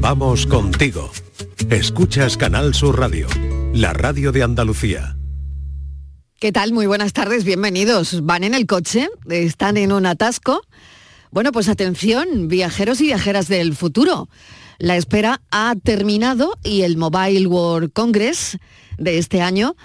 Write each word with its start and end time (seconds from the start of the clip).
Vamos 0.00 0.46
contigo. 0.46 1.10
Escuchas 1.70 2.36
Canal 2.36 2.74
Sur 2.74 2.98
Radio, 2.98 3.26
la 3.72 3.92
radio 3.92 4.30
de 4.30 4.42
Andalucía. 4.42 5.16
¿Qué 6.38 6.52
tal? 6.52 6.72
Muy 6.72 6.86
buenas 6.86 7.12
tardes, 7.12 7.44
bienvenidos. 7.44 8.24
¿Van 8.24 8.44
en 8.44 8.54
el 8.54 8.66
coche? 8.66 9.08
¿Están 9.28 9.76
en 9.76 9.92
un 9.92 10.06
atasco? 10.06 10.60
Bueno, 11.30 11.50
pues 11.50 11.68
atención, 11.68 12.48
viajeros 12.48 13.00
y 13.00 13.04
viajeras 13.04 13.48
del 13.48 13.74
futuro. 13.74 14.28
La 14.78 14.96
espera 14.96 15.40
ha 15.50 15.74
terminado 15.82 16.58
y 16.62 16.82
el 16.82 16.98
Mobile 16.98 17.46
World 17.46 17.92
Congress 17.92 18.58
de 18.98 19.18
este 19.18 19.40
año 19.40 19.76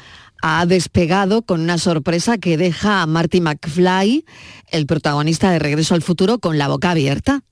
ha 0.41 0.65
despegado 0.65 1.43
con 1.43 1.61
una 1.61 1.77
sorpresa 1.77 2.37
que 2.37 2.57
deja 2.57 3.01
a 3.01 3.05
Marty 3.05 3.41
McFly, 3.41 4.25
el 4.71 4.85
protagonista 4.87 5.51
de 5.51 5.59
Regreso 5.59 5.95
al 5.95 6.01
Futuro, 6.01 6.39
con 6.39 6.57
la 6.57 6.67
boca 6.67 6.91
abierta. 6.91 7.43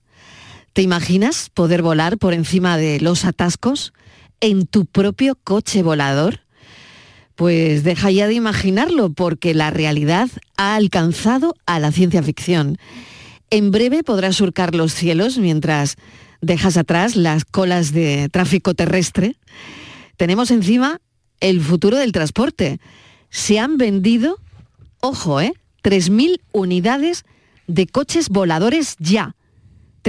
¿Te 0.73 0.81
imaginas 0.81 1.49
poder 1.49 1.81
volar 1.81 2.17
por 2.17 2.33
encima 2.33 2.77
de 2.77 2.99
los 2.99 3.25
atascos 3.25 3.93
en 4.39 4.67
tu 4.67 4.85
propio 4.85 5.35
coche 5.35 5.83
volador? 5.83 6.41
Pues 7.35 7.83
deja 7.83 8.11
ya 8.11 8.27
de 8.27 8.33
imaginarlo 8.33 9.11
porque 9.11 9.53
la 9.53 9.71
realidad 9.71 10.29
ha 10.57 10.75
alcanzado 10.75 11.55
a 11.65 11.79
la 11.79 11.91
ciencia 11.91 12.21
ficción. 12.21 12.77
En 13.49 13.71
breve 13.71 14.03
podrás 14.03 14.35
surcar 14.35 14.75
los 14.75 14.93
cielos 14.93 15.37
mientras 15.37 15.95
dejas 16.41 16.77
atrás 16.77 17.15
las 17.15 17.45
colas 17.45 17.91
de 17.91 18.29
tráfico 18.29 18.73
terrestre. 18.73 19.37
Tenemos 20.17 20.51
encima 20.51 20.99
el 21.39 21.61
futuro 21.61 21.97
del 21.97 22.11
transporte. 22.11 22.79
Se 23.29 23.57
han 23.57 23.77
vendido, 23.77 24.37
ojo, 24.99 25.41
¿eh? 25.41 25.53
3.000 25.83 26.41
unidades 26.51 27.23
de 27.67 27.87
coches 27.87 28.29
voladores 28.29 28.95
ya. 28.99 29.35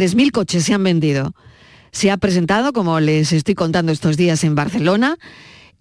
3.000 0.01 0.31
coches 0.31 0.65
se 0.65 0.73
han 0.73 0.83
vendido. 0.83 1.35
Se 1.93 2.11
ha 2.11 2.17
presentado, 2.17 2.73
como 2.73 3.01
les 3.01 3.35
estoy 3.35 3.55
contando 3.55 3.93
estos 3.93 4.17
días, 4.17 4.45
en 4.45 4.55
Barcelona, 4.55 5.19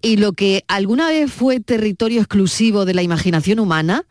y 0.01 0.17
lo 0.17 0.33
que 0.33 0.65
alguna 0.67 1.07
vez 1.07 1.31
fue 1.31 1.61
territorio 1.61 2.19
exclusivo 2.19 2.83
de 2.83 2.93
la 2.93 3.01
imaginación 3.01 3.61
humana 3.61 4.03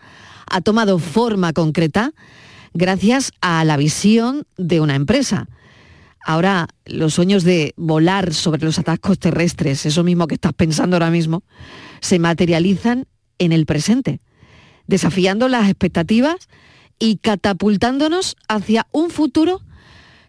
ha 0.50 0.62
tomado 0.62 0.98
forma 0.98 1.52
concreta 1.52 2.14
gracias 2.72 3.32
a 3.42 3.62
la 3.66 3.76
visión 3.76 4.46
de 4.56 4.80
una 4.80 4.94
empresa. 4.94 5.46
Ahora, 6.24 6.68
los 6.86 7.12
sueños 7.12 7.44
de 7.44 7.74
volar 7.76 8.32
sobre 8.32 8.64
los 8.64 8.78
atascos 8.78 9.18
terrestres, 9.18 9.84
eso 9.84 10.04
mismo 10.04 10.26
que 10.26 10.36
estás 10.36 10.54
pensando 10.54 10.96
ahora 10.96 11.10
mismo, 11.10 11.42
se 12.00 12.18
materializan 12.18 13.04
en 13.38 13.52
el 13.52 13.66
presente, 13.66 14.20
desafiando 14.86 15.48
las 15.48 15.68
expectativas 15.68 16.48
y 16.98 17.18
catapultándonos 17.18 18.36
hacia 18.48 18.86
un 18.90 19.10
futuro 19.10 19.60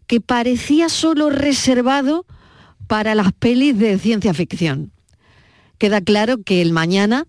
que 0.09 0.21
parecía 0.21 0.89
solo 0.89 1.29
reservado 1.29 2.25
para 2.88 3.13
las 3.13 3.31
pelis 3.31 3.77
de 3.77 3.99
ciencia 3.99 4.33
ficción. 4.33 4.91
Queda 5.77 6.01
claro 6.01 6.41
que 6.41 6.63
el 6.63 6.73
mañana 6.73 7.27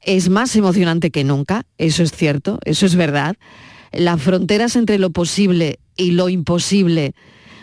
es 0.00 0.28
más 0.28 0.56
emocionante 0.56 1.12
que 1.12 1.22
nunca, 1.22 1.66
eso 1.78 2.02
es 2.02 2.10
cierto, 2.10 2.58
eso 2.64 2.84
es 2.84 2.96
verdad. 2.96 3.36
Las 3.92 4.20
fronteras 4.20 4.74
entre 4.74 4.98
lo 4.98 5.10
posible 5.10 5.78
y 5.96 6.10
lo 6.10 6.28
imposible 6.28 7.14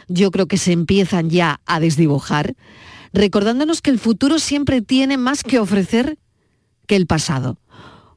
yo 0.07 0.31
creo 0.31 0.47
que 0.47 0.57
se 0.57 0.71
empiezan 0.71 1.29
ya 1.29 1.59
a 1.65 1.81
desdibujar, 1.81 2.55
recordándonos 3.11 3.81
que 3.81 3.91
el 3.91 3.99
futuro 3.99 4.39
siempre 4.39 4.81
tiene 4.81 5.17
más 5.17 5.43
que 5.43 5.59
ofrecer 5.59 6.17
que 6.87 6.95
el 6.95 7.05
pasado, 7.05 7.59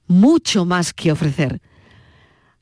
mucho 0.06 0.64
más 0.64 0.94
que 0.94 1.10
ofrecer. 1.10 1.60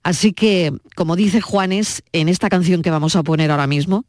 Así 0.04 0.34
que, 0.34 0.72
como 0.94 1.16
dice 1.16 1.40
Juanes 1.40 2.04
en 2.12 2.28
esta 2.28 2.50
canción 2.50 2.82
que 2.82 2.90
vamos 2.90 3.16
a 3.16 3.22
poner 3.22 3.50
ahora 3.50 3.66
mismo, 3.66 4.04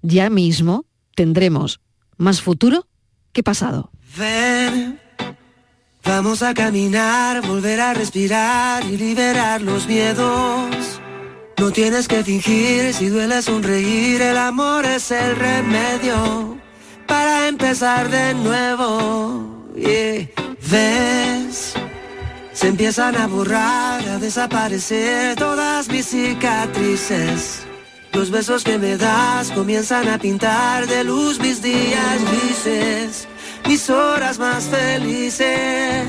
ya 0.00 0.30
mismo 0.30 0.86
tendremos 1.16 1.80
más 2.16 2.40
futuro 2.40 2.86
que 3.32 3.42
pasado. 3.42 3.90
Ven, 4.16 5.00
vamos 6.04 6.42
a 6.42 6.54
caminar, 6.54 7.44
volver 7.46 7.80
a 7.80 7.92
respirar 7.92 8.84
y 8.84 8.96
liberar 8.96 9.62
los 9.62 9.88
miedos. 9.88 11.00
No 11.58 11.70
tienes 11.72 12.06
que 12.06 12.22
fingir, 12.22 12.94
si 12.94 13.08
duele 13.08 13.42
sonreír, 13.42 14.22
el 14.22 14.36
amor 14.36 14.84
es 14.84 15.10
el 15.10 15.34
remedio 15.34 16.56
para 17.08 17.48
empezar 17.48 18.08
de 18.10 18.34
nuevo. 18.34 19.66
¿Ves? 20.70 21.74
Se 22.62 22.68
empiezan 22.68 23.16
a 23.16 23.26
borrar, 23.26 24.08
a 24.08 24.18
desaparecer 24.20 25.34
todas 25.34 25.88
mis 25.88 26.06
cicatrices. 26.06 27.66
Los 28.12 28.30
besos 28.30 28.62
que 28.62 28.78
me 28.78 28.96
das 28.96 29.50
comienzan 29.50 30.08
a 30.08 30.16
pintar 30.16 30.86
de 30.86 31.02
luz 31.02 31.40
mis 31.40 31.60
días 31.60 32.20
grises, 32.30 33.26
mis 33.66 33.90
horas 33.90 34.38
más 34.38 34.66
felices. 34.66 36.06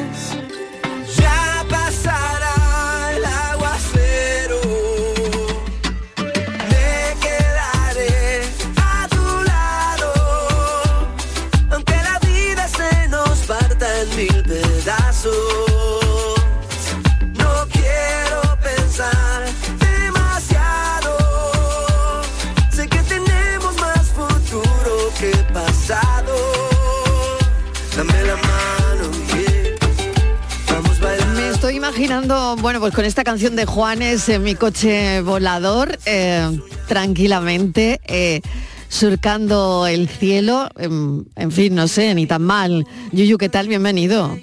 Imaginando, 31.84 32.56
bueno, 32.62 32.80
pues 32.80 32.94
con 32.94 33.04
esta 33.04 33.26
canción 33.26 33.58
de 33.58 33.66
Juanes 33.66 34.30
en 34.30 34.42
mi 34.42 34.56
coche 34.56 35.20
volador, 35.20 36.00
eh, 36.06 36.58
tranquilamente, 36.88 38.00
eh, 38.06 38.40
surcando 38.88 39.86
el 39.86 40.08
cielo, 40.08 40.70
em, 40.78 41.26
en 41.36 41.52
fin, 41.52 41.76
no 41.76 41.90
sé, 41.90 42.16
ni 42.16 42.26
tan 42.26 42.42
mal. 42.42 42.88
Yuyu, 43.12 43.38
¿qué 43.38 43.50
tal? 43.50 43.68
Bienvenido. 43.68 44.34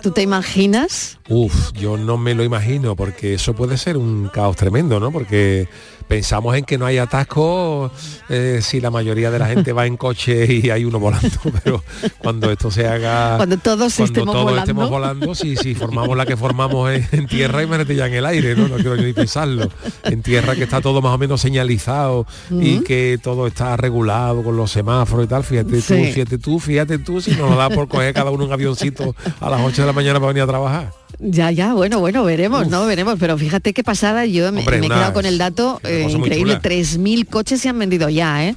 ¿Tú 0.00 0.10
te 0.10 0.22
imaginas? 0.22 1.18
Uf, 1.28 1.72
yo 1.74 1.98
no 1.98 2.16
me 2.16 2.34
lo 2.34 2.44
imagino 2.44 2.96
porque 2.96 3.34
eso 3.34 3.52
puede 3.52 3.76
ser 3.76 3.98
un 3.98 4.30
caos 4.32 4.56
tremendo, 4.56 5.00
¿no? 5.00 5.12
Porque 5.12 5.68
pensamos 6.08 6.56
en 6.56 6.64
que 6.64 6.78
no 6.78 6.86
hay 6.86 6.98
atascos 6.98 7.90
eh, 8.28 8.60
si 8.62 8.80
la 8.80 8.90
mayoría 8.90 9.30
de 9.30 9.38
la 9.38 9.46
gente 9.46 9.72
va 9.72 9.86
en 9.86 9.96
coche 9.96 10.46
y 10.52 10.70
hay 10.70 10.84
uno 10.84 10.98
volando, 11.00 11.28
pero 11.64 11.82
cuando 12.18 12.50
esto 12.50 12.70
se 12.70 12.86
haga... 12.86 13.36
Cuando 13.36 13.56
todos 13.58 13.94
cuando 13.94 14.04
estemos 14.04 14.32
todos 14.32 14.44
volando. 14.44 14.60
estemos 14.62 14.90
volando, 14.90 15.34
si, 15.34 15.56
si 15.56 15.74
formamos 15.74 16.16
la 16.16 16.26
que 16.26 16.36
formamos 16.36 16.90
en, 16.92 17.06
en 17.12 17.26
tierra, 17.26 17.62
imagínate 17.62 17.96
ya 17.96 18.06
en 18.06 18.14
el 18.14 18.26
aire, 18.26 18.54
¿no? 18.54 18.68
No 18.68 18.76
quiero 18.76 18.96
ni 18.96 19.12
pensarlo. 19.12 19.68
En 20.04 20.22
tierra 20.22 20.54
que 20.54 20.64
está 20.64 20.80
todo 20.80 21.00
más 21.02 21.14
o 21.14 21.18
menos 21.18 21.40
señalizado 21.40 22.26
y 22.50 22.80
que 22.80 23.18
todo 23.22 23.46
está 23.46 23.76
regulado 23.76 24.42
con 24.42 24.56
los 24.56 24.70
semáforos 24.70 25.26
y 25.26 25.28
tal, 25.28 25.44
fíjate 25.44 25.80
Sí. 25.80 25.94
tú, 25.94 26.04
fíjate 26.12 26.38
tú, 26.38 26.60
fíjate 26.60 26.98
tú, 26.98 27.20
si 27.20 27.32
nos 27.32 27.56
da 27.56 27.68
por 27.70 27.88
coger 27.88 28.14
cada 28.14 28.30
uno 28.30 28.44
un 28.44 28.52
avioncito 28.52 29.14
a 29.40 29.50
las 29.50 29.60
8 29.60 29.82
de 29.82 29.86
la 29.86 29.92
mañana 29.92 30.18
para 30.20 30.28
venir 30.28 30.42
a 30.42 30.46
trabajar. 30.46 31.03
Ya, 31.18 31.50
ya, 31.50 31.74
bueno, 31.74 32.00
bueno, 32.00 32.24
veremos, 32.24 32.68
¿no? 32.68 32.86
Veremos, 32.86 33.16
pero 33.18 33.38
fíjate 33.38 33.72
qué 33.72 33.84
pasada, 33.84 34.26
yo 34.26 34.50
me, 34.52 34.60
Hombre, 34.60 34.78
me 34.78 34.86
he 34.86 34.88
quedado 34.88 35.12
con 35.12 35.26
el 35.26 35.38
dato 35.38 35.80
eh, 35.84 36.06
increíble, 36.08 36.54
chula. 36.54 36.62
3.000 36.62 37.28
coches 37.28 37.60
se 37.60 37.68
han 37.68 37.78
vendido 37.78 38.08
ya, 38.08 38.46
¿eh? 38.46 38.56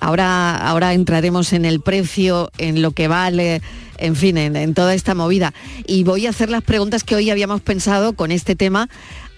Ahora, 0.00 0.56
ahora 0.56 0.94
entraremos 0.94 1.52
en 1.52 1.64
el 1.64 1.80
precio, 1.80 2.50
en 2.58 2.80
lo 2.80 2.92
que 2.92 3.06
vale, 3.06 3.60
en 3.98 4.16
fin, 4.16 4.38
en, 4.38 4.56
en 4.56 4.72
toda 4.72 4.94
esta 4.94 5.14
movida. 5.14 5.52
Y 5.86 6.04
voy 6.04 6.26
a 6.26 6.30
hacer 6.30 6.48
las 6.48 6.62
preguntas 6.62 7.04
que 7.04 7.14
hoy 7.14 7.28
habíamos 7.30 7.60
pensado 7.60 8.14
con 8.14 8.32
este 8.32 8.56
tema 8.56 8.88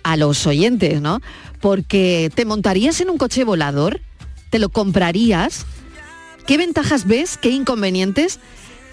a 0.05 0.17
los 0.17 0.47
oyentes, 0.47 1.01
¿no? 1.01 1.21
Porque 1.61 2.31
¿te 2.35 2.45
montarías 2.45 3.01
en 3.01 3.11
un 3.11 3.19
coche 3.19 3.45
volador? 3.45 4.01
¿Te 4.51 4.59
lo 4.59 4.69
comprarías? 4.69 5.67
¿Qué 6.47 6.59
ventajas 6.59 7.07
ves? 7.07 7.39
¿Qué 7.39 7.51
inconvenientes? 7.51 8.39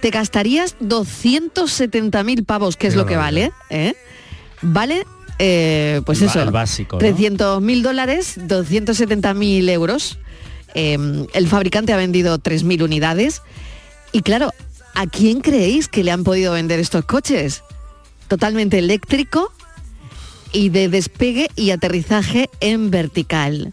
¿Te 0.01 0.11
gastarías 0.11 0.77
270.000 0.79 2.45
pavos, 2.45 2.77
que 2.77 2.87
es 2.87 2.95
lo 2.95 3.05
que 3.05 3.17
vale? 3.17 3.51
¿eh? 3.69 3.95
Vale, 4.61 5.05
eh, 5.39 6.01
pues 6.05 6.21
eso, 6.21 6.41
el 6.41 6.51
básico, 6.51 6.99
¿no? 6.99 7.05
300.000 7.05 7.81
dólares, 7.81 8.37
270.000 8.37 9.69
euros. 9.69 10.17
Eh, 10.75 10.97
el 11.33 11.47
fabricante 11.47 11.93
ha 11.93 11.97
vendido 11.97 12.39
3.000 12.39 12.83
unidades. 12.83 13.41
Y 14.11 14.21
claro, 14.21 14.53
¿a 14.95 15.07
quién 15.07 15.41
creéis 15.41 15.87
que 15.87 16.03
le 16.03 16.11
han 16.11 16.23
podido 16.23 16.53
vender 16.53 16.79
estos 16.79 17.05
coches? 17.05 17.63
Totalmente 18.27 18.79
eléctrico 18.79 19.51
y 20.51 20.69
de 20.69 20.89
despegue 20.89 21.49
y 21.55 21.71
aterrizaje 21.71 22.49
en 22.59 22.89
vertical. 22.89 23.71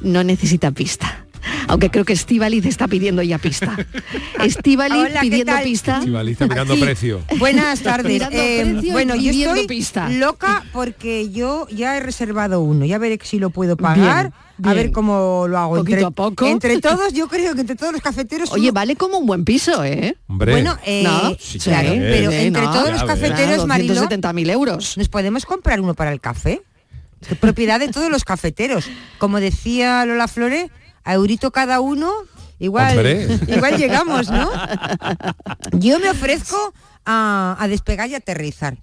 No 0.00 0.24
necesita 0.24 0.70
pista. 0.70 1.26
Aunque 1.68 1.90
creo 1.90 2.04
que 2.04 2.12
Estivaliz 2.12 2.64
está 2.66 2.88
pidiendo 2.88 3.22
ya 3.22 3.38
pista. 3.38 3.76
Estivaliz 4.44 4.96
Hola, 4.96 5.20
¿qué 5.20 5.30
pidiendo 5.30 5.52
pista. 5.62 5.98
Estivaliz 5.98 6.32
está 6.32 6.46
mirando 6.46 6.74
Aquí. 6.74 6.82
precio. 6.82 7.20
Buenas 7.38 7.80
tardes. 7.80 8.22
Eh, 8.30 8.66
precio 8.72 8.92
bueno, 8.92 9.14
y 9.16 9.24
yo 9.42 9.50
estoy 9.50 9.66
pista. 9.66 10.08
loca 10.08 10.64
porque 10.72 11.30
yo 11.30 11.66
ya 11.70 11.96
he 11.96 12.00
reservado 12.00 12.60
uno. 12.60 12.84
Ya 12.84 12.98
veré 12.98 13.18
si 13.22 13.38
lo 13.38 13.50
puedo 13.50 13.76
pagar. 13.76 14.32
Bien, 14.58 14.70
A 14.70 14.74
ver 14.74 14.92
cómo 14.92 15.46
lo 15.48 15.56
hago. 15.58 15.76
Poquito 15.76 15.96
entre, 15.96 16.06
a 16.06 16.10
poco. 16.10 16.46
Entre 16.46 16.80
todos, 16.82 17.12
yo 17.14 17.28
creo 17.28 17.54
que 17.54 17.62
entre 17.62 17.76
todos 17.76 17.92
los 17.92 18.02
cafeteros. 18.02 18.52
Oye, 18.52 18.64
uno- 18.64 18.72
vale 18.72 18.96
como 18.96 19.18
un 19.18 19.26
buen 19.26 19.44
piso, 19.44 19.82
¿eh? 19.84 20.16
Hombre, 20.28 20.52
bueno, 20.52 20.76
eh, 20.84 21.02
¿No? 21.04 21.34
Sí, 21.38 21.58
claro, 21.58 21.92
sí, 21.92 21.98
pero 21.98 22.30
entre 22.30 22.62
no. 22.62 22.70
todos 22.72 22.90
los 22.90 23.02
cafeteros, 23.04 23.66
Marilo, 23.66 23.94
270.000 23.94 24.50
euros. 24.50 24.98
¿nos 24.98 25.08
podemos 25.08 25.46
comprar 25.46 25.80
uno 25.80 25.94
para 25.94 26.12
el 26.12 26.20
café? 26.20 26.60
Propiedad 27.40 27.78
de 27.80 27.88
todos 27.88 28.10
los 28.10 28.24
cafeteros. 28.24 28.86
Como 29.18 29.40
decía 29.40 30.04
Lola 30.06 30.26
Flore, 30.28 30.70
a 31.10 31.14
eurito 31.14 31.50
cada 31.50 31.80
uno, 31.80 32.12
igual, 32.58 32.96
Hombre. 32.96 33.26
igual 33.48 33.76
llegamos, 33.76 34.30
¿no? 34.30 34.50
Yo 35.72 35.98
me 35.98 36.10
ofrezco 36.10 36.72
a, 37.04 37.56
a 37.58 37.68
despegar 37.68 38.08
y 38.10 38.14
aterrizar. 38.14 38.76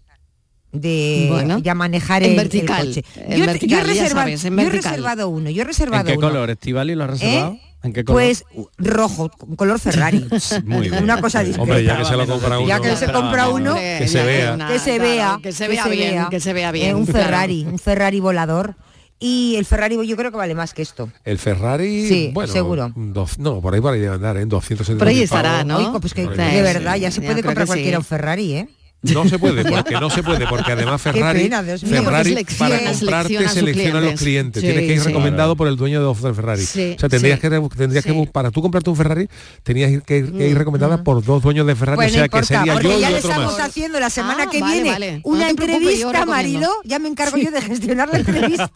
De 0.73 1.27
Bueno, 1.31 1.59
ya 1.59 1.73
manejar 1.73 2.23
en 2.23 2.31
el, 2.31 2.39
el 2.39 2.43
vertical, 2.43 2.85
coche. 2.87 3.03
en 3.15 3.39
yo, 3.39 3.45
vertical, 3.45 3.69
yo 3.69 3.77
he 3.79 3.83
reservado, 3.87 4.13
sabes, 4.27 4.45
en 4.45 4.55
yo 4.55 4.61
he 4.61 4.65
vertical. 4.65 4.91
reservado 4.91 5.29
uno, 5.29 5.49
yo 5.49 5.59
he 5.59 5.61
¿En 5.61 5.67
reservado 5.67 6.05
qué 6.05 6.17
uno. 6.17 6.27
color, 6.27 6.49
Estivali, 6.49 6.93
lo 6.93 7.05
has 7.05 7.09
reservado? 7.11 7.53
¿Eh? 7.53 7.61
¿En 7.83 7.93
qué 7.93 8.03
color? 8.03 8.21
Pues 8.21 8.43
rojo, 8.77 9.29
color 9.55 9.79
Ferrari. 9.79 10.27
Muy 10.65 10.89
bien. 10.89 11.01
Una 11.03 11.21
cosa. 11.21 11.41
Hombre, 11.57 11.83
ya 11.85 11.97
que 11.97 12.05
se 12.05 12.17
lo 12.17 12.27
compra 12.27 12.59
uno. 12.59 12.67
Ya 12.67 12.81
que 12.81 12.95
se 12.97 13.09
compra 13.11 13.47
uno, 13.47 13.71
Hombre, 13.71 13.97
Que 13.99 14.07
se 14.09 14.13
ya 14.17 14.25
vea. 14.25 14.67
que 14.67 14.79
se 14.79 14.99
vea, 14.99 15.39
que 15.41 15.51
se 15.53 15.67
vea 15.69 15.87
bien, 15.87 16.25
que 16.29 16.39
se 16.41 16.51
vea 16.53 16.71
bien. 16.73 16.89
Eh, 16.89 16.95
un 16.95 17.05
claro. 17.05 17.25
Ferrari, 17.25 17.63
un 17.65 17.79
Ferrari 17.79 18.19
volador. 18.19 18.75
Y 19.19 19.55
el 19.55 19.65
Ferrari 19.65 19.97
yo 20.07 20.15
creo 20.15 20.29
que 20.31 20.37
vale 20.37 20.53
más 20.53 20.73
que 20.73 20.83
esto. 20.83 21.09
El 21.25 21.39
Ferrari, 21.39 22.07
Sí, 22.07 22.29
bueno, 22.33 22.53
seguro. 22.53 22.91
dos- 22.95 23.39
no, 23.39 23.61
por 23.61 23.73
ahí 23.73 23.81
por 23.81 23.93
ahí 23.93 23.99
debe 23.99 24.13
andar, 24.15 24.37
¿eh? 24.37 24.41
en 24.41 24.49
270 24.49 24.99
Por 24.99 25.07
ahí 25.07 25.21
estará, 25.23 25.63
¿no? 25.63 25.77
Oigo, 25.77 25.99
pues 25.99 26.13
que 26.13 26.27
de 26.27 26.61
verdad 26.61 26.97
ya 26.97 27.09
se 27.09 27.21
puede 27.21 27.41
comprar 27.41 27.65
cualquiera 27.65 27.97
sí. 27.97 28.01
un 28.01 28.03
Ferrari, 28.05 28.53
¿eh? 28.53 28.69
No 29.13 29.27
se 29.27 29.39
puede, 29.39 29.63
porque 29.63 29.93
no 29.95 30.09
se 30.09 30.23
puede, 30.23 30.47
porque 30.47 30.71
además 30.71 31.01
Ferrari, 31.03 31.43
pena, 31.43 31.63
Dios 31.63 31.83
mío. 31.83 32.03
Ferrari 32.03 32.33
Porque 32.35 32.55
para 32.57 32.77
selecciona, 32.77 32.99
comprarte 32.99 33.49
selecciona 33.49 33.97
a 33.99 34.01
los 34.01 34.19
clientes. 34.19 34.61
Sí, 34.61 34.67
Tienes 34.67 34.85
que 34.87 34.93
ir 34.93 34.99
sí. 35.01 35.07
recomendado 35.07 35.55
por 35.55 35.67
el 35.67 35.75
dueño 35.75 35.99
de 36.01 36.21
del 36.21 36.35
Ferrari. 36.35 36.65
Sí, 36.65 36.93
o 36.95 36.99
sea, 36.99 37.09
tendrías 37.09 37.39
sí. 37.39 37.49
que 37.49 37.69
tendrías 37.77 38.05
que 38.05 38.29
para 38.31 38.51
tú 38.51 38.61
comprarte 38.61 38.89
un 38.89 38.95
Ferrari 38.95 39.27
tenías 39.63 39.89
que 40.03 40.17
ir, 40.17 40.31
que 40.31 40.49
ir 40.49 40.57
recomendada 40.57 41.03
por 41.03 41.23
dos 41.23 41.41
dueños 41.43 41.65
de 41.67 41.75
Ferrari, 41.75 41.95
Pues 41.97 42.11
o 42.11 42.13
sea 42.15 42.23
no 42.23 42.29
que 42.29 42.45
sería 42.45 42.73
porque 42.73 42.87
yo 42.89 42.97
y 42.97 43.01
ya 43.01 43.09
le 43.09 43.17
estamos 43.17 43.57
más. 43.57 43.67
haciendo 43.67 43.99
la 43.99 44.09
semana 44.09 44.43
Ah, 44.47 44.49
que 44.51 44.59
vale, 44.61 44.73
viene 44.75 44.89
vale. 44.91 45.21
una 45.23 45.43
No 45.45 45.49
entrevista. 45.49 46.25
Marilo. 46.25 46.69
Ya 46.83 46.99
me 46.99 47.07
encargo 47.09 47.37
yo 47.37 47.51
de 47.51 47.61
gestionar 47.61 48.09
la 48.09 48.17
entrevista. 48.19 48.69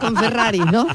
Con 0.00 0.16
Ferrari, 0.16 0.60
¿no? 0.60 0.86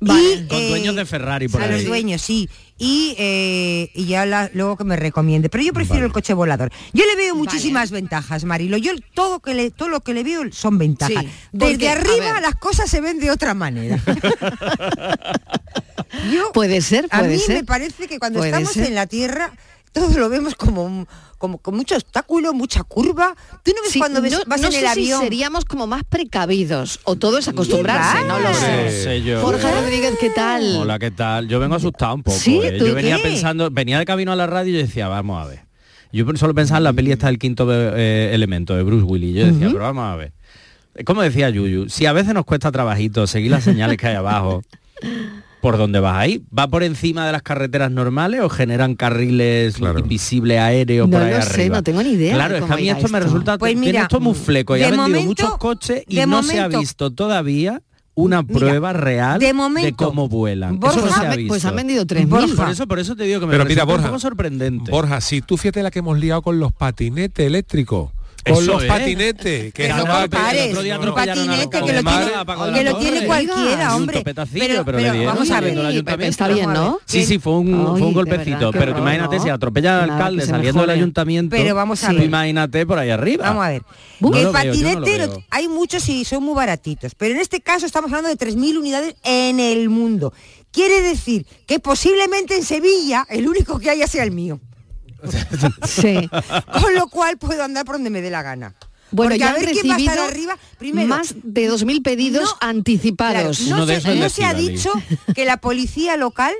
Y, 0.00 0.06
Vale. 0.06 0.46
Con 0.48 0.58
eh, 0.58 0.68
dueños 0.68 0.96
de 0.96 1.04
Ferrari 1.06 1.48
por 1.48 1.62
a 1.62 1.64
ahí. 1.64 1.72
los 1.72 1.84
dueños, 1.84 2.20
sí. 2.22 2.48
Y, 2.76 3.14
eh, 3.18 3.90
y 3.94 4.06
ya 4.06 4.26
la- 4.26 4.50
luego 4.52 4.76
que 4.76 4.82
me 4.84 4.96
recomiende. 4.96 5.48
Pero 5.48 5.62
yo 5.62 5.72
prefiero 5.72 6.00
Vale. 6.00 6.06
el 6.06 6.12
coche 6.12 6.34
volador. 6.34 6.72
Yo 6.92 7.04
le 7.06 7.14
veo 7.14 7.36
muchísimas 7.36 7.92
ventajas, 7.92 8.44
Marilo. 8.44 8.76
Yo 8.76 8.92
todo 9.14 9.38
que 9.40 9.54
le, 9.54 9.70
todo 9.70 9.88
lo 9.88 10.00
que 10.00 10.12
le 10.12 10.24
veo 10.24 10.42
son 10.52 10.76
ventajas. 10.78 11.22
Sí, 11.24 11.30
Desde 11.52 11.72
porque, 11.74 11.88
a 11.88 11.92
arriba 11.92 12.40
las 12.40 12.56
cosas 12.56 12.90
se 12.90 13.00
ven 13.00 13.20
de 13.20 13.30
otra 13.30 13.54
manera. 13.54 14.00
yo, 16.32 16.52
Puede 16.52 16.80
ser, 16.80 17.06
a 17.10 17.18
puede 17.20 17.34
mí 17.34 17.38
ser. 17.38 17.56
me 17.58 17.64
parece 17.64 18.06
que 18.08 18.18
cuando 18.18 18.42
estamos 18.44 18.72
ser. 18.72 18.86
en 18.88 18.94
la 18.94 19.06
Tierra 19.06 19.52
todo 19.94 20.18
lo 20.18 20.28
vemos 20.28 20.54
como, 20.56 20.82
un- 20.84 21.06
como 21.38 21.58
con 21.58 21.74
mucho 21.76 21.94
obstáculo, 21.94 22.52
mucha 22.52 22.82
curva. 22.82 23.34
Tú 23.62 23.72
no 23.74 23.80
ves 23.82 23.92
Sí, 23.92 23.98
cuando 24.00 24.20
ves, 24.20 24.32
no, 24.32 24.38
vas 24.46 24.60
no 24.60 24.66
en 24.66 24.72
sé 24.72 24.78
el 24.80 24.84
si 24.86 24.90
avión. 24.90 25.20
seríamos 25.22 25.64
como 25.64 25.86
más 25.86 26.02
precavidos 26.04 27.00
o 27.04 27.16
todo 27.16 27.38
es 27.38 27.48
acostumbrarse, 27.48 28.18
¿Qué 28.18 28.24
no 28.28 28.38
lo 28.40 28.52
sé. 28.54 28.64
Hombre. 28.66 28.84
No 28.84 28.90
sé 28.90 29.22
yo. 29.22 29.40
Jorge 29.40 29.70
Rodríguez, 29.72 30.14
¿qué 30.20 30.30
tal? 30.30 30.76
Hola, 30.80 30.98
¿qué 30.98 31.10
tal? 31.10 31.48
Yo 31.48 31.60
vengo 31.60 31.76
asustado 31.76 32.14
un 32.14 32.22
poco. 32.22 32.36
¿Sí? 32.36 32.60
¿eh? 32.62 32.76
¿Tú 32.78 32.86
Yo 32.88 32.94
venía 32.94 33.16
qué? 33.16 33.22
pensando, 33.22 33.70
venía 33.70 33.98
de 33.98 34.04
camino 34.04 34.32
a 34.32 34.36
la 34.36 34.46
radio 34.46 34.74
y 34.74 34.82
decía, 34.82 35.08
vamos 35.08 35.42
a 35.42 35.46
ver. 35.48 35.62
Yo 36.12 36.24
solo 36.36 36.54
pensaba 36.54 36.78
en 36.78 36.84
la 36.84 36.92
peli 36.92 37.12
esta 37.12 37.26
del 37.28 37.38
quinto 37.38 37.66
eh, 37.70 38.30
elemento 38.34 38.74
de 38.76 38.82
Bruce 38.84 39.04
Willis. 39.04 39.34
Yo 39.36 39.46
decía, 39.46 39.66
pero 39.70 39.80
vamos 39.84 40.04
a 40.04 40.16
ver. 40.16 40.32
Como 41.04 41.22
decía 41.22 41.50
Yuyu, 41.50 41.88
si 41.88 42.06
a 42.06 42.12
veces 42.12 42.34
nos 42.34 42.44
cuesta 42.44 42.70
trabajito 42.70 43.26
seguir 43.26 43.50
las 43.50 43.64
señales 43.64 43.96
que 43.96 44.06
hay 44.06 44.14
abajo, 44.14 44.62
¿por 45.64 45.78
dónde 45.78 45.98
vas 45.98 46.16
ahí? 46.16 46.44
¿Va 46.56 46.68
por 46.68 46.82
encima 46.82 47.24
de 47.24 47.32
las 47.32 47.40
carreteras 47.42 47.90
normales 47.90 48.42
o 48.42 48.50
generan 48.50 48.96
carriles 48.96 49.76
Claro. 49.76 49.98
invisibles 49.98 50.60
aéreos 50.60 51.08
No 51.08 51.16
por 51.16 51.26
ahí 51.26 51.32
lo 51.34 51.40
sé, 51.42 51.70
no 51.70 51.82
tengo 51.82 52.02
ni 52.02 52.10
idea 52.10 52.34
Claro, 52.34 52.52
de 52.52 52.60
es 52.60 52.66
que 52.66 52.72
a 52.72 52.76
mí 52.76 52.90
esto 52.90 53.08
me 53.08 53.18
resulta 53.20 53.56
Pues 53.56 53.72
tiene 53.72 53.86
mira, 53.86 54.02
esto 54.02 54.20
muy 54.20 54.34
fleco 54.34 54.76
y 54.76 54.80
de 54.80 54.84
ha 54.84 54.90
vendido 54.90 55.08
momento- 55.08 55.26
muchos 55.44 55.56
coches 55.58 56.04
y 56.06 56.16
de 56.16 56.26
no 56.26 56.42
se 56.42 56.60
ha 56.60 56.68
visto 56.68 57.10
todavía 57.12 57.80
una 58.14 58.42
Mira, 58.42 58.58
prueba 58.58 58.92
real 58.92 59.40
de 59.40 59.46
de, 59.46 59.52
momento, 59.54 59.96
cómo 60.06 60.28
vuelan. 60.28 60.78
Borja, 60.78 60.98
eso 60.98 61.06
no 61.06 61.12
se 61.12 61.18
ha 61.18 61.26
Pues 61.28 61.36
visto. 61.38 61.48
pues 61.48 61.64
han 61.64 61.76
vendido 61.76 62.04
3.000. 62.04 62.28
Borja. 62.28 62.54
Por 62.56 62.68
eso, 62.70 62.86
por 62.86 62.98
eso 62.98 63.16
te 63.16 63.24
digo 63.24 63.40
que 63.40 63.46
me 63.46 63.52
Pero 63.52 63.64
mira, 63.64 63.84
Borja, 63.84 64.02
un 64.04 64.08
poco 64.10 64.20
sorprendente. 64.20 64.90
Borja, 64.90 65.20
si 65.22 65.40
tú 65.40 65.56
fíjate 65.56 65.82
la 65.82 65.90
que 65.90 66.00
hemos 66.00 66.18
liado 66.18 66.42
con 66.42 66.60
los 66.60 66.72
patinetes 66.72 67.44
eléctricos, 67.46 68.10
con 68.44 68.62
Eso 68.62 68.72
los 68.72 68.82
es. 68.82 68.88
patinetes, 68.88 69.72
que 69.72 69.88
no 69.88 70.04
pares, 70.28 70.62
el 70.66 70.70
otro 70.70 70.82
día 70.82 70.98
un 70.98 71.02
atropellaron 71.02 71.50
a 71.50 71.52
patinete 71.52 71.80
Rocco 71.80 71.86
que 71.86 71.92
lo 71.92 72.02
tiene, 72.02 72.74
que 72.74 72.84
lo 72.84 72.98
tiene 72.98 73.26
cualquiera, 73.26 73.96
hombre. 73.96 74.22
pero 74.24 75.26
vamos 75.26 75.50
a 75.50 75.60
ver. 75.60 76.24
está 76.24 76.48
bien. 76.48 76.72
¿no? 76.72 76.98
Sí, 77.04 77.24
sí, 77.24 77.38
fue 77.38 77.54
un, 77.54 77.98
fue 77.98 78.12
golpecito, 78.12 78.70
pero 78.72 78.96
imagínate 78.98 79.40
si 79.40 79.48
atropella 79.48 80.02
al 80.02 80.10
alcalde 80.10 80.46
saliendo 80.46 80.82
del 80.82 80.90
ayuntamiento, 80.90 81.56
Pero 81.56 81.74
vamos 81.74 82.02
a 82.04 82.12
ver. 82.12 82.24
imagínate 82.24 82.86
por 82.86 82.98
ahí 82.98 83.10
arriba. 83.10 83.48
Vamos 83.48 83.64
a 83.64 83.68
ver. 83.70 83.82
El 84.20 84.48
patinete 84.48 85.28
hay 85.50 85.68
muchos 85.68 86.08
y 86.08 86.24
son 86.24 86.42
muy 86.44 86.54
baratitos, 86.54 87.14
pero 87.14 87.34
en 87.34 87.40
este 87.40 87.60
caso 87.60 87.86
estamos 87.86 88.12
hablando 88.12 88.28
de 88.28 88.36
3.000 88.36 88.78
unidades 88.78 89.16
en 89.24 89.60
el 89.60 89.88
mundo. 89.88 90.32
Quiere 90.70 91.02
decir 91.02 91.46
que 91.66 91.78
posiblemente 91.78 92.56
en 92.56 92.64
Sevilla 92.64 93.26
el 93.28 93.46
único 93.48 93.78
que 93.78 93.90
haya 93.90 94.06
sea 94.06 94.24
el 94.24 94.32
mío. 94.32 94.60
Sí. 95.86 96.28
Con 96.80 96.94
lo 96.94 97.08
cual 97.08 97.38
puedo 97.38 97.62
andar 97.64 97.84
por 97.84 97.96
donde 97.96 98.10
me 98.10 98.20
dé 98.22 98.30
la 98.30 98.42
gana. 98.42 98.74
Bueno, 99.10 99.30
Porque 99.30 99.38
ya 99.38 99.46
a 99.46 99.54
han 99.54 99.60
ver 99.60 99.70
quién 99.72 99.90
va 99.90 99.94
a 99.94 99.98
estar 99.98 100.16
recibido 100.16 100.24
arriba. 100.24 100.58
Primero, 100.78 101.08
más 101.08 101.34
de 101.42 101.70
2.000 101.70 102.02
pedidos 102.02 102.42
No, 102.50 102.58
Claro, 102.58 102.70
anticipados. 102.70 103.60
no 103.68 103.86
se, 103.86 104.16
no 104.40 104.46
ha 104.48 104.54
dicho 104.54 104.90
que 105.34 105.44
la 105.44 105.58
policía 105.58 106.16
local 106.16 106.52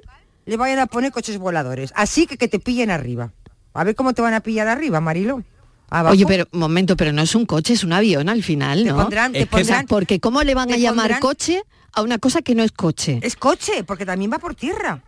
le 0.47 0.57
vayan 0.57 0.79
a 0.79 0.87
poner 0.87 1.11
coches 1.11 1.39
voladores. 1.39 1.93
Así 1.97 2.27
que 2.27 2.37
que 2.37 2.47
te 2.49 2.61
pillen 2.61 2.91
arriba. 2.91 3.33
A 3.73 3.83
ver 3.83 3.95
cómo 3.97 4.13
te 4.13 4.23
van 4.23 4.35
a 4.35 4.41
pillar 4.41 4.69
arriba, 4.69 5.01
Marilo. 5.01 5.43
Abajo. 5.91 6.13
Oye, 6.13 6.27
pero 6.27 6.47
un 6.53 6.61
momento, 6.61 6.97
pero 6.97 7.13
no 7.13 7.23
es 7.23 7.35
un 7.35 7.45
coche, 7.47 7.73
es 7.75 7.83
un 7.85 7.93
avión 7.93 8.29
al 8.29 8.43
final, 8.43 8.85
te 8.85 8.91
¿no? 8.91 8.97
pondrán, 8.99 9.33
te 9.33 9.41
Es 9.43 9.49
que 9.49 9.57
O 9.57 9.65
sea, 9.65 9.77
pondrán- 9.81 9.87
porque 9.89 10.21
¿cómo 10.21 10.43
le 10.43 10.55
van 10.55 10.73
a 10.73 10.77
llamar 10.77 11.07
pondrán- 11.11 11.21
coche 11.21 11.63
a 11.93 12.03
una 12.03 12.19
cosa 12.19 12.41
que 12.43 12.55
no 12.55 12.63
es 12.63 12.73
coche? 12.73 13.19
Es 13.23 13.37
coche, 13.37 13.85
porque 13.85 14.07
también 14.07 14.33
va 14.33 14.39
por 14.39 14.55
tierra. 14.55 15.03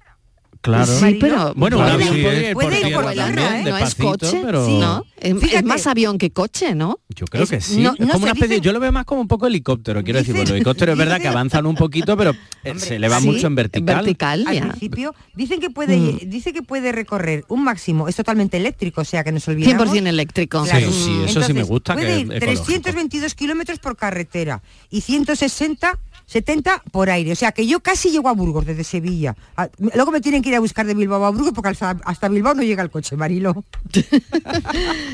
Claro. 0.66 0.98
Sí, 0.98 1.16
pero 1.20 1.54
Bueno, 1.54 1.78
un 1.78 1.84
avión 1.84 2.14
¿eh? 2.16 2.48
ir 2.48 2.52
por 2.54 2.64
Puede 2.64 2.76
ir 2.80 2.86
tierra 2.86 3.02
por 3.02 3.12
tierra, 3.12 3.26
también, 3.34 3.66
¿eh? 3.66 3.70
no 3.70 3.78
es 3.78 3.94
coche, 3.94 4.42
pero... 4.44 4.66
Sí. 4.66 4.78
¿no? 4.78 5.04
Es, 5.20 5.64
más 5.64 5.86
avión 5.86 6.18
que 6.18 6.30
coche, 6.30 6.74
¿no? 6.74 6.98
Yo 7.08 7.24
creo 7.26 7.44
Es- 7.44 7.50
que 7.50 7.60
sí. 7.60 7.80
no- 7.82 7.92
es 7.92 7.98
como 8.10 8.22
una 8.24 8.32
especie, 8.32 8.56
dice- 8.56 8.60
yo 8.60 8.72
lo 8.72 8.80
veo 8.80 8.90
más 8.92 9.04
como 9.04 9.20
un 9.20 9.28
poco 9.28 9.46
helicóptero, 9.46 10.02
quiero 10.04 10.18
decir, 10.18 10.34
bueno, 10.34 10.48
los 10.50 10.56
helicópteros 10.56 10.92
es 10.94 10.98
verdad 10.98 11.20
que 11.20 11.28
avanzan 11.28 11.66
un 11.66 11.74
poquito, 11.76 12.16
pero 12.16 12.32
eh, 12.64 12.70
Hombre, 12.72 12.84
se 12.86 12.98
le 12.98 13.08
va 13.08 13.20
Sí, 13.20 13.26
mucho 13.26 13.46
en 13.46 13.54
vertical. 13.54 13.96
vertical, 13.96 14.44
Al 14.46 14.54
ya. 14.54 14.60
principio 14.68 15.14
dicen 15.34 15.60
que 15.60 15.70
puede 15.70 15.96
Mm. 15.96 16.18
dice 16.28 16.52
que 16.52 16.62
puede 16.62 16.90
recorrer 16.92 17.44
un 17.48 17.62
máximo, 17.64 18.08
es 18.08 18.16
totalmente 18.16 18.56
eléctrico, 18.56 19.02
o 19.02 19.04
sea 19.04 19.22
que 19.24 19.32
nos 19.32 19.46
olvidamos. 19.48 19.88
100% 19.88 20.06
eléctrico. 20.08 20.64
Claro. 20.64 20.90
Sí, 20.92 21.02
sí, 21.04 21.20
eso 21.26 21.42
sí 21.42 21.52
me 21.54 21.62
gusta, 21.62 21.94
que 21.94 22.02
Puede 22.02 22.20
ir 22.20 22.32
ecológico. 22.32 22.64
322 22.64 23.34
kilómetros 23.34 23.78
por 23.78 23.96
carretera 23.96 24.62
y 24.90 25.00
160, 25.00 25.98
70 26.26 26.82
por 26.90 27.08
aire. 27.08 27.32
O 27.32 27.36
sea 27.36 27.52
que 27.52 27.66
yo 27.66 27.80
casi 27.80 28.10
llego 28.10 28.28
a 28.28 28.32
Burgos 28.32 28.66
desde 28.66 28.84
Sevilla. 28.84 29.34
Luego 29.78 30.10
me 30.10 30.20
tienen 30.20 30.42
que 30.42 30.48
ir 30.50 30.56
a 30.56 30.60
buscar 30.60 30.84
de 30.86 30.94
Bilbao 30.94 31.24
a 31.24 31.30
Burgos 31.30 31.52
porque 31.54 31.70
hasta, 31.70 31.96
hasta 32.04 32.28
Bilbao 32.28 32.54
no 32.54 32.62
llega 32.62 32.82
el 32.82 32.90
coche, 32.90 33.16
Marilo. 33.16 33.64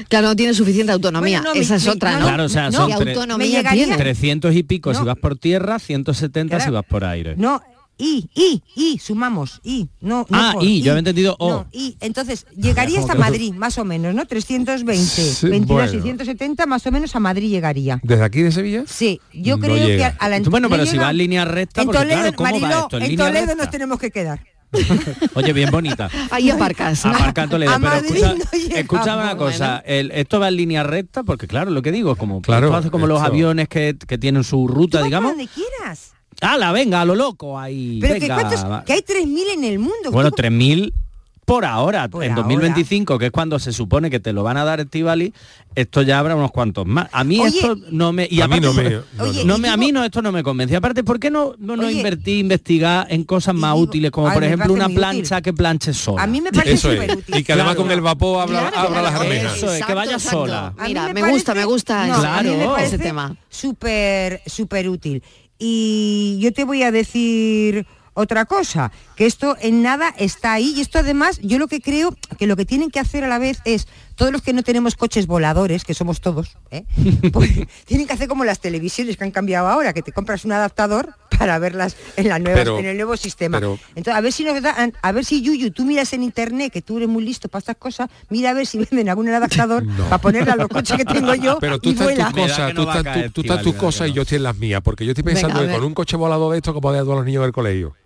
Claro, 0.09 0.29
no 0.29 0.37
tiene 0.37 0.55
suficiente 0.55 0.93
autonomía. 0.93 1.39
Bueno, 1.41 1.55
no, 1.55 1.61
Esa 1.61 1.75
me- 1.75 1.77
es 1.79 1.85
me- 1.87 1.91
otra, 1.93 2.13
no, 2.13 2.19
¿no? 2.21 2.27
Claro, 2.27 2.45
o 2.45 2.49
sea, 2.49 2.67
¿Qué 2.67 2.73
son 2.77 2.89
Me 2.89 2.95
autonomía 2.95 3.47
llegaría- 3.47 3.85
tiene? 3.87 3.97
300 3.97 4.55
y 4.55 4.63
pico 4.63 4.93
si 4.93 5.01
No. 5.01 5.07
vas 5.07 5.17
por 5.19 5.37
tierra, 5.37 5.79
170 5.79 6.57
si 6.57 6.61
Claro. 6.65 6.73
vas 6.75 6.85
por 6.85 7.05
aire. 7.05 7.35
No, 7.37 7.63
y, 7.99 8.29
y, 8.35 8.63
y, 8.75 8.99
sumamos, 8.99 9.61
y, 9.63 9.89
no, 10.01 10.27
no 10.29 10.39
Ah, 10.39 10.53
por, 10.55 10.65
y, 10.65 10.83
yo 10.83 10.93
había 10.93 11.01
entendido 11.01 11.37
O. 11.39 11.51
No, 11.51 11.67
y, 11.73 11.97
entonces, 12.01 12.47
llegaría 12.57 12.99
hasta 13.01 13.15
Madrid, 13.15 13.53
más 13.55 13.79
o 13.79 13.85
menos, 13.85 14.15
¿no? 14.15 14.27
320, 14.27 15.05
Sí, 15.05 15.47
22 15.49 15.85
y 15.85 15.89
bueno. 15.99 16.03
170, 16.03 16.67
más 16.67 16.87
o 16.87 16.91
menos 16.91 17.15
a 17.15 17.21
Madrid 17.21 17.49
llegaría. 17.51 18.01
¿Desde 18.03 18.25
aquí 18.25 18.43
de 18.43 18.51
Sevilla? 18.51 18.85
Sí, 18.87 19.21
yo 19.33 19.57
No 19.57 19.63
creo 19.63 19.77
que 19.77 19.87
llega. 19.87 20.17
a, 20.19 20.25
a 20.25 20.29
la 20.29 20.41
Bueno, 20.41 20.69
no 20.69 20.71
pero 20.75 20.87
si 20.87 20.97
va 20.99 21.11
en 21.11 21.19
línea 21.19 21.45
recta, 21.45 21.83
en 21.83 21.87
porque 21.87 22.01
Toledo, 22.01 22.33
claro, 22.33 22.37
¿cómo 22.37 22.61
va 22.61 22.71
esto? 22.81 22.97
En 22.97 23.03
en 23.05 23.09
línea 23.11 23.27
Toledo 23.27 23.47
recta. 23.47 23.63
nos 23.63 23.71
tenemos 23.71 23.99
que 23.99 24.11
quedar. 24.11 24.41
Oye, 25.35 25.53
bien 25.53 25.71
bonita. 25.71 26.09
Ahí 26.31 26.49
aparcas. 26.51 27.05
Aparca 27.05 27.47
Toledo, 27.47 27.73
A 27.73 27.79
pero 27.79 27.91
Madrid 27.91 28.25
escucha, 28.75 29.17
no 29.17 29.23
una 29.23 29.37
cosa, 29.37 29.83
el- 29.85 30.11
esto 30.13 30.41
va 30.41 30.49
en 30.49 30.57
línea 30.57 30.83
recta, 30.83 31.23
porque 31.25 31.47
claro, 31.47 31.71
lo 31.71 31.83
que 31.83 31.93
digo, 31.93 32.17
como 32.17 32.41
Claro, 32.41 32.69
esto 32.69 32.77
hace 32.79 32.91
como 32.91 33.07
los 33.07 33.21
aviones 33.21 33.69
que, 33.69 33.97
que 34.09 34.17
tienen 34.19 34.45
su 34.45 34.57
Tú 34.67 34.69
ruta, 34.69 35.03
digamos. 35.03 35.33
donde 35.33 35.47
quieras. 35.49 36.13
¡Hala, 36.43 36.73
venga, 36.73 37.01
a 37.01 37.05
lo 37.05 37.15
loco 37.15 37.59
ahí! 37.59 37.99
Pero 38.01 38.15
que, 38.15 38.21
venga, 38.21 38.35
¿cuántos- 38.35 38.65
va. 38.65 38.85
que 38.85 38.93
hay 38.93 39.01
3.000 39.03 39.49
en 39.55 39.65
el 39.65 39.79
mundo. 39.79 40.11
Bueno, 40.11 40.31
Tú- 40.31 40.37
3.000 40.43 40.93
por 41.45 41.65
ahora. 41.65 42.09
Por 42.09 42.23
en 42.25 42.31
ahora. 42.33 42.43
2025, 42.43 43.19
que 43.19 43.27
es 43.27 43.33
cuando 43.33 43.59
se 43.59 43.73
supone 43.73 44.11
que 44.11 44.21
te 44.21 44.33
lo 44.33 44.43
van 44.43 44.57
a 44.57 44.65
dar 44.65 44.81
Estivali, 44.81 45.33
esto 45.75 46.03
ya 46.03 46.19
habrá 46.19 46.37
unos 46.37 46.51
cuantos 46.53 46.87
más. 46.87 47.09
A 47.13 47.25
mí 47.25 47.41
Oye, 47.41 47.59
esto 47.59 47.77
no 47.91 48.13
me... 48.13 48.29
Y 48.31 48.41
a 48.43 48.49
mí 48.49 48.61
no 48.61 48.73
me... 48.73 48.91
no, 48.91 49.03
Oye, 49.25 49.45
no 49.45 49.57
y 49.57 49.61
me, 49.61 49.69
a 49.69 49.77
mí 49.77 49.91
no, 49.91 50.05
esto 50.05 50.23
no 50.23 50.31
me 50.33 50.43
convence. 50.43 50.77
Aparte, 50.77 51.03
¿por 51.03 51.19
qué 51.19 51.31
no, 51.31 51.55
no, 51.59 51.77
no 51.77 51.87
Oye, 51.89 51.97
invertí, 51.97 52.39
investigar 52.41 53.07
en 53.11 53.25
cosas 53.25 53.55
más 53.55 53.73
digo- 53.75 53.83
útiles, 53.85 54.11
como 54.13 54.29
Ay, 54.29 54.35
por 54.35 54.45
ejemplo 54.45 54.73
una 54.73 54.89
plancha 54.89 55.37
útil. 55.37 55.43
que 55.45 55.53
planche 55.53 55.93
sola? 55.95 56.23
A 56.23 56.27
mí 56.27 56.41
me 56.41 56.53
parece 56.53 56.75
Eso 56.75 56.91
súper 56.93 57.11
es. 57.11 57.17
útil. 57.17 57.37
Y 57.37 57.43
que 57.45 57.53
además 57.53 57.75
Claro. 57.75 57.83
con 57.89 57.93
el 57.93 58.01
vapor 58.03 58.43
abra, 58.43 58.61
Claro, 58.71 58.89
abra 58.89 59.03
las 59.03 59.11
claro, 59.13 59.25
armejas. 59.27 59.57
Eso 59.57 59.73
es, 59.75 59.85
que 59.85 59.95
vaya 59.95 60.19
sola. 60.19 60.75
Mira, 60.87 61.07
me, 61.09 61.15
parece- 61.21 61.31
gusta, 61.33 61.55
me 61.55 61.65
gusta 61.65 62.05
Claro. 62.21 62.77
ese 62.79 62.99
tema. 62.99 63.35
súper 63.51 64.43
súper 64.47 64.89
útil. 64.89 65.23
Y 65.65 66.39
yo 66.41 66.53
te 66.53 66.65
voy 66.65 66.83
a 66.83 66.91
decir 66.91 67.87
otra 68.15 68.47
cosa, 68.47 68.91
que 69.15 69.27
esto 69.27 69.57
en 69.61 69.81
nada 69.81 70.13
está 70.19 70.55
ahí 70.55 70.75
y 70.77 70.81
esto 70.81 70.99
además 70.99 71.39
yo 71.41 71.59
lo 71.59 71.69
que 71.69 71.81
creo 71.81 72.17
que 72.37 72.49
lo 72.49 72.57
que 72.57 72.67
tienen 72.67 72.91
que 72.91 72.99
hacer 72.99 73.23
a 73.23 73.29
la 73.29 73.39
vez 73.39 73.61
es 73.65 73.87
todos 74.23 74.33
los 74.33 74.43
que 74.43 74.53
no 74.53 74.63
tenemos 74.63 74.95
coches 74.95 75.27
voladores, 75.27 75.83
que 75.85 75.95
somos 75.95 76.21
todos, 76.21 76.57
¿eh? 76.71 76.85
pues 77.33 77.51
tienen 77.87 78.07
que 78.07 78.13
hacer 78.13 78.29
como 78.29 78.45
las 78.45 78.61
televisiones 78.61 79.17
que 79.17 79.25
han 79.25 79.33
cambiado 79.33 79.67
ahora, 79.67 79.93
que 79.93 80.01
te 80.03 80.13
compras 80.13 80.45
un 80.45 80.53
adaptador 80.53 81.17
para 81.37 81.59
verlas 81.59 81.97
en 82.17 82.29
la 82.29 82.39
nueva, 82.39 82.57
Pero- 82.57 82.79
en 82.79 82.85
el 82.87 82.97
nuevo 82.97 83.17
sistema. 83.17 83.59
pero- 83.59 83.81
Entonces, 83.97 84.15
a 84.15 84.21
ver 84.21 84.33
si 84.33 84.45
nos 84.45 84.63
dan- 84.63 84.93
a 85.03 85.11
ver 85.11 85.25
si 85.25 85.43
Yuyu, 85.43 85.73
tú 85.73 85.85
miras 85.85 86.13
en 86.13 86.23
internet, 86.23 86.73
que 86.73 86.83
tú 86.83 86.99
eres 86.99 87.09
muy 87.09 87.25
listo 87.25 87.49
para 87.49 87.59
estas 87.59 87.77
cosas, 87.79 88.11
mira 88.31 88.51
a 88.51 88.55
ver 88.55 88.65
si 88.65 88.79
venden 88.79 89.09
algún 89.09 89.29
adaptador 89.29 89.83
para 90.09 90.19
ponerle 90.19 90.53
a 90.53 90.57
los 90.57 90.69
coches 90.69 90.97
que 90.97 91.05
tengo 91.05 91.35
yo 91.35 91.59
Pero 91.59 91.81
tú 91.81 91.89
y 91.89 91.93
estás 91.95 92.07
vuela. 92.07 92.27
tus 92.27 92.37
da 92.37 92.43
cosas, 92.43 92.75
tú 92.75 92.83
estás, 92.83 93.03
caer, 93.03 93.25
tú, 93.27 93.33
tú 93.33 93.41
estás 93.41 93.63
tus 93.65 93.75
da 93.75 93.81
cosas 93.81 94.07
y 94.07 94.11
no. 94.11 94.17
yo 94.17 94.23
estoy 94.23 94.37
en 94.37 94.43
las 94.45 94.57
mías, 94.57 94.81
porque 94.85 95.05
yo 95.05 95.11
estoy 95.11 95.25
pensando 95.25 95.59
Venga, 95.59 95.73
que 95.73 95.79
con 95.81 95.85
un 95.89 95.95
coche 95.95 96.17
volador 96.17 96.53
de 96.53 96.59
esto 96.59 96.73
que 96.73 96.81
puede 96.81 96.99
ayudar 97.01 97.15
a 97.15 97.17
los 97.17 97.27
niños 97.27 97.43
del 97.43 97.51
colegio. 97.53 97.97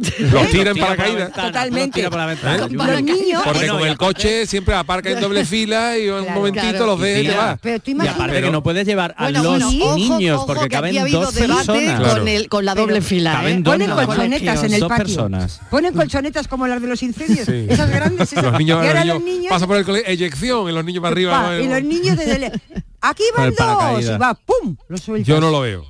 Los 0.00 0.48
tiran 0.48 0.74
Tira 0.74 0.86
para 0.86 0.96
caídas. 0.96 1.24
ventana, 1.24 1.46
Totalmente. 1.48 1.86
los 2.02 2.10
tira 2.10 2.26
ventana, 2.26 2.54
¿Eh? 2.54 3.02
Niños- 3.02 3.42
Porque 3.44 3.58
Bueno, 3.58 3.72
con 3.74 3.80
y 3.82 3.84
el 3.84 3.90
aparte- 3.90 3.96
coche 3.96 4.46
siempre 4.46 4.74
aparca 4.74 5.10
en 5.10 5.20
doble 5.20 5.44
fila 5.44 5.98
y 5.98 6.08
en 6.08 6.14
un 6.14 6.22
Claro. 6.22 6.38
momentito 6.38 6.68
Claro. 6.70 6.86
los 6.86 7.00
ves 7.00 7.10
y 7.18 7.22
te 7.22 7.28
Tira. 7.30 7.36
vas. 7.36 7.58
Pero 7.60 7.80
tú 7.80 7.90
Y 7.90 8.08
aparte 8.08 8.32
Pero- 8.32 8.46
que 8.46 8.52
no 8.52 8.62
puedes 8.62 8.86
llevar 8.86 9.14
a 9.18 9.24
Bueno, 9.24 9.42
los 9.42 9.52
bueno, 9.74 9.94
niños 9.96 10.36
ojo, 10.38 10.46
porque 10.46 10.68
caben 10.68 10.98
ha 10.98 11.04
dos 11.06 11.34
personas. 11.34 11.66
Con, 12.14 12.28
el, 12.28 12.48
con 12.48 12.64
la 12.64 12.74
doble 12.74 12.94
Pero- 12.94 13.04
fila. 13.06 13.42
¿eh? 13.50 13.62
ponen 13.62 13.90
colchonetas 13.90 14.64
en 14.64 14.72
el 14.74 14.80
patio. 14.80 14.96
personas. 15.04 15.60
Ponen 15.70 15.92
colchonetas 15.94 16.48
como 16.48 16.66
las 16.66 16.80
de 16.80 16.88
los 16.88 17.02
incendios. 17.02 17.46
Sí. 17.46 17.66
Esas 17.68 17.90
grandes. 17.90 18.32
Esas. 18.32 18.44
Los 18.44 18.58
niños, 18.58 18.84
y 18.84 19.06
los 19.06 19.22
pasan 19.50 19.68
por 19.68 19.76
el 19.76 19.84
colegio, 19.84 20.08
eyección, 20.10 20.68
y 20.68 20.72
los 20.72 20.84
niños 20.84 21.02
para 21.02 21.12
arriba. 21.12 21.58
y 21.60 21.68
los 21.68 21.82
niños 21.82 22.16
desde 22.16 22.38
Aquí 23.02 23.22
van 23.36 23.54
dos. 23.56 24.02
Y 24.04 24.08
va, 24.18 24.34
¡pum! 24.34 24.76
Lo. 24.88 24.96
Yo 25.24 25.40
no 25.40 25.50
lo 25.50 25.60
veo. 25.60 25.84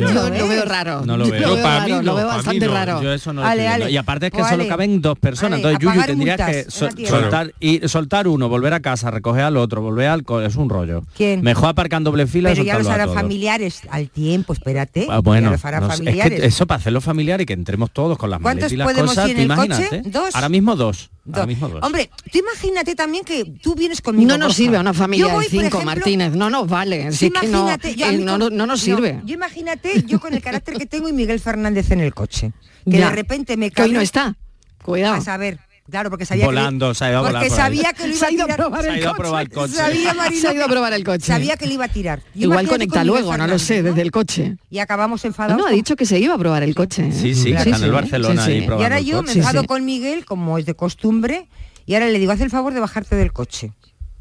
Yo 0.00 0.12
no 0.12 0.28
lo, 0.30 0.48
veo 0.48 0.64
raro. 0.64 1.02
No 1.06 1.16
lo 1.16 1.28
veo. 1.28 1.40
Lo 1.48 1.54
veo 1.54 1.62
para 1.62 1.78
raro, 1.80 1.84
mí 1.84 1.90
lo 1.92 2.02
no, 2.02 2.14
veo 2.16 2.26
para 2.26 2.36
mí 2.38 2.44
bastante 2.44 2.66
no. 2.66 2.72
raro. 2.74 3.02
Yo 3.02 3.12
eso 3.12 3.32
no 3.32 3.40
lo 3.42 3.46
Ale, 3.46 3.68
ale. 3.68 3.90
Y 3.90 3.96
aparte 3.96 4.26
es 4.26 4.32
que 4.32 4.38
Pues, 4.38 4.48
solo 4.50 4.62
ale. 4.62 4.68
caben 4.68 5.00
dos 5.00 5.18
personas. 5.18 5.58
Ale, 5.60 5.68
Entonces 5.68 5.78
Yuyu 5.80 5.90
pagar 5.94 6.06
tendría 6.06 6.36
multas 6.36 6.50
que 6.64 6.70
sol- 6.70 7.06
soltar 7.06 7.54
y 7.60 7.88
soltar 7.88 8.28
uno, 8.28 8.48
volver 8.48 8.72
a 8.74 8.80
casa, 8.80 9.10
recoger 9.10 9.42
al 9.44 9.56
otro, 9.56 9.82
volver 9.82 10.08
al 10.08 10.24
co- 10.24 10.40
es 10.40 10.56
un 10.56 10.68
rollo. 10.68 11.02
¿Quién? 11.16 11.42
Mejor 11.42 11.68
aparcar 11.70 11.98
en 11.98 12.04
doble 12.04 12.26
fila 12.26 12.50
y 12.50 12.54
Pero 12.54 12.64
ya 12.64 12.78
los 12.78 12.86
todos. 12.86 13.14
familiares 13.14 13.80
al 13.90 14.10
tiempo, 14.10 14.52
espérate. 14.52 15.06
Ah, 15.10 15.18
bueno, 15.20 15.50
los 15.50 15.62
no 15.64 15.70
sé, 15.70 15.76
es 15.76 15.86
familiares. 15.88 16.40
que 16.40 16.46
eso 16.46 16.66
para 16.66 16.78
hacerlo 16.78 17.00
familiar 17.00 17.40
y 17.40 17.46
que 17.46 17.52
entremos 17.52 17.90
todos 17.90 18.18
con 18.18 18.30
las 18.30 18.40
¿Cuántos 18.40 18.70
maletas 18.70 18.72
y 18.72 18.76
las 18.76 19.06
cosas, 19.08 19.28
ir 19.30 19.36
tú 19.36 19.42
en 19.42 19.50
el 19.50 19.56
coche? 19.56 19.66
imagínate. 19.88 20.10
¿Dos? 20.10 20.34
Ahora 20.34 20.48
mismo 20.48 20.76
dos. 20.76 21.10
Ahora 21.26 21.38
Dos. 21.38 21.46
mismo 21.46 21.68
dos. 21.70 21.82
Hombre, 21.82 22.10
tú 22.30 22.38
imagínate 22.38 22.94
también 22.94 23.24
que 23.24 23.44
tú 23.62 23.74
vienes 23.74 24.02
conmigo. 24.02 24.28
No 24.28 24.36
nos 24.36 24.48
Borja. 24.48 24.56
sirve 24.56 24.76
a 24.76 24.80
una 24.80 24.92
familia 24.92 25.26
Yo 25.28 25.32
voy, 25.32 25.44
de 25.44 25.50
cinco, 25.50 25.62
ejemplo, 25.68 25.84
Martínez. 25.86 26.32
No 26.34 26.50
nos 26.50 26.68
vale. 26.68 27.06
Es 27.08 27.18
que 27.18 27.30
no, 27.30 27.40
eh, 27.40 27.46
mí 27.46 28.24
no, 28.24 28.32
con- 28.32 28.38
no- 28.40 28.50
no 28.50 28.66
nos 28.66 28.80
sirve. 28.82 29.20
yo 29.24 29.34
imagínate 29.34 29.83
yo 30.06 30.20
con 30.20 30.34
el 30.34 30.42
carácter 30.42 30.76
que 30.76 30.86
tengo 30.86 31.08
y 31.08 31.12
Miguel 31.12 31.40
Fernández 31.40 31.90
en 31.90 32.00
el 32.00 32.14
coche. 32.14 32.52
Que 32.84 32.98
Ya. 32.98 33.10
de 33.10 33.16
repente 33.16 33.56
me 33.56 33.70
Que 33.70 33.82
hoy 33.82 33.92
no 33.92 34.00
está. 34.00 34.36
Cuidado. 34.82 35.14
A 35.14 35.20
saber, 35.22 35.58
claro, 35.88 36.10
porque 36.10 36.26
sabía 36.26 36.44
Volando, 36.46 36.90
que 36.90 36.94
se 36.94 37.04
ha 37.06 37.10
ido 37.10 37.18
a 37.18 37.22
porque 37.22 37.32
volar 37.36 37.48
por 37.48 37.56
sabía 37.56 37.92
que 37.94 38.02
lo 38.06 38.08
iba 38.14 38.18
Se 38.18 38.26
ha 38.26 38.30
ido 38.32 38.42
a 38.42 38.46
tirar. 38.46 38.56
probar 38.58 38.82
Se 38.82 38.88
ha 38.88 38.92
el 38.92 38.98
ido 39.00 39.08
a 39.08 39.10
coche. 39.12 39.22
probar 39.22 39.42
el 39.42 39.50
coche. 39.50 39.72
Sabía, 39.74 40.12
Se 40.12 40.48
ha 40.48 40.52
ido 40.54 40.62
a 40.64 40.66
que- 40.66 40.72
probar 40.72 40.92
el 40.92 41.04
coche. 41.04 41.26
Sabía 41.26 41.56
que 41.56 41.66
le 41.66 41.74
iba 41.74 41.84
a 41.84 41.88
tirar. 41.88 42.20
Yo 42.34 42.42
Igual 42.48 42.68
conecta 42.68 43.00
con 43.00 43.06
luego, 43.06 43.36
no 43.36 43.46
lo 43.46 43.58
sé, 43.58 43.82
desde 43.82 44.02
el 44.02 44.10
coche. 44.10 44.56
Y 44.70 44.78
acabamos 44.80 45.24
enfadados. 45.24 45.58
No, 45.62 45.66
ha 45.66 45.70
dicho 45.72 45.96
que 45.96 46.04
se 46.06 46.18
iba 46.18 46.34
a 46.34 46.38
probar 46.38 46.62
el 46.62 46.74
coche. 46.74 47.10
Sí, 47.12 47.34
sí, 47.34 47.44
que 47.44 47.50
Claro. 47.52 47.70
está 47.70 47.76
en 47.78 47.84
el 47.84 47.92
Barcelona 47.92 48.44
sí, 48.44 48.60
sí. 48.60 48.66
Y 48.66 48.70
ahora 48.82 49.00
yo 49.00 49.22
me 49.22 49.32
enfado 49.32 49.60
sí. 49.62 49.66
con 49.66 49.84
Miguel, 49.84 50.24
como 50.26 50.58
es 50.58 50.66
de 50.66 50.74
costumbre, 50.74 51.48
y 51.86 51.94
ahora 51.94 52.06
le 52.08 52.18
digo, 52.18 52.32
haz 52.32 52.40
el 52.42 52.50
favor 52.50 52.74
de 52.74 52.80
bajarte 52.80 53.16
del 53.16 53.32
coche. 53.32 53.72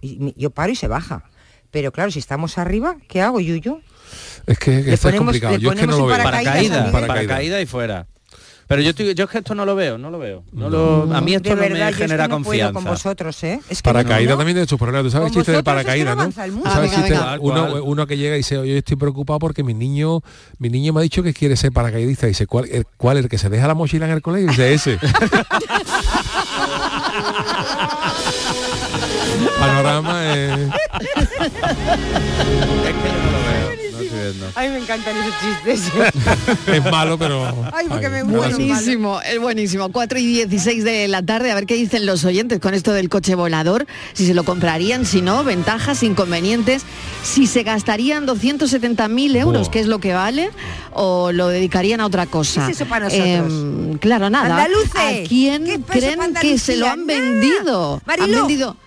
Y 0.01 0.34
yo 0.38 0.50
paro 0.50 0.72
y 0.72 0.75
se 0.75 0.88
baja. 0.88 1.24
Pero 1.72 1.91
claro, 1.91 2.12
si 2.12 2.20
estamos 2.20 2.58
arriba, 2.58 2.98
¿qué 3.08 3.22
hago, 3.22 3.39
Yuyu? 3.39 3.82
Es 4.46 4.58
que, 4.60 4.84
que 4.84 4.93
es 4.93 5.01
complicado. 5.01 5.58
Yo 5.58 5.72
es 5.72 5.79
que 5.79 5.88
no 5.88 5.98
lo 5.98 6.05
veo. 6.05 6.17
paracaídas 6.17 6.91
Paracaídas, 6.91 7.62
y 7.62 7.65
fuera. 7.65 8.08
Pero 8.65 8.82
yo 8.82 8.91
estoy, 8.91 9.13
yo 9.13 9.25
es 9.25 9.29
que 9.29 9.39
esto 9.39 9.53
no 9.55 9.65
lo 9.65 9.75
veo, 9.75 9.98
no 9.98 10.10
lo 10.10 10.17
veo. 10.17 10.46
No 10.53 10.70
lo, 10.70 11.13
a 11.13 11.20
mí 11.22 11.34
esto 11.34 11.50
de 11.50 11.55
no 11.55 11.62
verdad, 11.62 11.74
me 11.74 11.79
yo 11.79 11.89
es 11.89 11.96
que 11.96 12.03
genera 12.03 12.27
no 12.27 12.36
confianza. 12.36 12.74
con 12.74 12.86
vosotros, 12.86 13.43
¿eh? 13.43 13.60
Es 13.70 13.82
que 13.82 13.84
Paracaídas 13.84 14.32
no, 14.32 14.38
también 14.38 14.58
de 14.58 14.65
sus 14.65 14.79
problemas. 14.79 15.03
¿Tú 15.03 15.12
sabes 15.12 15.27
el 15.27 15.34
chiste 15.34 15.51
del 15.51 15.63
paracaídas, 15.63 16.15
no? 16.15 16.29
Uno, 17.84 18.08
que 18.08 18.17
llega 18.17 18.36
y 18.36 18.38
dice, 18.38 18.58
oye, 18.58 18.77
estoy 18.77 18.96
preocupado 18.96 19.39
porque 19.39 19.63
mi 19.63 19.74
niño, 19.74 20.22
mi 20.60 20.70
niño 20.70 20.93
me 20.93 21.01
ha 21.01 21.03
dicho 21.03 21.22
que 21.24 21.34
quiere 21.34 21.58
ser 21.58 21.74
paracaidista. 21.74 22.25
Y 22.25 22.29
dice, 22.29 22.48
¿cuál, 22.48 22.70
el, 22.72 22.86
cuál 22.98 23.17
el 23.17 23.27
que 23.27 23.38
se 23.38 23.50
deja 23.50 23.67
la 23.67 23.75
mochila 23.75 24.05
en 24.05 24.13
el 24.13 24.22
colegio? 24.22 24.48
Y 24.48 24.50
dice, 24.51 24.74
ese. 24.74 24.98
Panorama 29.60 30.22
eh, 30.36 30.70
Es 30.74 31.17
que 31.17 31.34
yo 33.10 33.20
no 33.24 33.32
lo 33.32 33.39
veo, 33.43 33.52
no 33.52 33.52
estoy 33.52 33.52
viendo. 34.24 34.46
Ay, 34.56 34.70
me 34.70 34.77
encantan 34.80 35.15
esos 35.18 35.34
chistes. 35.39 36.68
es 36.68 36.92
malo, 36.92 37.18
pero... 37.18 37.46
Ay, 37.74 37.88
porque 37.89 38.10
me 38.10 38.18
ay, 38.18 38.24
muero. 38.24 38.42
gracioso. 38.42 38.68
Buenísimo, 38.68 39.22
es 39.22 39.39
buenísimo. 39.39 39.89
4 39.92 40.20
y 40.20 40.25
16 40.46 40.84
de 40.84 41.08
la 41.08 41.22
tarde, 41.22 41.51
a 41.51 41.56
ver 41.56 41.65
qué 41.65 41.75
dicen 41.75 42.06
los 42.06 42.24
oyentes 42.25 42.60
con 42.60 42.74
esto 42.74 42.94
del 42.94 43.10
coche 43.10 43.36
volador, 43.36 43.86
si 44.13 44.25
se 44.25 44.34
lo 44.34 44.44
comprarían, 44.44 45.06
si 45.06 45.22
no, 45.22 45.44
ventajas, 45.44 46.03
inconvenientes, 46.03 46.84
si 47.24 47.48
se 47.48 47.63
gastarían 47.63 48.25
270.000 48.27 49.36
euros, 49.38 49.62
Buah. 49.63 49.72
que 49.72 49.80
es 49.80 49.88
lo 49.88 50.00
que 50.00 50.13
vale, 50.13 50.50
o 50.94 51.32
lo 51.32 51.48
dedicarían 51.48 52.01
a 52.01 52.06
otra 52.06 52.25
cosa. 52.25 52.65
¿Qué 52.65 52.72
es 52.72 52.77
eso 52.82 52.89
para 52.89 53.06
nosotros? 53.06 53.27
Em, 53.27 53.98
claro, 53.98 54.30
nada. 54.30 54.63
Andaluces, 54.63 54.96
¿A 54.96 55.27
quién 55.27 55.65
¿qué 55.65 55.74
es 55.74 55.80
eso 55.80 55.88
creen 55.88 56.34
que 56.42 56.58
se 56.58 56.77
lo 56.77 56.88
han 56.88 57.06
vendido? 57.06 58.01
Mariló, 58.06 58.25
han 58.25 58.48
vendido, 58.48 58.77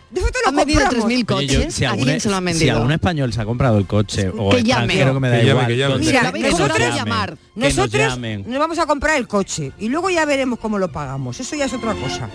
han 0.46 0.56
vendido 0.56 0.80
compramos. 0.82 1.10
3.000 1.10 1.34
Oye, 1.36 1.46
yo, 1.46 1.58
coches. 1.60 1.74
si, 1.74 1.84
¿A 1.84 1.94
se 2.20 2.28
lo 2.30 2.36
han 2.36 2.42
si 2.44 2.52
vendido? 2.52 2.76
algún 2.76 2.92
español 2.92 3.32
se 3.32 3.40
ha 3.40 3.44
comprado 3.44 3.78
el 3.78 3.86
coche 3.86 4.28
o 4.28 4.50
Que 4.50 4.62
llame. 4.62 4.84
extranjero 4.94 5.14
que 5.14 5.20
me 5.20 5.28
da 5.30 5.34
Que 5.40 5.44
llame, 5.46 5.50
igual, 5.50 5.66
que 5.66 5.76
llame. 5.76 5.98
Mira, 5.98 6.32
que 6.32 6.38
nos 6.40 6.50
nosotros- 6.52 6.78
llamen, 6.78 6.94
llamar. 6.96 7.30
nos 7.54 7.76
Nosotros 7.76 8.18
nos 8.46 8.58
vamos 8.58 8.78
a 8.78 8.86
comprar 8.86 9.16
el 9.16 9.26
coche 9.28 9.72
y 9.78 9.88
luego 9.88 10.10
ya 10.10 10.24
veremos 10.24 10.58
cómo 10.58 10.78
lo 10.78 10.90
pagamos. 10.92 11.38
Eso 11.40 11.56
ya 11.56 11.64
es 11.66 11.72
otra 11.72 11.94
cosa. 11.94 12.28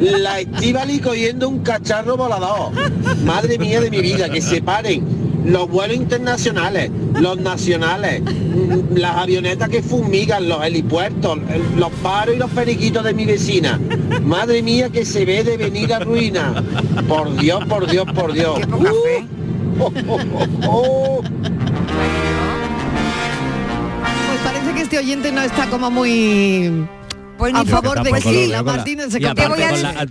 La 0.00 0.40
Estivali 0.40 1.00
cogiendo 1.00 1.48
un 1.48 1.60
cacharro 1.62 2.16
volador. 2.16 2.72
Madre 3.24 3.58
mía 3.58 3.80
de 3.80 3.90
mi 3.90 4.00
vida, 4.00 4.28
que 4.28 4.40
se 4.40 4.62
paren 4.62 5.02
los 5.44 5.68
vuelos 5.68 5.96
internacionales, 5.96 6.90
los 7.14 7.38
nacionales, 7.40 8.22
las 8.94 9.16
avionetas 9.16 9.68
que 9.68 9.82
fumigan, 9.82 10.48
los 10.48 10.64
helipuertos, 10.64 11.38
el- 11.50 11.78
los 11.80 11.90
paros 12.02 12.34
y 12.34 12.38
los 12.38 12.50
periquitos 12.50 13.04
de 13.04 13.14
mi 13.14 13.24
vecina. 13.24 13.78
Madre 14.22 14.62
mía, 14.62 14.90
que 14.90 15.04
se 15.04 15.24
ve 15.24 15.44
de 15.44 15.56
venir 15.56 15.92
a 15.94 16.00
ruina. 16.00 16.62
Por 17.08 17.34
Dios, 17.36 17.64
por 17.66 17.86
Dios, 17.90 18.06
por 18.14 18.32
Dios. 18.32 18.60
Oh, 19.80 19.92
oh, 20.08 20.18
oh, 20.34 20.66
oh. 20.66 21.22
Pues 24.26 24.40
parece 24.44 24.74
que 24.74 24.82
este 24.82 24.98
oyente 24.98 25.32
no 25.32 25.40
está 25.42 25.66
como 25.70 25.90
muy 25.90 26.86
Pues 27.38 27.54
a 27.54 27.62
ni 27.62 27.70
favor 27.70 28.02
de 28.02 28.48
la 28.48 28.62
Martínez 28.62 29.12
se 29.12 29.18
voy 29.20 29.26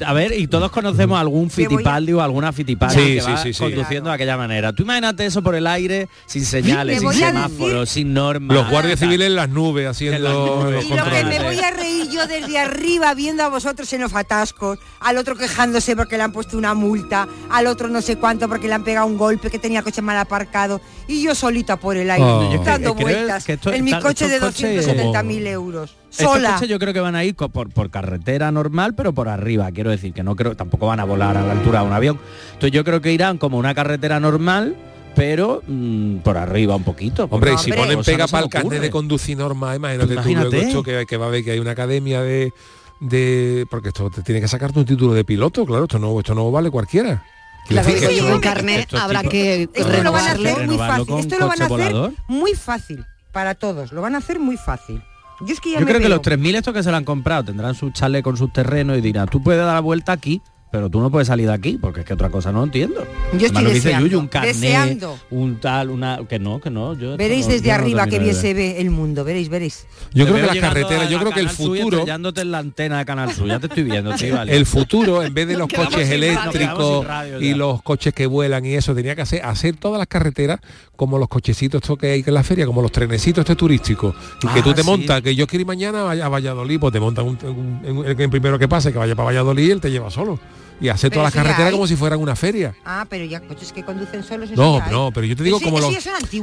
a 0.06 0.14
ver, 0.14 0.34
y 0.40 0.48
todos 0.48 0.72
conocemos 0.72 1.20
algún 1.20 1.50
fitipaldi 1.50 2.14
o 2.14 2.22
alguna 2.22 2.54
fitipaldi 2.54 2.96
Sí, 2.96 3.14
que 3.16 3.22
sí, 3.22 3.32
va 3.32 3.38
sí, 3.44 3.54
sí. 3.54 3.60
conduciendo 3.64 4.10
de 4.10 4.16
aquella 4.16 4.38
manera. 4.38 4.74
Tú 4.74 4.84
imagínate 4.84 5.26
eso 5.26 5.42
por 5.42 5.56
el 5.56 5.68
aire, 5.68 6.08
sin 6.26 6.46
señales, 6.46 7.00
sin 7.02 7.12
semáforos, 7.14 7.90
sin 7.90 8.14
normas. 8.14 8.56
Los 8.58 8.70
guardias 8.70 9.00
civiles 9.00 9.28
en 9.28 9.36
las 9.36 9.50
nubes 9.50 9.82
En 9.82 9.86
las 9.88 9.96
haciendo 9.98 10.64
nubes. 10.64 10.74
los 10.76 10.86
Y 10.86 10.90
lo 10.96 11.04
que 11.04 11.24
me 11.26 11.40
voy 11.44 11.60
a 11.60 11.72
reír 11.72 12.10
yo 12.10 12.26
desde 12.28 12.58
arriba 12.60 13.14
viendo 13.14 13.44
a 13.44 13.50
vosotros 13.50 13.92
en 13.94 14.02
los 14.02 14.14
atascos, 14.16 14.80
al 15.00 15.18
otro 15.18 15.36
quejándose 15.36 15.96
porque 15.96 16.18
le 16.18 16.24
han 16.24 16.32
puesto 16.32 16.58
una 16.58 16.74
multa, 16.74 17.28
al 17.50 17.68
otro 17.68 17.88
no 17.90 18.02
sé 18.02 18.16
cuánto 18.18 18.48
porque 18.48 18.68
le 18.68 18.74
han 18.74 18.84
pegado 18.84 19.06
un 19.08 19.18
golpe, 19.18 19.50
que 19.50 19.60
tenía 19.60 19.80
el 19.80 19.86
coche 19.86 20.02
mal 20.02 20.18
aparcado, 20.18 20.80
y 21.08 21.22
yo 21.22 21.36
solita 21.36 21.78
por 21.78 21.98
el 21.98 22.10
aire, 22.10 22.26
Oh. 22.28 22.64
Dando 22.64 22.94
vueltas 22.94 23.44
que 23.46 23.54
esto- 23.54 23.72
en 23.74 23.84
mi 23.84 23.92
coche 24.00 24.28
de 24.28 24.36
estos 24.36 24.54
coches- 24.56 24.86
270.000 24.86 25.48
euros. 25.48 25.96
Estos 26.18 26.34
Sola. 26.34 26.54
coches 26.56 26.70
yo 26.70 26.80
creo 26.80 26.94
que 26.94 27.00
van 27.00 27.16
a 27.16 27.24
ir 27.24 27.36
por, 27.36 27.70
por 27.70 27.90
carretera 27.92 28.52
normal, 28.52 28.96
pero 28.96 29.14
por 29.14 29.30
arriba, 29.30 29.72
quiero 29.72 29.90
decir, 29.92 30.14
que 30.14 30.24
no 30.24 30.36
creo, 30.36 30.56
tampoco 30.56 30.88
van 30.88 31.00
a 31.00 31.04
volar 31.04 31.38
a 31.38 31.42
la 31.46 31.52
altura 31.54 31.82
de 31.82 31.88
un 31.88 31.94
avión. 31.94 32.20
Entonces 32.54 32.72
yo 32.72 32.84
creo 32.84 33.02
que 33.02 33.12
irán 33.14 33.38
como 33.38 33.58
una 33.58 33.74
carretera 33.76 34.20
normal, 34.20 34.76
pero 35.16 35.62
mm, 35.68 36.18
por 36.18 36.38
arriba 36.38 36.76
un 36.76 36.84
poquito. 36.84 37.28
Hombre, 37.30 37.54
y 37.54 37.58
si 37.58 37.72
hombre. 37.72 37.88
ponen 37.88 38.04
pega 38.04 38.26
no 38.26 38.28
para 38.30 38.44
el 38.46 38.50
carnet 38.50 38.82
de 38.82 38.90
conducir 38.90 39.38
normal, 39.38 39.76
imagínate, 39.78 40.08
tú 40.08 40.14
Imagínate. 40.14 40.50
luego 40.50 40.68
esto 40.68 40.84
que, 40.84 41.06
que 41.08 41.18
va 41.18 41.26
a 41.28 41.30
ver 41.30 41.44
que 41.44 41.52
hay 41.52 41.60
una 41.60 41.72
academia 41.72 42.22
de 42.22 42.52
de 43.00 43.68
porque 43.70 43.90
esto 43.90 44.10
te 44.10 44.24
tiene 44.24 44.42
que 44.42 44.48
sacarte 44.48 44.80
un 44.80 44.86
título 44.86 45.14
de 45.14 45.24
piloto, 45.24 45.66
claro, 45.68 45.84
esto 45.84 46.00
no 46.00 46.20
esto 46.20 46.34
no 46.34 46.50
vale 46.52 46.72
cualquiera. 46.72 47.24
Claro, 47.68 47.88
que 47.90 48.00
sí, 48.00 48.18
el 48.20 48.40
carnet 48.42 48.94
habrá 48.94 49.20
tipos- 49.22 49.32
que 49.32 49.70
Esto 49.74 50.02
lo 50.04 50.12
van 50.12 50.26
a 50.28 50.32
hacer 50.32 50.68
muy 50.68 50.78
fácil. 50.78 51.16
Esto 51.20 51.36
lo 51.38 51.48
van 51.48 51.62
a 51.62 51.66
hacer 51.66 51.68
volador. 51.68 52.14
muy 52.28 52.54
fácil 52.54 53.06
para 53.34 53.56
todos. 53.56 53.92
Lo 53.92 54.02
van 54.02 54.16
a 54.16 54.20
hacer 54.20 54.40
muy 54.40 54.56
fácil. 54.58 55.02
Yo 55.40 55.54
es 55.54 55.62
que 55.62 55.72
ya 55.72 55.80
Yo 55.80 55.86
me 55.86 55.92
creo 55.92 56.02
que 56.02 56.10
los 56.10 56.22
3.000 56.22 56.56
estos 56.56 56.74
que 56.74 56.84
se 56.84 56.92
lo 56.92 56.98
han 56.98 57.06
comprado 57.06 57.46
tendrán 57.46 57.76
su 57.76 57.92
chalet 57.92 58.24
con 58.24 58.38
sus 58.38 58.52
terrenos 58.52 58.98
y 58.98 59.02
dirán, 59.02 59.28
tú 59.28 59.42
puedes 59.42 59.64
dar 59.64 59.74
la 59.74 59.80
vuelta 59.80 60.12
aquí, 60.12 60.42
pero 60.70 60.90
tú 60.90 61.00
no 61.00 61.10
puedes 61.10 61.28
salir 61.28 61.48
de 61.48 61.54
aquí, 61.54 61.78
porque 61.80 62.02
es 62.02 62.06
que 62.06 62.14
otra 62.14 62.30
cosa 62.30 62.52
no 62.52 62.64
entiendo. 62.64 62.96
Yo 63.34 63.46
estoy 63.46 63.46
Además, 63.48 63.64
lo 63.64 63.70
dice 63.70 63.88
deseando, 63.88 64.08
Yuyu, 64.08 64.20
un 64.20 64.28
carnet, 64.28 64.54
deseando. 64.56 65.20
un 65.32 65.60
tal, 65.62 65.90
una... 65.90 66.20
Que 66.28 66.40
no, 66.40 66.60
que 66.60 66.70
no. 66.70 66.94
Yo 66.94 67.16
Veréis 67.18 67.48
no- 67.48 67.54
desde 67.54 67.68
yo 67.68 67.74
no 67.78 67.80
arriba 67.84 68.08
que 68.08 68.20
bien 68.20 68.36
se 68.36 68.54
ve 68.54 68.82
el 68.82 68.90
mundo, 68.90 69.24
veréis, 69.24 69.48
veréis. 69.50 69.88
Yo 70.14 70.26
Te 70.26 70.32
creo 70.32 70.48
que 70.48 70.54
las 70.56 70.58
carreteras, 70.70 71.10
yo 71.10 71.20
creo 71.20 71.32
que 71.32 71.40
el 71.40 71.50
futuro, 71.50 72.06
en 72.08 72.52
la 72.52 72.58
antena 72.58 72.98
de 73.00 73.06
Canal 73.06 73.32
Sur, 73.34 73.48
ya 73.48 73.60
te 73.60 73.68
estoy 73.68 73.84
viendo, 73.84 74.12
estoy 74.14 74.32
vale. 74.32 74.56
el 74.56 74.66
futuro, 74.66 75.24
en 75.24 75.34
vez 75.34 75.48
de 75.48 75.58
los 75.58 75.68
coches 75.70 76.10
eléctricos 76.10 77.06
radio 77.06 77.42
y 77.42 77.54
los 77.54 77.82
coches 77.82 78.14
que 78.14 78.26
vuelan 78.28 78.66
y 78.66 78.74
eso, 78.74 78.94
tenía 78.94 79.16
que 79.16 79.22
hacer, 79.22 79.44
hacer 79.46 79.78
todas 79.78 79.98
las 80.00 80.08
carreteras 80.08 80.60
como 80.96 81.18
los 81.18 81.28
cochecitos 81.30 81.82
estos 81.82 81.98
que 81.98 82.12
hay 82.12 82.24
en 82.26 82.34
la 82.34 82.44
feria, 82.44 82.66
como 82.66 82.82
los 82.82 82.92
trenecitos 82.92 83.42
este 83.44 83.56
turísticos. 83.56 84.16
Y 84.44 84.48
que 84.48 84.60
Ah, 84.60 84.64
tú 84.64 84.74
te 84.74 84.82
sí. 84.82 84.88
montas, 84.88 85.22
que 85.22 85.36
yo 85.36 85.48
quiero 85.48 85.62
ir 85.62 85.68
mañana 85.68 86.02
a 86.02 86.12
a 86.12 86.30
Valladolid, 86.30 86.80
pues 86.80 86.92
te 86.92 87.00
montas 87.00 87.24
un, 87.24 87.38
un- 87.44 87.98
un- 88.00 88.06
el, 88.06 88.16
que 88.16 88.28
primero 88.30 88.58
que 88.60 88.68
pase, 88.68 88.92
que 88.92 88.98
vaya 88.98 89.16
para 89.16 89.28
Valladolid, 89.28 89.72
él 89.72 89.80
te 89.82 89.90
lleva 89.92 90.10
solo. 90.12 90.40
Y 90.80 90.90
hacer 90.90 91.10
Pero 91.10 91.22
todas 91.22 91.34
las 91.36 91.44
carreteras 91.44 91.72
como 91.72 91.88
si 91.88 91.96
fueran 91.96 92.20
una 92.20 92.36
feria. 92.36 92.76
Ah, 92.86 93.06
pero 93.10 93.26
ya 93.26 93.40
coches 93.42 93.72
que 93.74 93.84
conducen 93.84 94.24
solos. 94.24 94.52
No, 94.52 94.80
no, 94.92 95.12
pero 95.12 95.26
yo 95.26 95.36
te 95.36 95.44
digo 95.44 95.60
como 95.60 95.80
los 95.80 95.92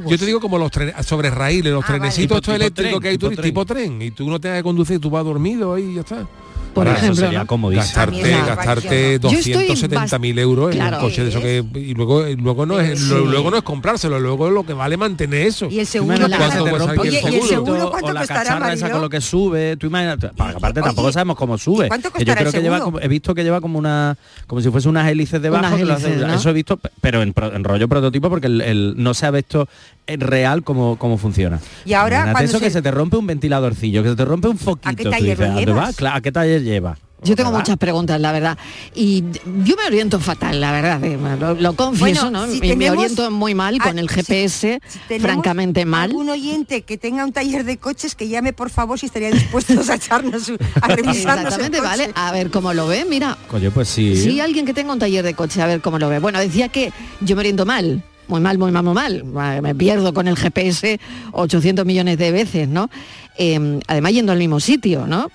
yo 0.09 0.19
te 0.19 0.27
digo 0.27 0.41
como 0.41 0.59
los 0.59 0.71
trenes 0.73 0.95
sobre 1.07 1.31
raíles, 1.31 1.73
los 1.73 1.85
Ah, 1.85 1.87
vale. 1.87 1.99
trenecitos 2.01 2.41
Tipo- 2.41 2.53
estos 2.53 2.55
tipo 2.55 2.57
eléctricos 2.57 2.91
tren, 2.91 3.03
que 3.03 3.09
hay 3.11 3.15
tipo 3.15 3.29
tú, 3.31 3.35
tren. 3.37 3.45
tipo 3.45 3.65
tren 3.65 4.03
y 4.03 4.11
tú 4.11 4.29
no 4.29 4.41
te 4.41 4.49
has 4.49 4.57
de 4.57 4.63
conducir, 4.65 4.99
tú 4.99 5.09
vas 5.11 5.25
dormido 5.25 5.75
ahí 5.75 5.91
y 5.91 5.95
ya 5.95 6.01
está. 6.01 6.27
Por 6.75 6.85
Para- 6.87 6.97
Eso 6.97 7.05
ejemplo, 7.07 7.25
sería 7.27 7.39
¿no? 7.41 7.47
comodísimo. 7.47 7.85
gastarte, 7.85 8.31
gastarte 8.31 9.15
aparición 9.15 9.21
no. 9.23 9.31
Yo 9.31 9.39
estoy 9.39 9.53
270 9.69 10.19
mil 10.19 10.39
euros 10.39 10.73
en 10.73 10.77
Claro. 10.79 10.97
un 10.99 11.03
coche 11.05 11.23
de 11.23 11.29
eso 11.31 11.41
que 11.41 11.65
y 11.79 11.95
luego 11.95 12.25
luego 12.37 12.67
no 12.67 12.81
es 12.81 12.99
Sí. 13.01 13.09
lo- 13.11 13.25
luego 13.27 13.51
no 13.51 13.57
es 13.59 13.63
comprárselo 13.63 14.19
luego 14.19 14.51
lo 14.51 14.65
que 14.67 14.73
vale 14.73 14.97
mantener 14.97 15.47
eso 15.47 15.69
Y 15.71 15.79
el 15.81 15.87
seguro 15.87 16.17
Imagínate 16.17 16.37
Claro. 16.37 16.51
que 16.51 16.57
se 16.57 16.71
¿Cuánto 16.71 16.87
te 16.87 16.95
cuesta 16.97 17.01
Oye, 17.01 17.09
el 17.09 17.15
¿y 17.15 17.17
el 17.37 17.43
seguro? 17.43 17.49
seguro 17.77 17.91
cuánto 17.91 18.07
o 18.09 18.13
la 18.13 18.21
costará, 18.21 18.41
cacharra 18.43 18.73
esa 18.73 18.91
con 18.91 19.01
lo 19.01 19.09
que 19.11 19.21
sube, 19.21 19.77
tú 19.77 19.87
imagínate, 19.87 20.27
aparte 20.27 20.81
Oye, 20.81 20.87
tampoco 20.89 21.13
sabemos 21.13 21.37
cómo 21.37 21.57
sube. 21.59 21.89
¿cuánto 21.89 22.11
que 22.11 22.25
yo 22.25 22.35
creo 22.35 22.47
el 22.49 22.53
que 22.53 22.61
lleva 22.63 22.79
seguro? 22.79 22.93
como, 22.93 23.01
he 23.05 23.09
visto 23.09 23.35
que 23.35 23.45
lleva 23.45 23.61
como 23.61 23.79
una 23.79 24.17
como 24.47 24.61
si 24.61 24.71
fuese 24.71 24.89
unas 24.89 25.09
hélices 25.09 25.41
debajo, 25.41 25.65
Unas 25.67 25.81
hélices, 25.81 26.27
¿no? 26.27 26.35
eso 26.35 26.51
he 26.51 26.53
visto, 26.53 26.77
pe- 26.77 26.91
pero 27.01 27.23
en, 27.23 27.33
en 27.37 27.65
rollo 27.65 27.89
prototipo 27.89 28.29
porque 28.31 28.49
el, 28.49 28.61
el- 28.61 28.95
no 28.97 29.15
se 29.15 29.27
ha 29.27 29.31
visto 29.31 29.69
en 30.07 30.21
real 30.21 30.63
cómo, 30.65 30.97
cómo 30.99 31.17
funciona. 31.19 31.61
Y 31.87 31.95
ahora, 31.95 32.23
cuando 32.33 32.43
eso 32.43 32.59
se- 32.59 32.65
que 32.65 32.71
se 32.71 32.83
te 32.83 32.91
rompe 32.91 33.17
un 33.17 33.27
ventiladorcillo, 33.27 34.03
que 34.03 34.11
se 34.11 34.17
te 34.17 34.25
rompe 34.25 34.49
un 34.49 34.59
foquito. 34.59 34.89
¿A 34.89 34.95
qué 34.95 35.05
tú 35.05 35.11
taller 35.11 35.39
dices, 35.39 35.75
va? 35.77 35.93
Claro, 35.95 36.17
¿A 36.17 36.21
qué 36.21 36.31
taller 36.33 36.63
lleva? 36.65 36.99
Yo 37.23 37.35
tengo 37.37 37.49
¿Verdad? 37.51 37.61
muchas 37.65 37.77
preguntas, 37.79 38.21
la 38.21 38.33
verdad. 38.33 38.59
Y 38.95 39.25
yo 39.65 39.77
me 39.77 39.87
oriento 39.87 40.21
fatal, 40.21 40.61
la 40.61 40.73
verdad. 40.73 41.03
eh, 41.05 41.19
Lo, 41.41 41.55
lo 41.55 41.73
confieso, 41.75 42.25
Bueno, 42.25 42.47
¿no? 42.47 42.53
si 42.53 42.59
Y 42.59 42.61
me 42.61 42.69
tenemos- 42.69 42.99
oriento 42.99 43.31
muy 43.31 43.55
mal 43.55 43.79
con 43.79 43.97
Ah, 43.97 44.01
el 44.03 44.11
si- 44.11 44.15
GPS, 44.17 44.79
si 44.87 44.99
tenemos 45.09 45.33
francamente 45.33 45.87
mal. 45.87 46.11
algún 46.11 46.29
oyente 46.29 46.83
que 46.83 46.99
tenga 46.99 47.25
un 47.25 47.33
taller 47.33 47.65
de 47.65 47.79
coches 47.79 48.15
que 48.15 48.29
llame 48.29 48.53
por 48.53 48.69
favor 48.69 48.99
si 48.99 49.07
estaría 49.07 49.31
dispuestos 49.31 49.89
a 49.89 49.95
echarnos 49.95 50.51
un- 50.51 50.59
a 50.83 50.87
revisarnos 50.89 51.05
el 51.07 51.17
Exactamente, 51.17 51.79
coche. 51.79 51.89
vale. 51.89 52.11
A 52.15 52.31
ver 52.33 52.51
cómo 52.51 52.75
lo 52.75 52.87
ve, 52.89 53.07
mira. 53.09 53.39
Coño, 53.49 53.71
pues 53.71 53.89
sí. 53.89 54.17
Sí, 54.17 54.41
alguien 54.41 54.67
que 54.67 54.75
tenga 54.75 54.93
un 54.93 54.99
taller 54.99 55.25
de 55.25 55.33
coche, 55.33 55.63
a 55.63 55.67
ver 55.67 55.81
cómo 55.81 55.99
lo 55.99 56.11
ve. 56.11 56.19
Bueno, 56.19 56.39
decía 56.41 56.69
que 56.69 56.93
yo 57.23 57.37
me 57.37 57.41
oriento 57.41 57.65
mal. 57.65 58.03
Muy 58.29 58.41
mal, 58.41 58.57
muy 58.59 58.71
mal, 58.73 58.83
muy 58.85 58.95
mal. 58.95 59.25
Me 59.63 59.75
pierdo 59.75 60.15
con 60.15 60.29
el 60.29 60.37
GPS 60.37 60.99
800 61.33 61.85
millones 61.85 62.17
de 62.19 62.33
veces, 62.33 62.69
¿no? 62.69 62.91
Eh, 63.37 63.81
además 63.87 64.13
yendo 64.13 64.33
al 64.33 64.39
mismo 64.39 64.61
sitio, 64.61 65.07
¿no? 65.07 65.31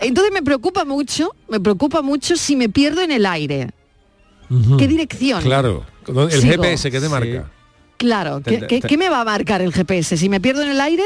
Entonces 0.00 0.32
me 0.32 0.42
preocupa 0.42 0.84
mucho, 0.84 1.34
me 1.48 1.60
preocupa 1.60 2.02
mucho 2.02 2.36
si 2.36 2.56
me 2.56 2.68
pierdo 2.68 3.02
en 3.02 3.12
el 3.12 3.26
aire. 3.26 3.70
¿Qué 4.78 4.86
dirección? 4.86 5.42
Claro, 5.42 5.84
el 6.06 6.30
Sigo. 6.40 6.62
GPS 6.62 6.90
que 6.90 7.00
te 7.00 7.06
Sí. 7.06 7.10
marca. 7.12 7.50
Claro, 7.96 8.42
¿qué, 8.44 8.66
qué- 8.68 8.80
qué 8.80 8.96
me 8.98 9.08
va 9.08 9.22
a 9.22 9.24
marcar 9.24 9.62
el 9.62 9.72
GPS? 9.72 10.16
Si 10.16 10.28
me 10.28 10.40
pierdo 10.40 10.62
en 10.62 10.68
el 10.68 10.80
aire, 10.80 11.02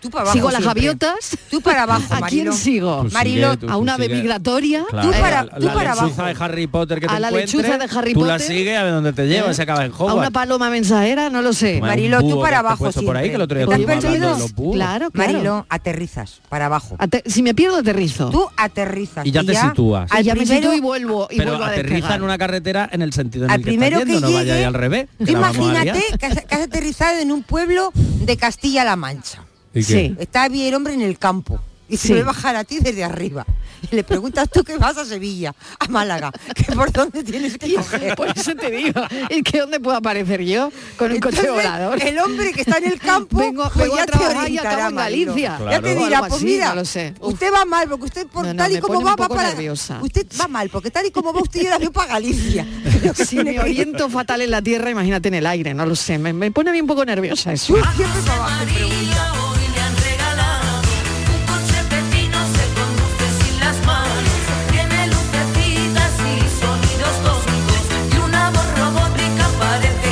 Tú 0.00 0.10
para 0.10 0.22
abajo 0.22 0.32
sigo 0.36 0.48
a 0.48 0.52
las 0.52 0.62
siempre. 0.62 0.80
gaviotas. 0.82 1.36
Tú 1.50 1.60
para 1.60 1.82
abajo, 1.82 2.02
¿A 2.14 2.20
quién 2.28 2.52
sigo? 2.52 3.00
Pues 3.02 3.12
Marilo, 3.12 3.50
sigue, 3.52 3.66
tú- 3.66 3.70
¿A 3.72 3.76
una 3.76 3.94
ave 3.94 4.08
migratoria? 4.08 4.84
Claro, 4.88 5.10
Tú 5.10 5.20
para- 5.20 5.44
la- 5.44 5.50
tú 5.58 5.66
la 5.66 5.74
para 5.74 5.90
lechuza 5.94 6.22
abajo. 6.22 6.38
de 6.38 6.44
Harry 6.44 6.66
Potter 6.66 7.00
que 7.00 7.06
A 7.06 7.08
te 7.14 7.20
la 7.20 7.28
encuentres, 7.28 7.54
lechuza 7.54 7.78
de 7.78 7.98
Harry 7.98 8.14
tú 8.14 8.24
la 8.24 8.32
Potter. 8.34 8.46
sigues 8.48 8.78
a 8.78 8.82
ver 8.82 8.92
dónde 8.92 9.12
te 9.12 9.26
lleva, 9.28 9.50
¿Eh? 9.50 9.54
se 9.54 9.62
acaba 9.62 9.84
en 9.84 9.92
¿A 9.92 9.94
Hogwarts. 9.94 10.16
una 10.18 10.30
paloma 10.30 10.70
mensajera? 10.70 11.28
No 11.30 11.42
lo 11.42 11.52
sé. 11.52 11.80
Marilo, 11.80 12.20
tú 12.20 12.40
para 12.40 12.60
abajo 12.60 12.78
puesto 12.84 13.02
por 13.02 13.16
ahí, 13.16 13.28
que 13.28 13.34
el 13.34 13.42
otro 13.42 13.58
día 13.58 13.66
siempre. 13.66 13.94
estuvimos 13.96 14.38
¿Te 14.38 14.44
has. 14.44 14.72
Claro, 14.72 15.10
claro. 15.10 15.32
Marilo, 15.32 15.66
aterrizas 15.68 16.40
para 16.48 16.66
abajo. 16.66 16.96
Ate- 16.98 17.22
si 17.26 17.42
me 17.42 17.54
pierdo, 17.54 17.76
aterrizo. 17.76 18.30
Tú 18.30 18.46
aterrizas. 18.56 19.26
Y 19.26 19.30
ya 19.32 19.44
te 19.44 19.54
sitúas. 19.54 20.10
Y 20.18 20.22
ya 20.22 20.34
me 20.34 20.40
primero- 20.42 20.60
sitúo 20.62 20.74
y 20.74 20.80
vuelvo, 20.80 21.28
y 21.30 21.36
Pero 21.36 21.50
vuelvo 21.52 21.64
a 21.64 21.68
aterriza 21.68 22.14
en 22.14 22.22
una 22.22 22.38
carretera 22.38 22.88
en 22.90 23.02
el 23.02 23.12
sentido 23.12 23.44
en 23.44 23.50
al 23.50 23.60
el 23.60 23.64
que 23.64 23.70
primero 23.70 23.98
estás 23.98 24.06
que 24.06 24.12
yendo, 24.12 24.28
no 24.30 24.34
vaya 24.34 24.66
al 24.66 24.74
revés. 24.74 25.08
la 25.18 25.26
a 25.28 25.32
imagínate 25.32 25.84
liar. 25.84 26.18
que 26.18 26.26
has, 26.26 26.44
que 26.44 26.54
has 26.54 26.60
aterrizado 26.62 27.18
en 27.20 27.32
un 27.32 27.42
pueblo 27.42 27.90
de 27.94 28.36
Castilla-La 28.36 28.96
Mancha. 28.96 29.44
¿Y 29.74 29.82
Sí. 29.82 30.14
Está 30.18 30.48
bien 30.48 30.68
el 30.68 30.74
hombre 30.74 30.94
en 30.94 31.02
el 31.02 31.18
campo 31.18 31.60
y 31.88 31.96
se 31.96 32.08
Sí. 32.08 32.12
ve 32.14 32.22
bajar 32.22 32.56
a 32.56 32.64
ti 32.64 32.78
desde 32.80 33.04
arriba. 33.04 33.44
Y 33.90 33.96
le 33.96 34.04
preguntas 34.04 34.46
tú 34.52 34.62
que 34.62 34.76
vas 34.76 34.98
a 34.98 35.06
Sevilla, 35.06 35.54
a 35.78 35.86
Málaga, 35.88 36.30
que 36.54 36.64
por 36.74 36.92
dónde 36.92 37.24
tienes 37.24 37.56
que 37.56 37.72
coger. 37.74 38.14
Por 38.16 38.28
eso 38.28 38.54
te 38.54 38.70
digo, 38.70 39.00
es 39.30 39.42
que 39.42 39.58
¿dónde 39.58 39.80
puedo 39.80 39.96
aparecer 39.96 40.42
yo 40.42 40.70
con 40.98 41.10
un 41.10 41.18
coche 41.18 41.48
volador? 41.50 42.00
El 42.02 42.18
hombre 42.18 42.52
que 42.52 42.60
está 42.60 42.76
en 42.76 42.84
el 42.92 43.00
campo, 43.00 43.38
Vengo- 43.40 43.62
pues 43.72 43.76
vengo 43.86 43.96
ya 43.96 44.02
a 44.02 44.06
te 44.06 44.12
trabajar 44.12 44.36
y 44.36 44.38
orientará, 44.58 44.70
acabo 44.74 44.90
en. 44.90 44.96
Galicia. 44.96 45.58
Ya 45.70 45.80
te 45.80 45.94
dirá, 45.94 46.18
pues 46.20 46.32
así, 46.34 46.44
mira, 46.44 46.68
no 46.68 46.74
lo 46.74 46.84
sé. 46.84 47.14
Uf. 47.20 47.32
usted 47.32 47.50
va 47.52 47.64
mal 47.64 47.88
porque 47.88 48.04
usted 48.04 48.26
por 48.26 48.44
No, 48.44 48.52
no, 48.52 48.62
tal 48.62 48.72
y 48.76 48.80
como 48.80 49.00
va 49.02 49.16
va 49.16 49.28
para 49.28 49.48
nerviosa. 49.48 49.98
Usted 50.02 50.26
va 50.38 50.46
mal 50.46 50.68
porque 50.68 50.90
tal 50.90 51.06
y 51.06 51.10
como 51.10 51.32
va 51.32 51.40
usted 51.40 51.62
yo 51.62 51.70
la 51.70 51.90
para 51.90 52.12
Galicia. 52.12 52.66
Si 53.14 53.36
me 53.42 53.58
oriento 53.60 54.10
fatal 54.10 54.42
en 54.42 54.50
la 54.50 54.60
tierra, 54.60 54.90
imagínate 54.90 55.28
en 55.28 55.34
el 55.34 55.46
aire, 55.46 55.72
no 55.72 55.86
lo 55.86 55.96
sé. 55.96 56.18
Me, 56.18 56.34
me 56.34 56.50
pone 56.50 56.68
a 56.68 56.72
mí 56.74 56.82
un 56.82 56.86
poco 56.86 57.02
nerviosa 57.06 57.50
eso. 57.54 57.72
Tú 57.72 57.80
siempre 57.96 58.20
para 58.26 58.34
abajo 58.44 58.64
pregunta. 58.74 59.32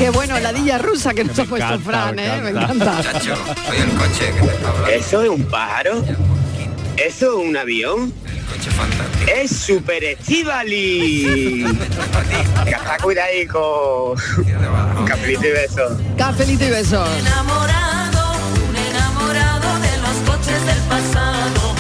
Qué 0.09 0.13
bueno, 0.17 0.41
la 0.41 0.55
dilla 0.55 0.79
rusa 0.79 1.13
que 1.13 1.23
nos 1.23 1.39
ha 1.39 1.45
puesto 1.45 1.67
encanta, 1.75 1.85
Fran, 1.85 2.15
me 2.15 2.27
¿eh? 2.27 2.41
Me 2.41 2.49
encanta. 2.49 3.03
soy 3.03 3.77
el 3.77 3.91
coche 3.91 4.33
que 4.33 4.41
te 4.41 4.55
está 4.55 4.69
hablando. 4.71 4.89
¿Eso 4.89 5.23
es 5.23 5.29
un 5.29 5.45
pájaro? 5.45 6.05
¿Eso 6.97 7.41
es 7.43 7.47
un 7.47 7.55
avión? 7.59 8.15
El 8.25 8.43
coche 8.47 8.71
fantástico. 8.71 9.31
¡Es 9.31 9.51
Super 9.51 10.03
Estivali! 10.05 11.63
está 12.67 12.97
cuidadico. 13.03 14.15
Cafelito 15.07 15.47
y 15.47 15.51
beso. 15.51 16.01
Cafelito 16.17 16.65
y 16.65 16.71
besos. 16.71 17.07
enamorado, 17.19 18.33
un 18.67 18.77
enamorado 18.77 19.79
de 19.79 19.99
los 19.99 20.17
coches 20.31 20.65
del 20.65 20.79
pasado. 20.89 21.75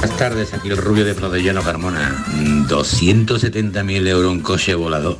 Buenas 0.00 0.18
tardes, 0.18 0.52
aquí 0.52 0.68
el 0.68 0.76
rubio 0.76 1.06
de 1.06 1.14
Prodellano 1.14 1.62
Carmona. 1.62 2.22
Mm, 2.34 2.66
270.000 2.66 4.08
euros 4.08 4.30
un 4.30 4.40
coche 4.40 4.74
volador. 4.74 5.16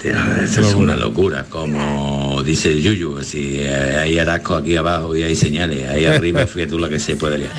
Tío, 0.00 0.12
Eso 0.42 0.60
es 0.60 0.74
una 0.74 0.94
locura, 0.94 1.44
como 1.48 2.40
dice 2.44 2.70
el 2.70 2.82
Yuyu, 2.82 3.22
si 3.24 3.58
eh, 3.58 3.96
hay 3.98 4.18
atasco 4.18 4.54
aquí 4.54 4.76
abajo 4.76 5.16
y 5.16 5.24
hay 5.24 5.34
señales, 5.34 5.88
ahí 5.88 6.04
arriba 6.04 6.46
fíjate 6.46 6.70
tú 6.70 6.78
la 6.78 6.88
que 6.88 7.00
se 7.00 7.16
puede 7.16 7.38
liar. 7.38 7.50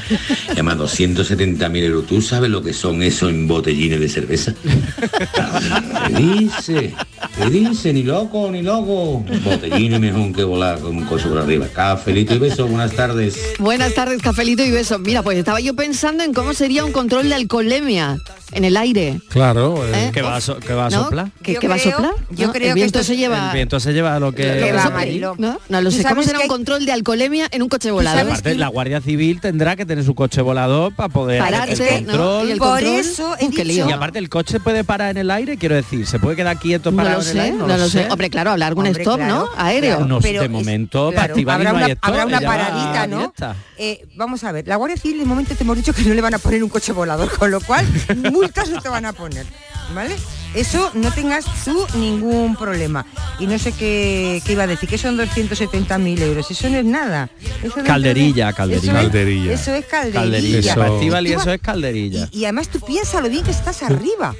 Además 0.50 0.78
270.000 0.78 1.84
euros, 1.84 2.08
¿tú 2.08 2.22
sabes 2.22 2.50
lo 2.50 2.64
que 2.64 2.72
son 2.72 3.04
eso 3.04 3.28
en 3.28 3.46
botellines 3.46 4.00
de 4.00 4.08
cerveza? 4.08 4.54
¿Qué 6.08 6.14
dice? 6.14 6.94
¿Qué 7.38 7.50
dice? 7.50 7.94
Ni 7.94 8.04
loco, 8.04 8.50
ni 8.52 8.62
loco. 8.62 9.24
Botellines 9.44 10.00
mejor 10.00 10.34
que 10.34 10.44
volar 10.44 10.80
con 10.80 10.96
un 10.98 11.06
coche 11.06 11.28
por 11.28 11.38
arriba. 11.40 11.68
Cafelito 11.74 12.36
y 12.36 12.40
beso, 12.40 12.68
buenas 12.68 12.92
tardes. 12.94 13.38
Buenas 13.60 13.94
tardes, 13.94 14.22
cafelito 14.22 14.64
y 14.64 14.72
besos. 14.72 15.00
Mira, 15.00 15.24
pues 15.24 15.38
estaba 15.38 15.60
yo 15.60 15.76
pensando 15.76 16.24
en 16.24 16.34
cómo 16.34 16.54
sería 16.54 16.84
un 16.86 16.92
control 16.92 17.30
de 17.30 17.36
alcoholemia 17.36 18.18
en 18.52 18.66
el 18.66 18.78
aire. 18.78 19.22
Claro, 19.30 19.86
eh, 19.86 19.92
¿eh? 20.08 20.12
¿Qué 20.14 20.22
va 20.24 20.38
a, 20.38 20.42
so- 20.42 20.58
qué 20.60 20.74
va 20.74 20.88
a 20.88 20.90
¿No? 20.90 21.04
soplar? 21.04 21.30
¿Qué, 21.44 21.54
va 21.68 21.76
a 21.76 21.80
soplar? 21.80 22.14
yo 22.32 22.48
¿No? 22.48 22.54
creo 22.54 22.70
el 22.74 22.80
que 22.80 22.84
esto 22.86 23.04
se 23.04 23.16
lleva... 23.16 23.50
El 23.50 23.54
viento 23.56 23.80
se 23.80 23.94
lleva 23.94 24.20
lo 24.20 24.32
que... 24.32 24.56
lo 24.60 24.66
que 24.66 24.72
va, 24.74 24.90
Marilo. 24.90 25.32
allí, 25.34 25.42
¿no? 25.42 25.60
No 25.70 25.82
lo 25.82 25.92
sé. 25.92 26.04
¿Cómo 26.04 26.24
será 26.24 26.40
que 26.40 26.46
un 26.46 26.50
control 26.50 26.86
de 26.86 26.92
alcoholemia 26.92 27.48
en 27.52 27.62
un 27.62 27.70
coche 27.70 27.92
volador? 27.92 28.26
Aparte, 28.26 28.56
la 28.56 28.68
Guardia 28.70 29.02
Civil 29.02 29.40
tendrá 29.40 29.76
que 29.76 29.86
tener 29.86 30.04
su 30.04 30.16
coche 30.16 30.42
volador 30.42 30.96
para 30.96 31.10
poder 31.10 31.40
Pararse, 31.42 31.74
hacer 31.74 31.94
el 31.94 32.06
¿no? 32.08 32.12
control. 32.14 32.48
Y 32.48 32.52
el 32.54 32.58
Por 32.58 32.68
control, 32.70 32.94
eso 32.96 33.36
he 33.40 33.46
¡uh, 33.46 33.50
dicho- 33.52 33.64
lío! 33.64 33.90
Y 33.90 33.92
aparte 33.92 34.18
el 34.20 34.30
coche 34.30 34.60
puede 34.60 34.84
parar 34.84 35.12
en 35.12 35.18
el 35.18 35.30
aire, 35.32 35.58
quiero 35.58 35.76
decir, 35.76 36.08
se 36.08 36.18
puede 36.18 36.36
quedar 36.36 36.58
quieto 36.58 36.92
No 37.12 37.18
lo 37.18 37.24
sé, 37.24 37.40
aire, 37.40 37.56
no, 37.58 37.68
lo 37.68 37.90
sé. 37.90 38.08
Hombre, 38.10 38.30
claro, 38.30 38.52
hablar 38.52 38.68
algún 38.70 38.88
Hombre, 38.88 39.04
stop, 39.04 39.18
claro, 39.18 39.36
¿no? 39.36 39.50
Aéreo. 39.58 39.96
claro. 39.98 40.06
No, 40.08 40.20
Pero 40.22 40.42
de 40.42 40.50
momento, 40.50 41.10
claro, 41.10 41.16
para 41.16 41.26
activar 41.28 41.56
habrá 41.58 41.70
no 41.72 41.76
una, 41.78 41.86
hay 41.86 41.92
stop, 41.94 42.06
habrá 42.10 42.26
una 42.26 42.40
ya 42.42 42.48
va 42.50 42.56
paradita, 42.58 43.08
¿no? 43.08 43.34
Eh, 43.78 44.06
vamos 44.16 44.44
a 44.44 44.52
ver, 44.52 44.68
la 44.68 44.76
Guardia 44.76 44.98
Civil 44.98 45.20
de 45.20 45.26
momento 45.26 45.56
te 45.56 45.64
hemos 45.64 45.78
dicho 45.78 45.94
que 45.94 46.04
no 46.04 46.14
le 46.14 46.22
van 46.22 46.34
a 46.34 46.40
poner 46.40 46.64
un 46.64 46.70
coche 46.70 46.92
volador, 46.92 47.30
con 47.38 47.52
lo 47.52 47.62
cual 47.62 47.86
multas 48.32 48.70
no 48.70 48.82
te 48.82 48.90
van 48.90 49.06
a 49.06 49.14
poner, 49.14 49.46
¿vale? 49.94 50.16
Eso 50.56 50.90
no 50.96 51.12
tengas 51.12 51.46
tú 51.64 51.86
ningún 51.96 52.56
problema. 52.56 53.06
Y 53.38 53.46
no 53.46 53.60
sé 53.60 53.72
qué, 53.72 54.42
qué 54.44 54.54
iba 54.54 54.64
a 54.64 54.68
decir, 54.68 54.90
que 54.90 54.98
son 54.98 55.16
270.000 55.16 56.22
euros, 56.22 56.50
eso 56.50 56.70
no 56.70 56.78
es 56.78 56.86
nada. 56.86 57.30
Eso 57.64 57.76
de- 57.78 57.84
Calderilla, 57.84 58.50
eso 58.50 58.58
calderilla. 58.58 58.92
es- 58.92 58.98
Calderilla. 59.04 59.54
Eso 59.54 59.74
es 59.76 59.86
calderilla. 59.86 60.22
Calderilla. 60.22 60.60
Eso- 60.72 61.22
y 61.22 61.32
eso 61.34 61.52
es 61.54 61.62
calderilla. 61.62 62.30
Y, 62.32 62.40
y 62.40 62.46
además 62.46 62.68
tú 62.70 62.80
piénsalo 62.80 63.30
bien 63.30 63.44
que 63.44 63.52
estás 63.52 63.84
arriba. 63.84 64.34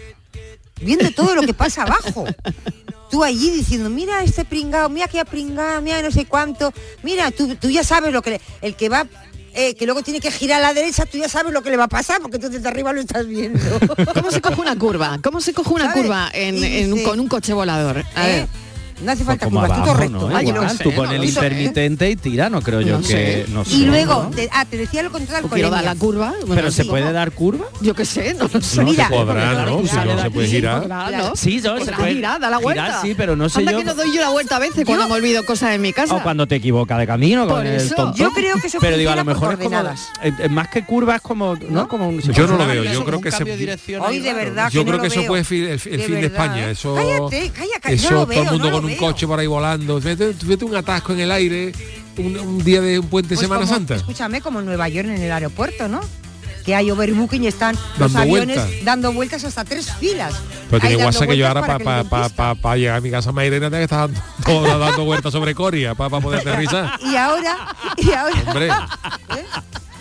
Viendo 0.82 1.10
todo 1.12 1.36
lo 1.36 1.42
que 1.44 1.54
pasa 1.54 1.84
abajo. 1.84 2.26
Tú 3.10 3.24
allí 3.24 3.50
diciendo, 3.50 3.90
mira 3.90 4.24
este 4.24 4.46
pringao, 4.46 4.88
mira 4.90 5.08
que 5.08 5.20
ha 5.20 5.26
pringado, 5.26 5.82
mira 5.82 6.02
no 6.02 6.12
sé 6.12 6.26
cuánto, 6.26 6.72
mira, 7.02 7.32
tú, 7.32 7.56
tú 7.56 7.70
ya 7.70 7.84
sabes 7.84 8.14
lo 8.14 8.22
que 8.22 8.30
le- 8.32 8.42
el 8.62 8.76
que 8.76 8.88
va 8.90 9.08
eh, 9.56 9.74
que 9.74 9.86
luego 9.88 10.04
tiene 10.04 10.20
que 10.20 10.30
girar 10.30 10.62
a 10.62 10.68
la 10.68 10.74
derecha, 10.76 11.08
tú 11.08 11.18
ya 11.18 11.28
sabes 11.28 11.52
lo 11.52 11.64
que 11.64 11.72
le 11.72 11.76
va 11.78 11.86
a 11.86 11.88
pasar 11.88 12.22
porque 12.22 12.38
tú 12.38 12.50
desde 12.50 12.68
arriba 12.68 12.94
lo 12.94 13.02
estás 13.02 13.26
viendo. 13.26 13.60
¿Cómo 14.14 14.30
se 14.30 14.42
coge 14.42 14.62
una 14.62 14.76
curva? 14.78 15.18
¿Cómo 15.24 15.42
se 15.42 15.54
coge 15.54 15.74
una 15.74 15.86
¿Sabes? 15.88 16.02
curva 16.04 16.30
en, 16.34 16.56
dice- 16.56 17.04
con 17.04 17.20
un 17.20 17.28
coche 17.28 17.52
volador? 17.54 18.06
A 18.16 18.30
¿Eh? 18.30 18.32
ver. 18.32 18.48
No 19.02 19.12
hace 19.12 19.24
falta 19.24 19.46
como 19.46 19.62
curvas, 19.62 19.78
tú 19.78 19.84
todo 19.84 19.92
abajo, 19.94 20.02
recto. 20.04 20.30
¿no? 20.30 20.36
Ay, 20.38 20.48
Igual, 20.48 20.64
no 20.64 20.70
sé, 20.70 20.84
tú 20.84 20.90
no 20.90 20.96
pones 20.96 21.14
el 21.14 21.22
sé. 21.22 21.28
intermitente 21.28 22.10
y 22.10 22.16
tira, 22.16 22.50
no 22.50 22.62
creo 22.62 22.82
yo 22.82 22.98
No 22.98 23.02
que... 23.02 23.08
sé. 23.08 23.46
No 23.50 23.64
sé, 23.66 23.76
Y 23.76 23.86
luego, 23.86 24.24
¿no? 24.24 24.30
te- 24.32 24.50
ah, 24.52 24.66
te 24.66 24.78
decía 24.78 25.04
lo 25.04 25.12
contrario 25.12 25.50
quiero 25.50 25.70
dar 25.70 25.84
la 25.84 25.96
curva. 25.96 26.34
Pero 26.54 26.72
se 26.72 26.86
puede 26.86 27.12
dar 27.12 27.32
curva. 27.32 27.66
Yo 27.82 27.94
qué 27.96 28.06
sé, 28.06 28.34
no 28.34 28.50
lo 28.52 28.62
sé. 28.62 28.78
No 28.84 28.90
Mira, 28.90 29.08
se 29.08 29.14
podrá, 29.14 29.66
¿no? 29.66 29.88
Si 29.88 29.96
no 29.96 30.22
se 30.22 30.32
puede 30.32 30.48
sí, 30.48 30.56
girar. 30.56 30.84
Claro. 30.86 31.34
Sí, 31.36 31.62
yo 31.62 31.80
se 31.84 31.92
puede 31.92 32.14
girar, 32.16 32.40
da 32.40 32.50
la 32.50 32.58
vuelta. 32.60 32.86
girar, 32.86 33.02
sí, 33.02 33.14
pero 33.16 33.36
no 33.36 33.48
sé 33.50 33.60
Anda 33.60 33.72
yo. 33.72 33.78
que 33.80 33.84
no 33.86 33.94
doy 33.96 34.14
yo 34.16 34.22
la 34.22 34.30
vuelta 34.30 34.56
a 34.58 34.60
veces 34.60 34.86
cuando 34.86 35.08
me 35.08 35.14
olvido 35.16 35.46
cosas 35.46 35.74
en 35.76 35.82
mi 35.82 35.94
casa. 35.94 36.16
O 36.16 36.24
cuando 36.24 36.48
te 36.48 36.56
equivocas 36.56 36.98
de 36.98 37.08
camino 37.08 37.48
con 37.48 37.66
el. 37.66 37.80
Yo 38.16 38.32
creo 38.32 38.58
que 38.60 38.68
eso 38.68 38.78
Pero 38.82 38.98
digo, 38.98 39.12
a 39.12 39.16
lo 39.16 39.26
mejor 39.26 39.54
es 39.54 39.60
como 39.60 39.80
eh, 39.80 40.32
eh, 40.40 40.50
más 40.50 40.68
que 40.70 40.84
curva 40.84 41.16
es 41.16 41.22
como 41.22 41.56
no, 41.70 41.88
como 41.88 42.10
un 42.10 42.20
Yo 42.22 42.48
no 42.48 42.58
lo 42.58 42.68
veo, 42.68 42.84
yo 42.84 43.06
creo 43.06 43.22
que 43.22 43.32
se- 43.32 43.44
Hoy 44.00 44.20
de 44.20 44.34
verdad 44.34 44.70
Yo 44.72 44.86
creo 44.86 45.00
que 45.00 45.08
eso 45.08 45.24
fue 45.24 45.40
el 45.40 45.46
fin, 45.46 45.66
de 45.66 46.26
España. 46.26 46.70
Eso, 46.70 46.96
Cállate, 46.96 47.50
calla, 47.52 47.80
calla, 47.82 47.96
eso 47.96 48.10
yo 48.10 48.12
no 48.12 48.20
lo 48.20 48.26
todo 48.26 48.34
el 48.34 48.40
veo, 48.44 48.52
mundo 48.52 48.72
con 48.72 48.89
un 48.92 48.98
coche 48.98 49.28
por 49.28 49.40
ahí 49.40 49.48
volando. 49.48 50.00
Vete 50.02 50.66
un 50.66 50.76
atasco 50.76 51.14
en 51.14 51.20
el 51.22 51.32
aire 51.32 51.72
un, 52.18 52.38
un 52.38 52.64
día 52.64 52.82
de 52.82 53.00
un 53.00 53.08
puente 53.08 53.30
Pues 53.36 53.40
Semana 53.42 53.62
como- 53.62 53.74
Santa. 53.74 53.96
Escúchame, 53.96 54.42
como 54.42 54.60
en 54.60 54.66
Nueva 54.66 54.90
York 54.90 55.08
en 55.08 55.22
el 55.22 55.32
aeropuerto, 55.32 55.88
¿no? 55.88 56.02
Que 56.66 56.76
hay 56.76 56.92
overbooking 56.92 57.44
y 57.46 57.48
están 57.48 57.76
los 57.98 58.12
Dando 58.14 58.20
aviones 58.20 58.58
vueltas. 58.58 58.86
dando 58.86 59.14
vueltas 59.14 59.44
hasta 59.46 59.64
tres 59.66 59.92
filas. 59.94 60.36
Pero 60.70 60.82
tiene 60.82 61.04
WhatsApp 61.04 61.30
que 61.30 61.38
yo 61.38 61.48
ahora 61.48 61.62
para 61.62 61.80
para 61.80 62.04
pa, 62.04 62.30
pa, 62.30 62.54
pa, 62.56 62.76
llegar 62.76 62.98
a 62.98 63.02
mi 63.02 63.10
casa 63.10 63.32
Mairena 63.32 63.70
que 63.72 63.84
estar 63.84 64.10
dando, 64.46 64.78
dando 64.80 65.06
vueltas 65.06 65.32
sobre 65.32 65.56
Coria 65.56 65.96
para 65.96 66.20
poder 66.20 66.42
aterrizar. 66.42 67.00
Y 67.02 67.16
ahora, 67.16 67.76
y 67.98 68.12
ahora. 68.12 68.44
Hombre, 68.46 68.70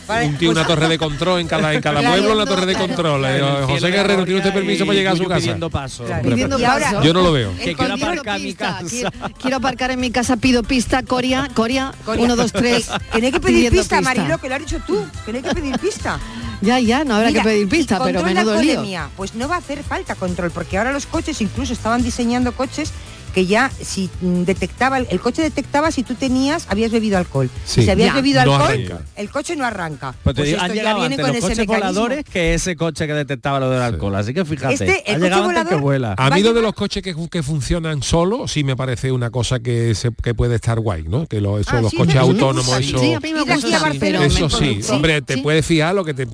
Vale, 0.08 0.26
un 0.26 0.36
tío, 0.38 0.48
pues- 0.52 0.58
una 0.58 0.66
torre 0.66 0.88
de 0.88 0.98
control 0.98 1.40
en 1.40 1.46
cada, 1.48 1.74
en 1.74 1.80
cada 1.82 2.00
Claro, 2.00 2.16
pueblo, 2.16 2.34
una 2.34 2.46
torre 2.46 2.66
de 2.66 2.72
claro, 2.72 2.86
control. 2.88 3.24
Eh, 3.26 3.38
Claro, 3.38 3.68
José 3.68 3.88
Guerrero, 3.90 4.24
¿tiene 4.24 4.40
usted 4.40 4.52
permiso 4.54 4.82
y 4.84 4.86
para 4.86 4.98
llegar 4.98 5.14
a 5.14 5.16
su 5.16 5.24
casa? 5.24 5.40
pidiendo 5.40 5.70
paso. 5.70 6.04
Claro. 6.04 6.20
Hombre, 6.20 6.30
Pidiendo 6.34 6.56
ahora- 6.56 6.84
paso. 6.90 7.02
Yo 7.02 7.12
no 7.12 7.20
lo 7.22 7.32
veo. 7.32 7.52
Que 7.56 7.74
quiero 7.76 7.94
aparcar 7.94 8.40
mi 8.40 8.46
pista. 8.46 8.66
casa. 8.78 8.86
Quiero, 8.88 9.10
quiero 9.40 9.56
aparcar 9.58 9.90
en 9.90 10.00
mi 10.00 10.10
casa, 10.10 10.36
pido 10.38 10.62
pista, 10.62 11.02
Coria, 11.02 11.48
Coria, 11.54 11.92
Coria. 12.04 12.24
uno, 12.24 12.34
dos, 12.36 12.52
tres. 12.52 12.88
Que 13.28 13.40
pedir 13.40 13.70
pista, 13.70 14.00
Marilo, 14.00 14.38
que 14.38 14.48
lo 14.48 14.54
has 14.54 14.60
dicho 14.62 14.78
tú, 14.86 15.06
hay 15.26 15.42
que 15.42 15.54
pedir 15.54 15.78
pista. 15.78 16.18
Ya, 16.60 16.80
ya, 16.80 17.04
no 17.04 17.14
habrá 17.14 17.28
Mira, 17.28 17.42
que 17.42 17.48
pedir 17.48 17.68
pista, 17.68 18.00
pero 18.02 18.22
menudo 18.22 18.60
lío. 18.60 18.82
Pues 19.16 19.34
no 19.34 19.48
va 19.48 19.56
a 19.56 19.58
hacer 19.58 19.84
falta 19.84 20.14
control, 20.14 20.50
porque 20.50 20.78
ahora 20.78 20.90
los 20.92 21.06
coches 21.06 21.40
incluso 21.40 21.72
estaban 21.72 22.02
diseñando 22.02 22.52
coches 22.52 22.90
que 23.38 23.46
ya 23.46 23.70
si 23.70 24.10
mm, 24.20 24.42
detectaba, 24.42 24.98
el 24.98 25.20
coche 25.20 25.42
detectaba 25.42 25.92
si 25.92 26.02
tú 26.02 26.16
tenías, 26.16 26.66
habías 26.68 26.90
bebido 26.90 27.18
alcohol. 27.18 27.48
Sí. 27.64 27.84
Si 27.84 27.90
habías 27.90 28.08
Ya. 28.08 28.14
bebido 28.14 28.44
No 28.44 28.54
alcohol, 28.56 28.70
arranca. 28.72 29.02
el 29.14 29.30
coche 29.30 29.54
no 29.54 29.64
arranca. 29.64 30.12
Pues 30.24 30.34
te 30.34 30.40
Pues 30.42 30.46
digo, 30.48 30.56
esto 30.56 30.64
han 30.72 30.74
ya 30.74 30.94
viene 30.96 31.16
con 31.16 31.26
los 31.28 31.36
ese 31.36 31.40
coches 31.42 31.58
mecanismo. 31.58 31.86
voladores 32.00 32.24
que 32.24 32.54
ese 32.54 32.74
coche 32.74 33.06
que 33.06 33.12
detectaba 33.14 33.60
lo 33.60 33.70
del 33.70 33.80
alcohol. 33.80 34.16
Así 34.16 34.34
que 34.34 34.44
fíjate, 34.44 34.74
Este, 34.74 34.86
el 34.86 34.92
ha 34.96 35.18
coche 35.18 35.24
llegado 35.24 35.44
antes 35.50 35.64
que 35.68 35.74
volador- 35.76 35.80
vuela. 35.80 36.14
A 36.18 36.30
mí 36.30 36.42
lo 36.42 36.52
de 36.52 36.62
los 36.62 36.74
coches 36.74 37.00
que, 37.00 37.14
que 37.30 37.42
funcionan 37.44 38.02
solos 38.02 38.50
sí 38.50 38.64
me 38.64 38.74
parece 38.74 39.12
una 39.12 39.30
cosa 39.30 39.60
que, 39.60 39.94
se, 39.94 40.10
que 40.20 40.34
puede 40.34 40.56
estar 40.56 40.80
guay, 40.80 41.04
¿no? 41.04 41.26
Que 41.28 41.40
lo- 41.40 41.60
eso, 41.60 41.70
Ah, 41.74 41.80
los 41.80 41.92
sí, 41.92 41.96
coches 41.96 42.16
autónomos, 42.16 42.64
sí, 42.78 42.88
eso, 42.96 42.98
eso 42.98 44.50
sí, 44.50 44.80
hombre, 44.92 45.22
te 45.22 45.34
sí. 45.34 45.40
puedes 45.42 45.64
fiar 45.64 45.94
lo 45.94 46.04
que 46.04 46.14
te 46.14 46.26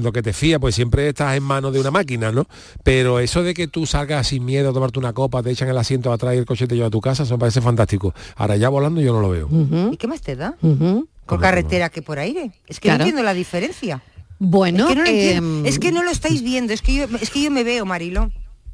lo 0.00 0.12
que 0.12 0.22
te 0.22 0.32
fía, 0.32 0.58
pues 0.58 0.74
siempre 0.74 1.08
estás 1.08 1.36
en 1.36 1.42
manos 1.42 1.74
de 1.74 1.80
una 1.80 1.90
máquina, 1.90 2.32
¿no? 2.32 2.46
Pero 2.84 3.20
eso 3.20 3.42
de 3.42 3.52
que 3.52 3.68
tú 3.68 3.84
salgas 3.84 4.28
sin 4.28 4.44
miedo 4.44 4.70
a 4.70 4.72
tomarte 4.72 4.98
una 4.98 5.12
copa, 5.12 5.42
te 5.42 5.50
echan 5.50 5.68
el 5.68 5.76
asiento 5.76 6.12
atrás 6.12 6.34
y 6.38 6.40
el 6.40 6.46
coche 6.46 6.66
te 6.66 6.74
lleva 6.74 6.88
a 6.88 6.90
tu 6.90 7.00
casa, 7.00 7.24
eso 7.24 7.34
me 7.34 7.40
parece 7.40 7.60
fantástico. 7.60 8.14
Ahora 8.36 8.56
ya 8.56 8.68
volando 8.68 9.00
yo 9.00 9.12
no 9.12 9.20
lo 9.20 9.30
veo. 9.30 9.48
¿Y 9.92 9.96
qué 9.96 10.06
más 10.06 10.20
te 10.22 10.36
da? 10.36 10.54
ujú. 10.62 11.06
Por 11.26 11.40
carretera 11.40 11.90
que 11.90 12.00
por 12.00 12.18
aire. 12.18 12.52
Es 12.66 12.80
que 12.80 12.88
Claro. 12.88 12.98
no 12.98 13.04
entiendo 13.04 13.22
la 13.22 13.34
diferencia. 13.34 14.02
Bueno, 14.38 14.88
es, 14.88 14.94
que 14.94 14.94
no 14.94 15.02
lo 15.04 15.10
em, 15.10 15.66
Es 15.66 15.78
que 15.78 15.92
no 15.92 16.02
lo 16.02 16.10
estáis 16.10 16.42
viendo, 16.42 16.72
es 16.72 16.80
que 16.80 16.94
yo, 16.94 17.04
es 17.20 17.28
que 17.30 17.42
yo 17.42 17.50
me 17.50 17.64
veo, 17.64 17.84
Marilo. 17.84 18.30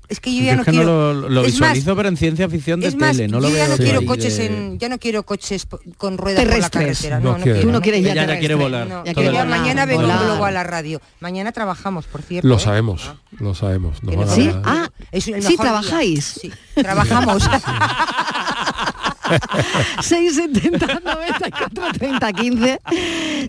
Es 0.09 0.21
que 0.21 0.33
yo 0.35 0.41
Yo 0.41 0.45
ya 0.45 0.51
es 0.53 0.59
no 0.59 0.65
que 0.65 0.71
quiero. 0.73 0.87
no 0.87 1.13
lo, 1.15 1.29
lo 1.31 1.41
es 1.41 1.47
más, 1.61 1.73
visualizo, 1.73 1.97
pero 1.97 2.09
en 2.11 2.17
ciencia 2.19 2.49
ficción 2.49 2.79
de 2.81 2.89
es 2.89 2.97
más, 2.97 3.17
tele, 3.17 3.29
no 3.29 3.41
lo 3.41 3.49
yo 3.49 3.57
ya 3.57 3.63
veo 3.69 3.71
no 3.71 3.77
quiero 3.83 4.05
coches 4.05 4.37
de- 4.37 4.47
en, 4.47 4.79
ya 4.79 4.89
no 4.91 4.99
quiero 4.99 5.23
coches 5.25 5.67
con 5.97 6.19
ruedas 6.19 6.45
por 6.45 6.59
la 6.59 6.71
carretera. 6.71 7.21
No 7.21 7.25
No, 7.33 7.39
no, 7.39 7.43
quiere. 7.45 7.53
quiero. 7.61 7.69
Tú 7.69 7.73
no 7.73 7.81
quieres 7.81 8.03
ya 8.03 8.13
Ella 8.13 8.15
ya 8.15 8.27
terrestre. 8.27 8.39
quiere 8.41 8.55
volar. 8.55 8.87
No, 8.87 9.05
Ya 9.05 9.15
quiere 9.15 9.33
ya 9.33 9.45
volar, 9.45 9.59
mañana 9.61 9.87
vengo 9.87 10.03
volar. 10.03 10.25
luego 10.27 10.45
a 10.45 10.51
la 10.51 10.63
radio. 10.63 11.01
Mañana 11.21 11.53
trabajamos, 11.53 12.05
por 12.07 12.21
cierto. 12.23 12.47
Lo 12.47 12.57
¿eh? 12.57 12.61
sabemos, 12.61 13.13
lo 13.39 13.55
sabemos. 13.55 13.99
Sí, 14.29 14.51
ah, 14.65 14.89
Es 15.11 15.27
el 15.29 15.43
sí, 15.43 15.57
trabajáis. 15.57 16.25
Sí, 16.41 16.53
trabajamos. 16.75 17.43
670 20.03 21.01
94 21.05 21.85
30 21.99 22.33
15 22.33 22.81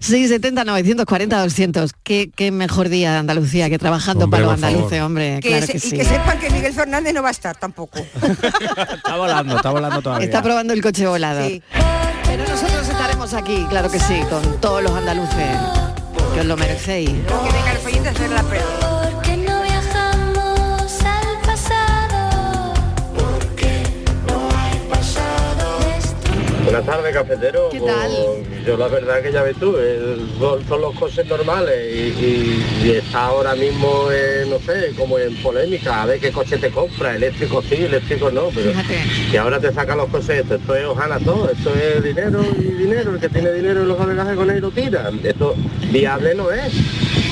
670 0.02 0.64
940 0.64 1.40
200 1.44 1.92
¿Qué, 2.04 2.30
qué 2.36 2.52
mejor 2.52 2.90
día 2.90 3.12
de 3.12 3.18
Andalucía 3.20 3.70
que 3.70 3.78
trabajando 3.80 4.26
Hombre, 4.26 4.42
para 4.42 4.54
los 4.54 4.64
andaluces, 4.64 5.02
hombre, 5.02 5.40
Que 5.42 5.50
claro 5.50 5.66
se- 5.66 5.72
que 5.74 5.78
y 5.78 5.82
sí. 5.82 5.98
que 5.98 6.06
sepan 6.06 6.40
que 6.40 6.50
Miguel 6.50 6.74
Fernández 6.74 7.14
no 7.14 7.22
va 7.22 7.30
a 7.30 7.32
estar 7.32 7.56
tampoco. 7.58 8.00
Está 8.00 9.18
volando, 9.18 9.56
está 9.58 9.70
volando 9.72 10.02
todavía. 10.02 10.26
Está 10.26 10.42
probando 10.42 10.74
el 10.74 10.82
coche 10.82 11.06
volador. 11.08 11.48
Sí. 11.50 11.62
Pero 12.26 12.44
nosotros 12.48 12.88
estaremos 12.88 13.34
aquí, 13.34 13.66
claro 13.70 13.90
que 13.90 14.00
sí, 14.00 14.20
con 14.30 14.60
todos 14.60 14.82
los 14.84 14.92
andaluces, 14.92 15.58
que 16.34 16.40
os 16.42 16.46
lo 16.46 16.58
merecéis. 16.58 17.10
Que 17.10 17.54
vengan 17.54 17.76
los 17.76 17.86
oyentes 17.86 18.08
a 18.08 18.16
hacer 18.16 18.30
la 18.32 18.44
prueba. 18.44 18.95
Buenas 26.66 26.86
tardes, 26.86 27.14
cafetero. 27.14 27.70
¿Qué 27.72 27.80
tal? 27.80 28.10
Pues, 28.12 28.66
yo 28.66 28.76
la 28.76 28.88
verdad 28.88 29.22
que 29.22 29.32
ya 29.32 29.44
ves 29.44 29.56
tú, 29.58 29.76
son, 30.68 30.82
los 30.82 30.96
coches 30.96 31.28
normales 31.28 31.76
y, 31.94 32.24
y- 32.26 32.66
y 32.84 32.92
está 32.92 33.26
ahora 33.28 33.54
mismo, 33.56 34.08
eh, 34.12 34.46
no 34.50 34.58
sé, 34.60 34.92
como 34.98 35.20
en 35.20 35.36
polémica, 35.38 36.02
a 36.02 36.06
ver 36.08 36.20
qué 36.20 36.32
coche 36.32 36.58
te 36.58 36.72
compra, 36.72 37.16
eléctrico 37.16 37.62
sí, 37.62 37.76
eléctrico 37.76 38.32
no, 38.32 38.50
pero 38.54 38.72
Fíjate. 38.72 38.98
que 39.30 39.38
ahora 39.38 39.60
te 39.60 39.72
sacan 39.74 40.00
los 40.00 40.08
coches, 40.10 40.30
esto, 40.42 40.56
esto 40.56 40.76
es 40.76 40.86
Ojana 40.86 41.20
todo, 41.20 41.50
esto 41.52 41.72
es 41.76 42.04
dinero 42.04 42.42
y 42.58 42.64
dinero, 42.64 43.12
el 43.14 43.20
que 43.20 43.30
tiene 43.30 43.52
dinero 43.54 43.84
y 43.84 43.86
los 43.88 44.00
alegajes 44.00 44.36
con 44.36 44.50
él 44.50 44.60
lo 44.62 44.72
tira, 44.72 45.12
esto 45.24 45.56
viable 45.92 46.34
no 46.34 46.52
es. 46.52 46.74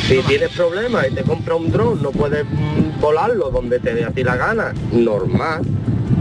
Si 0.08 0.18
tienes 0.28 0.50
problemas 0.50 1.08
y 1.10 1.16
te 1.16 1.24
compra 1.24 1.56
un 1.56 1.72
dron, 1.72 2.02
no 2.04 2.12
puedes 2.12 2.46
mm, 2.46 3.00
volarlo 3.02 3.50
donde 3.50 3.80
te 3.80 3.96
dé 3.96 4.04
a 4.06 4.12
ti 4.12 4.24
la 4.24 4.36
gana, 4.36 4.74
normal. 4.92 5.62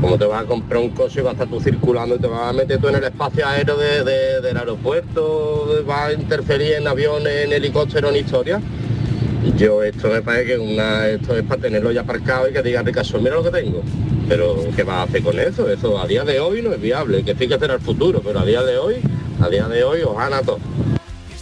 Como 0.02 0.18
te 0.18 0.24
vas 0.26 0.42
a 0.42 0.46
comprar 0.46 0.82
un 0.82 0.90
coche 0.90 1.20
y 1.20 1.22
vas 1.22 1.30
a 1.30 1.32
estar 1.34 1.48
tú 1.48 1.60
circulando 1.60 2.16
y 2.16 2.18
te 2.18 2.26
vas 2.26 2.48
a 2.50 2.52
meter 2.52 2.78
tú 2.80 2.88
en 2.88 2.96
el 2.96 3.04
espacio 3.04 3.46
aéreo 3.46 3.76
de- 3.76 4.02
de- 4.02 4.40
del 4.40 4.56
aeropuerto, 4.56 5.82
vas 5.86 6.08
a 6.08 6.12
interferir 6.12 6.72
en 6.74 6.88
aviones, 6.88 7.44
en 7.44 7.52
helicópteros, 7.52 8.10
en 8.10 8.16
historia. 8.16 8.60
Yo 9.56 9.80
esto 9.84 10.08
me 10.08 10.20
parece 10.20 10.46
que 10.46 10.58
una, 10.58 11.06
esto 11.06 11.36
es 11.36 11.44
para 11.44 11.60
tenerlo 11.60 11.92
ya 11.92 12.00
aparcado 12.00 12.48
y 12.48 12.52
que 12.52 12.62
diga 12.62 12.82
Ricasso, 12.82 13.18
mira 13.20 13.36
lo 13.36 13.44
que 13.44 13.50
tengo. 13.50 13.80
Pero 14.28 14.56
¿qué 14.74 14.82
vas 14.82 14.96
a 14.96 15.02
hacer 15.04 15.22
con 15.22 15.38
eso? 15.38 15.68
Eso 15.70 15.96
a 16.00 16.06
día 16.08 16.24
de 16.24 16.40
hoy 16.40 16.62
no 16.62 16.72
es 16.72 16.80
viable, 16.80 17.22
que 17.24 17.34
sí 17.36 17.46
que 17.46 17.56
será 17.58 17.74
el 17.74 17.80
futuro, 17.80 18.20
pero 18.24 18.40
a 18.40 18.44
día 18.44 18.62
de 18.64 18.78
hoy, 18.78 18.96
a 19.40 19.48
día 19.48 19.68
de 19.68 19.84
hoy, 19.84 20.00
ojalá 20.02 20.42
todo. 20.42 20.58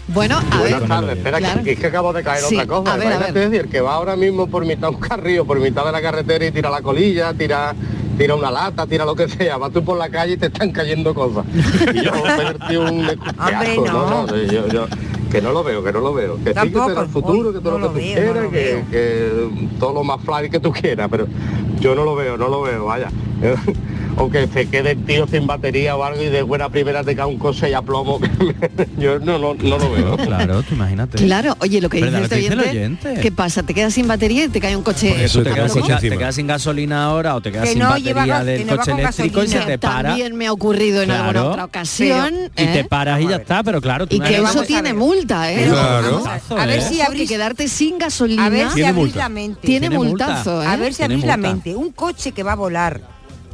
Bueno, 0.09 0.37
a 0.51 0.59
Buenas 0.59 0.81
ver, 0.81 0.89
tardes, 0.89 1.17
espera 1.19 1.39
Claro. 1.39 1.63
que, 1.63 1.73
es 1.73 1.79
que 1.79 1.87
acabo 1.87 2.13
de 2.13 2.23
caer 2.23 2.43
Sí, 2.43 2.57
otra 2.57 2.67
cosa. 2.67 2.93
a 2.95 2.97
ver, 2.99 3.13
a 3.13 3.19
ver. 3.19 3.33
decir 3.33 3.69
que 3.71 3.81
va 3.81 3.95
ahora 3.95 4.17
mismo 4.17 4.49
por 4.49 4.67
mitad 4.67 4.89
de 4.91 4.95
un 4.97 5.01
carrillo, 5.01 5.45
por 5.47 5.61
mitad 5.61 5.85
de 5.87 5.93
la 5.93 6.03
carretera 6.03 6.45
y 6.47 6.51
tira 6.51 6.69
la 6.69 6.83
colilla, 6.83 7.33
tira 7.33 7.75
tira 8.21 8.35
una 8.35 8.51
lata, 8.51 8.87
tira 8.87 9.07
lo 9.07 9.17
que 9.17 9.27
sea, 9.31 9.57
vas 9.57 9.73
tú 9.73 9.83
por 9.83 9.97
la 9.97 10.11
calle 10.11 10.35
y 10.35 10.37
te 10.37 10.47
están 10.47 10.71
cayendo 10.73 11.15
cosas. 11.15 11.47
Y 11.95 12.05
yo 12.05 12.13
perdí 12.37 12.77
un 12.77 12.87
Hombre, 12.89 13.13
escupiazo, 13.15 13.83
no. 13.93 14.27
no, 14.27 14.37
yo, 14.37 14.69
yo- 14.69 14.87
que 15.31 15.41
no 15.41 15.53
lo 15.53 15.63
veo, 15.65 15.83
que 15.83 15.93
no 15.93 16.01
lo 16.01 16.13
veo. 16.13 16.37
Que 16.45 16.53
sí 16.53 16.71
que 16.71 16.79
será 16.87 17.01
el 17.03 17.09
futuro, 17.09 17.49
hoy 17.49 17.55
que 17.55 17.61
todo 17.61 17.79
no 17.79 17.87
lo 17.87 17.95
que 17.95 18.01
tú 18.01 18.21
veo, 18.21 18.35
no 18.35 18.41
quieras, 18.41 18.45
lo 18.45 18.51
que, 18.51 18.85
que 18.91 19.69
todo 19.79 19.95
lo 19.95 20.05
más 20.05 20.21
fly 20.23 20.51
que 20.51 20.61
tú 20.61 20.71
quieras, 20.73 21.09
pero 21.11 21.27
yo 21.81 21.95
no 21.95 22.05
lo 22.05 22.15
veo, 22.15 22.37
no 22.37 22.49
lo 22.49 22.61
veo, 22.63 22.85
vaya. 22.85 23.09
O 24.23 24.31
que 24.31 24.47
se 24.49 24.69
quede 24.69 24.91
el 24.91 25.05
tío 25.07 25.27
sin 25.27 25.47
batería 25.47 25.97
o 25.97 26.05
algo 26.05 26.23
y 26.23 26.27
de 26.27 26.43
buena 26.43 26.69
primera 26.69 27.03
te 27.03 27.17
cae 27.17 27.25
un 27.25 27.39
coche 27.39 27.71
y 27.71 27.73
a 27.73 27.81
plomo. 27.81 28.21
yo 28.99 29.19
no, 29.19 29.39
no, 29.39 29.55
no 29.55 29.79
lo 29.79 29.91
veo. 29.93 30.17
Claro, 30.19 30.63
tú 30.63 30.75
imagínate. 30.75 31.17
Claro, 31.25 31.57
oye, 31.61 31.81
lo 31.81 31.89
que 31.89 32.05
dice 32.05 32.21
este 32.23 32.35
oyente, 32.37 32.69
oyente. 32.69 33.15
¿qué 33.23 33.33
pasa? 33.33 33.63
¿Te 33.63 33.73
quedas 33.73 33.95
sin 33.95 34.07
batería 34.07 34.45
y 34.45 34.49
te 34.51 34.61
cae 34.61 34.77
un 34.77 34.83
coche? 34.83 35.25
Eso 35.25 35.43
te 35.43 35.51
quedas, 35.53 35.73
sin, 35.73 35.81
coche 35.81 35.95
ga- 35.95 36.01
te 36.01 36.07
encima. 36.09 36.19
quedas 36.21 36.35
sin 36.35 36.47
gasolina 36.47 37.05
ahora 37.05 37.35
o 37.35 37.41
te 37.41 37.51
quedas 37.51 37.65
Que 37.65 37.71
sin 37.71 37.79
no 37.79 37.89
batería 37.89 38.13
lleva 38.25 38.45
del 38.45 38.67
no 38.67 38.77
coche 38.77 38.91
eléctrico 38.93 39.43
y 39.43 39.49
se 39.49 39.59
te 39.61 39.79
para. 39.79 40.11
También 40.11 40.37
me 40.37 40.47
ha 40.49 40.53
ocurrido 40.53 41.01
en 41.01 41.11
alguna 41.13 41.45
otra 41.45 41.65
ocasión. 41.65 42.35
Y 42.59 42.65
te 42.67 42.81
¿eh? 42.81 42.85
paras 42.85 43.23
y 43.23 43.27
ya 43.27 43.37
está, 43.37 43.63
pero 43.63 43.81
claro, 43.81 44.07
tú 44.07 44.17
Y 44.17 44.21
que 44.21 44.37
eso 44.37 44.63
tiene 44.65 44.93
ver. 44.93 44.95
multa, 44.97 45.51
¿eh? 45.51 45.65
Claro. 45.67 46.23
a, 46.59 46.67
ver 46.67 46.81
¿eh? 46.81 46.83
si 46.83 47.01
abrís, 47.01 47.27
quedarte 47.27 47.69
sin 47.69 47.97
gasolina 47.97 48.45
a 48.45 48.49
ver 48.51 48.69
si 48.69 48.75
Tiene 48.75 48.89
abrís 48.91 49.17
la 49.17 49.29
mente. 49.31 49.61
tiene, 49.63 49.89
Tiene 49.89 49.97
multa. 49.97 50.27
multazo, 50.27 50.63
¿eh? 50.63 50.67
A 50.67 50.77
ver 50.77 50.93
si 50.93 51.03
abrís 51.05 51.25
la 51.25 51.39
mente. 51.39 51.75
Un 51.75 51.91
coche 51.93 52.33
que 52.33 52.43
va 52.43 52.53
a 52.53 52.57
volar 52.57 53.01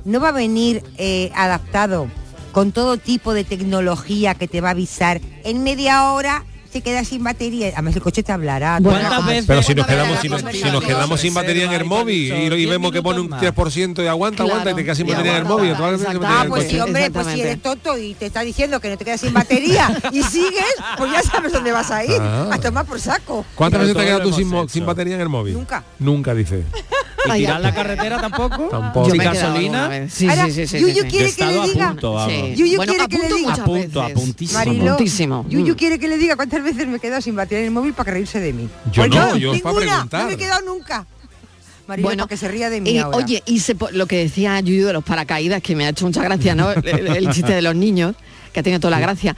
no 0.07 0.21
va 0.21 0.29
a 0.29 0.33
venir 0.33 0.83
eh, 0.97 1.31
adaptado 1.35 2.09
con 2.53 2.73
todo 2.73 2.97
tipo 2.97 3.35
de 3.35 3.45
tecnología 3.45 4.35
que 4.35 4.49
te 4.49 4.63
va 4.63 4.69
a 4.69 4.71
avisar 4.71 5.21
en 5.45 5.63
media 5.63 6.13
hora 6.13 6.45
se 6.73 6.83
queda 6.83 7.05
sin 7.05 7.25
batería. 7.25 7.69
Además 7.73 7.97
el 7.97 8.03
coche 8.03 8.23
te 8.23 8.33
hablará. 8.33 8.79
¿Cuántas 8.83 9.21
te- 9.21 9.27
veces? 9.27 9.45
Pero 9.47 9.63
si 9.63 9.75
nos 9.75 9.87
quedamos 9.87 10.21
sin, 10.21 10.31
la 10.31 10.39
si 10.39 10.43
nos 10.43 10.53
conversación, 10.53 10.83
quedamos 10.83 11.21
sin 11.21 11.33
batería 11.35 11.65
en 11.65 11.73
el 11.73 11.85
móvil 11.85 12.27
y, 12.27 12.31
aviso, 12.33 12.55
y 12.55 12.59
10 12.59 12.71
vemos 12.71 12.93
que 12.93 13.03
pone 13.03 13.21
un 13.21 13.27
minutos 13.29 13.55
3% 13.55 14.05
y 14.05 14.07
aguanta, 14.07 14.43
aguanta 14.43 14.71
y 14.71 14.75
te 14.75 14.85
quedas 14.85 14.99
sin 14.99 15.07
batería 15.07 15.33
en 15.33 15.39
el 15.39 15.45
móvil. 15.45 15.75
Ah, 16.23 16.45
pues 16.49 16.69
sí, 16.69 16.79
hombre, 16.79 17.11
pues 17.11 17.27
si 17.29 17.41
eres 17.41 17.63
tonto 17.63 17.97
y 17.97 18.15
te 18.15 18.27
está 18.27 18.41
diciendo 18.43 18.79
que 18.81 18.91
no 18.91 18.99
te 18.99 19.05
quedas 19.05 19.21
sin 19.21 19.33
batería 19.33 19.89
y 20.13 20.23
sigues, 20.23 20.75
pues 20.99 21.13
ya 21.13 21.23
sabes 21.23 21.53
dónde 21.53 21.73
vas 21.73 21.91
a 21.91 22.05
ir. 22.05 22.19
Ah. 22.21 22.51
A 22.53 22.59
tomar 22.59 22.85
por 22.85 23.01
saco. 23.01 23.45
¿Cuántas 23.55 23.81
veces 23.81 23.95
te 23.95 24.01
has 24.01 24.05
todo 24.07 24.15
quedado 24.19 24.31
lo 24.31 24.63
tú 24.63 24.69
sin 24.69 24.87
batería 24.87 25.15
en 25.15 25.21
el 25.23 25.29
móvil? 25.29 25.55
Nunca. 25.55 25.83
Nunca, 25.99 26.35
dice. 26.35 26.65
¿Y 27.27 27.31
Ay, 27.31 27.41
tirar 27.41 27.61
la 27.61 27.75
carretera 27.75 28.21
tampoco? 28.21 28.69
Tampoco. 28.69 29.07
Yo 29.09 29.13
¿Sin 29.15 29.19
me 29.19 29.25
he 29.25 29.31
quedado 29.31 29.49
gasolina? 29.53 30.09
Sí, 30.09 30.29
Ahora, 30.29 30.49
Yuyu 30.49 31.09
quiere 31.09 31.33
que 31.33 31.47
le 31.47 31.61
diga. 31.63 31.89
punto. 31.91 32.29
Yuyu 32.55 32.77
bueno, 32.77 32.93
quiere 32.93 33.05
a 33.05 33.09
que 33.09 33.19
le 33.19 33.29
diga. 33.35 33.53
A 33.55 33.65
punto, 33.65 34.07
Puntísimo. 34.15 35.47
Yuyu 35.49 35.75
Mm. 35.75 35.77
quiere 35.77 35.99
que 35.99 36.09
le 36.09 36.19
diga 36.19 36.37
cuántas 36.37 36.63
veces 36.63 36.87
me 36.87 36.97
he 36.97 37.01
quedado 37.01 37.21
sin 37.23 37.35
batería 37.37 37.61
en 37.61 37.65
el 37.67 37.71
móvil 37.73 37.93
para 37.95 38.05
que 38.07 38.11
reírse 38.13 38.41
de 38.41 38.53
mí. 38.53 38.69
Yo 38.93 39.03
Pues 39.03 39.11
no, 39.11 39.37
yo 39.37 39.55
es 39.55 39.63
para 39.63 39.73
ninguna, 39.75 39.93
preguntar. 39.93 40.23
No 40.23 40.29
me 40.29 40.35
he 40.35 40.37
quedado 40.37 40.65
nunca. 40.67 41.07
Mariló, 41.89 42.09
Bueno, 42.09 42.27
que 42.27 42.37
se 42.37 42.49
ría 42.49 42.69
de 42.69 42.81
mí 42.81 42.91
y, 42.91 42.99
ahora. 42.99 43.17
oye, 43.17 43.43
y 43.47 43.61
se 43.61 43.77
lo 43.93 44.07
que 44.07 44.19
decía 44.19 44.59
Yuyu 44.61 44.87
de 44.87 44.93
los 44.93 45.05
paracaídas, 45.05 45.63
que 45.63 45.77
me 45.77 45.87
ha 45.87 45.91
hecho 45.91 46.05
mucha 46.07 46.23
gracia, 46.23 46.55
¿no? 46.55 46.73
El, 46.83 47.07
el 47.09 47.31
chiste 47.31 47.53
de 47.53 47.63
los 47.63 47.77
niños, 47.77 48.17
que 48.53 48.61
ha 48.61 48.63
tenido 48.63 48.81
toda 48.81 48.91
la 48.93 49.01
gracia. 49.01 49.37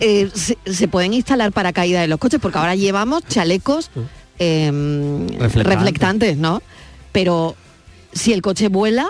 Eh, 0.00 0.30
se, 0.32 0.56
se 0.64 0.86
pueden 0.86 1.12
instalar 1.12 1.50
paracaídas 1.50 2.04
en 2.04 2.10
los 2.10 2.20
coches, 2.20 2.38
porque 2.40 2.56
ahora 2.58 2.76
llevamos 2.76 3.24
chalecos 3.26 3.90
eh, 4.38 4.70
Reflectantes. 5.40 5.64
reflectantes, 5.64 6.36
¿no? 6.36 6.62
Pero 7.18 7.56
si 8.12 8.32
el 8.32 8.42
coche 8.42 8.68
vuela, 8.68 9.08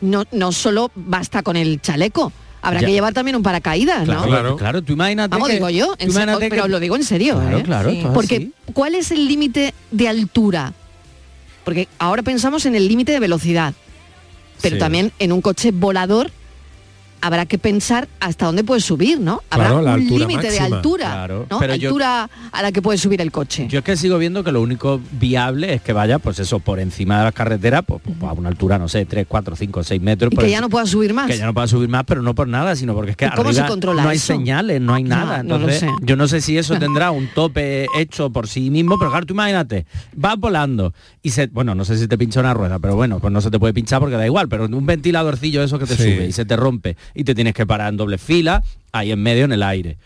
no, 0.00 0.24
no 0.32 0.50
solo 0.50 0.90
basta 0.94 1.42
con 1.42 1.56
el 1.56 1.78
chaleco. 1.82 2.32
Habrá 2.62 2.80
Ya. 2.80 2.86
que 2.86 2.92
llevar 2.94 3.12
también 3.12 3.36
un 3.36 3.42
paracaídas, 3.42 4.04
Claro, 4.04 4.20
¿no? 4.22 4.26
claro, 4.26 4.56
claro, 4.56 4.82
tú 4.82 4.94
imagínate 4.94 5.28
Vamos, 5.28 5.48
que- 5.48 5.54
digo 5.56 5.68
yo, 5.68 5.94
tú 5.94 6.06
imagínate 6.06 6.48
pero 6.48 6.62
que- 6.62 6.68
lo 6.70 6.80
digo 6.80 6.96
en 6.96 7.04
serio, 7.04 7.34
Claro, 7.38 7.58
¿eh? 7.58 7.62
claro, 7.62 7.90
Sí. 7.90 8.02
Porque. 8.14 8.48
¿cuál 8.72 8.94
es 8.94 9.10
el 9.10 9.28
límite 9.28 9.74
de 9.90 10.08
altura? 10.08 10.72
Porque 11.64 11.86
ahora 11.98 12.22
pensamos 12.22 12.64
en 12.64 12.74
el 12.76 12.88
límite 12.88 13.12
de 13.12 13.20
velocidad, 13.20 13.74
pero 14.62 14.76
Sí. 14.76 14.80
también 14.80 15.12
en 15.18 15.32
un 15.32 15.42
coche 15.42 15.70
volador 15.70 16.30
habrá 17.24 17.46
que 17.46 17.56
pensar 17.56 18.06
hasta 18.20 18.44
dónde 18.44 18.64
puedes 18.64 18.84
subir, 18.84 19.18
¿no? 19.18 19.42
Habrá 19.48 19.68
Claro, 19.68 19.82
la 19.82 19.94
un 19.94 20.06
límite 20.06 20.50
de 20.50 20.60
altura, 20.60 21.06
Claro, 21.06 21.46
¿no? 21.50 21.58
pero 21.58 21.74
yo- 21.74 21.88
altura 21.88 22.28
a 22.52 22.62
la 22.62 22.70
que 22.70 22.82
puede 22.82 22.98
subir 22.98 23.22
el 23.22 23.32
coche. 23.32 23.66
Yo 23.70 23.78
es 23.78 23.84
que 23.84 23.96
sigo 23.96 24.18
viendo 24.18 24.44
que 24.44 24.52
lo 24.52 24.60
único 24.60 25.00
viable 25.12 25.72
es 25.72 25.80
que 25.80 25.94
vaya, 25.94 26.18
pues 26.18 26.38
eso, 26.38 26.58
por 26.60 26.80
encima 26.80 27.18
de 27.18 27.24
las 27.24 27.32
carreteras, 27.32 27.82
pues, 27.86 28.02
pues, 28.04 28.30
a 28.30 28.34
una 28.34 28.50
altura, 28.50 28.78
no 28.78 28.88
sé, 28.88 29.06
3, 29.06 29.24
4, 29.26 29.56
5, 29.56 29.82
6 29.82 30.02
metros. 30.02 30.30
y 30.32 30.36
que 30.36 30.50
ya 30.50 30.60
no 30.60 30.68
pueda 30.68 30.84
subir 30.84 31.14
más. 31.14 31.26
que 31.26 31.38
ya 31.38 31.46
no 31.46 31.54
pueda 31.54 31.66
subir 31.66 31.88
más, 31.88 32.04
pero 32.04 32.20
no 32.20 32.34
por 32.34 32.46
nada, 32.46 32.76
sino 32.76 32.92
porque 32.94 33.12
es 33.12 33.16
que 33.16 33.24
¿Y 33.24 33.30
cómo 33.30 33.52
se 33.54 33.60
arriba 33.60 33.68
controla 33.68 34.02
no 34.02 34.08
hay 34.10 34.16
eso? 34.18 34.26
señales, 34.34 34.80
no 34.82 34.92
hay 34.92 35.04
No, 35.04 35.16
nada. 35.16 35.42
no 35.42 35.56
lo 35.58 35.68
Entonces, 35.70 35.80
sé. 35.80 35.88
yo 36.02 36.16
no 36.16 36.28
sé 36.28 36.42
si 36.42 36.58
eso 36.58 36.74
tendrá 36.78 37.10
un 37.10 37.28
tope 37.34 37.86
hecho 37.96 38.28
por 38.30 38.48
sí 38.48 38.68
mismo, 38.70 38.98
pero 38.98 39.10
claro, 39.10 39.24
tú 39.24 39.32
imagínate, 39.32 39.86
vas 40.14 40.36
volando 40.38 40.92
y 41.22 41.30
se, 41.30 41.46
bueno, 41.46 41.74
no 41.74 41.84
sé 41.86 41.96
si 41.96 42.06
te 42.06 42.18
pincha 42.18 42.40
una 42.40 42.52
rueda, 42.52 42.78
pero 42.80 42.96
bueno, 42.96 43.18
pues 43.18 43.32
no 43.32 43.40
se 43.40 43.50
te 43.50 43.58
puede 43.58 43.72
pinchar 43.72 44.00
porque 44.00 44.16
da 44.16 44.26
igual, 44.26 44.46
pero 44.48 44.66
un 44.66 44.84
ventiladorcillo 44.86 45.62
eso 45.62 45.78
que 45.78 45.86
te 45.86 45.96
Sí. 45.96 46.02
sube 46.02 46.26
y 46.26 46.32
se 46.32 46.44
te 46.44 46.56
rompe 46.56 46.96
y 47.14 47.24
te 47.24 47.34
tienes 47.34 47.54
que 47.54 47.66
parar 47.66 47.88
en 47.90 47.96
doble 47.96 48.18
fila, 48.18 48.62
ahí 48.92 49.12
en 49.12 49.22
medio 49.22 49.44
en 49.44 49.52
el 49.52 49.62
aire. 49.62 49.96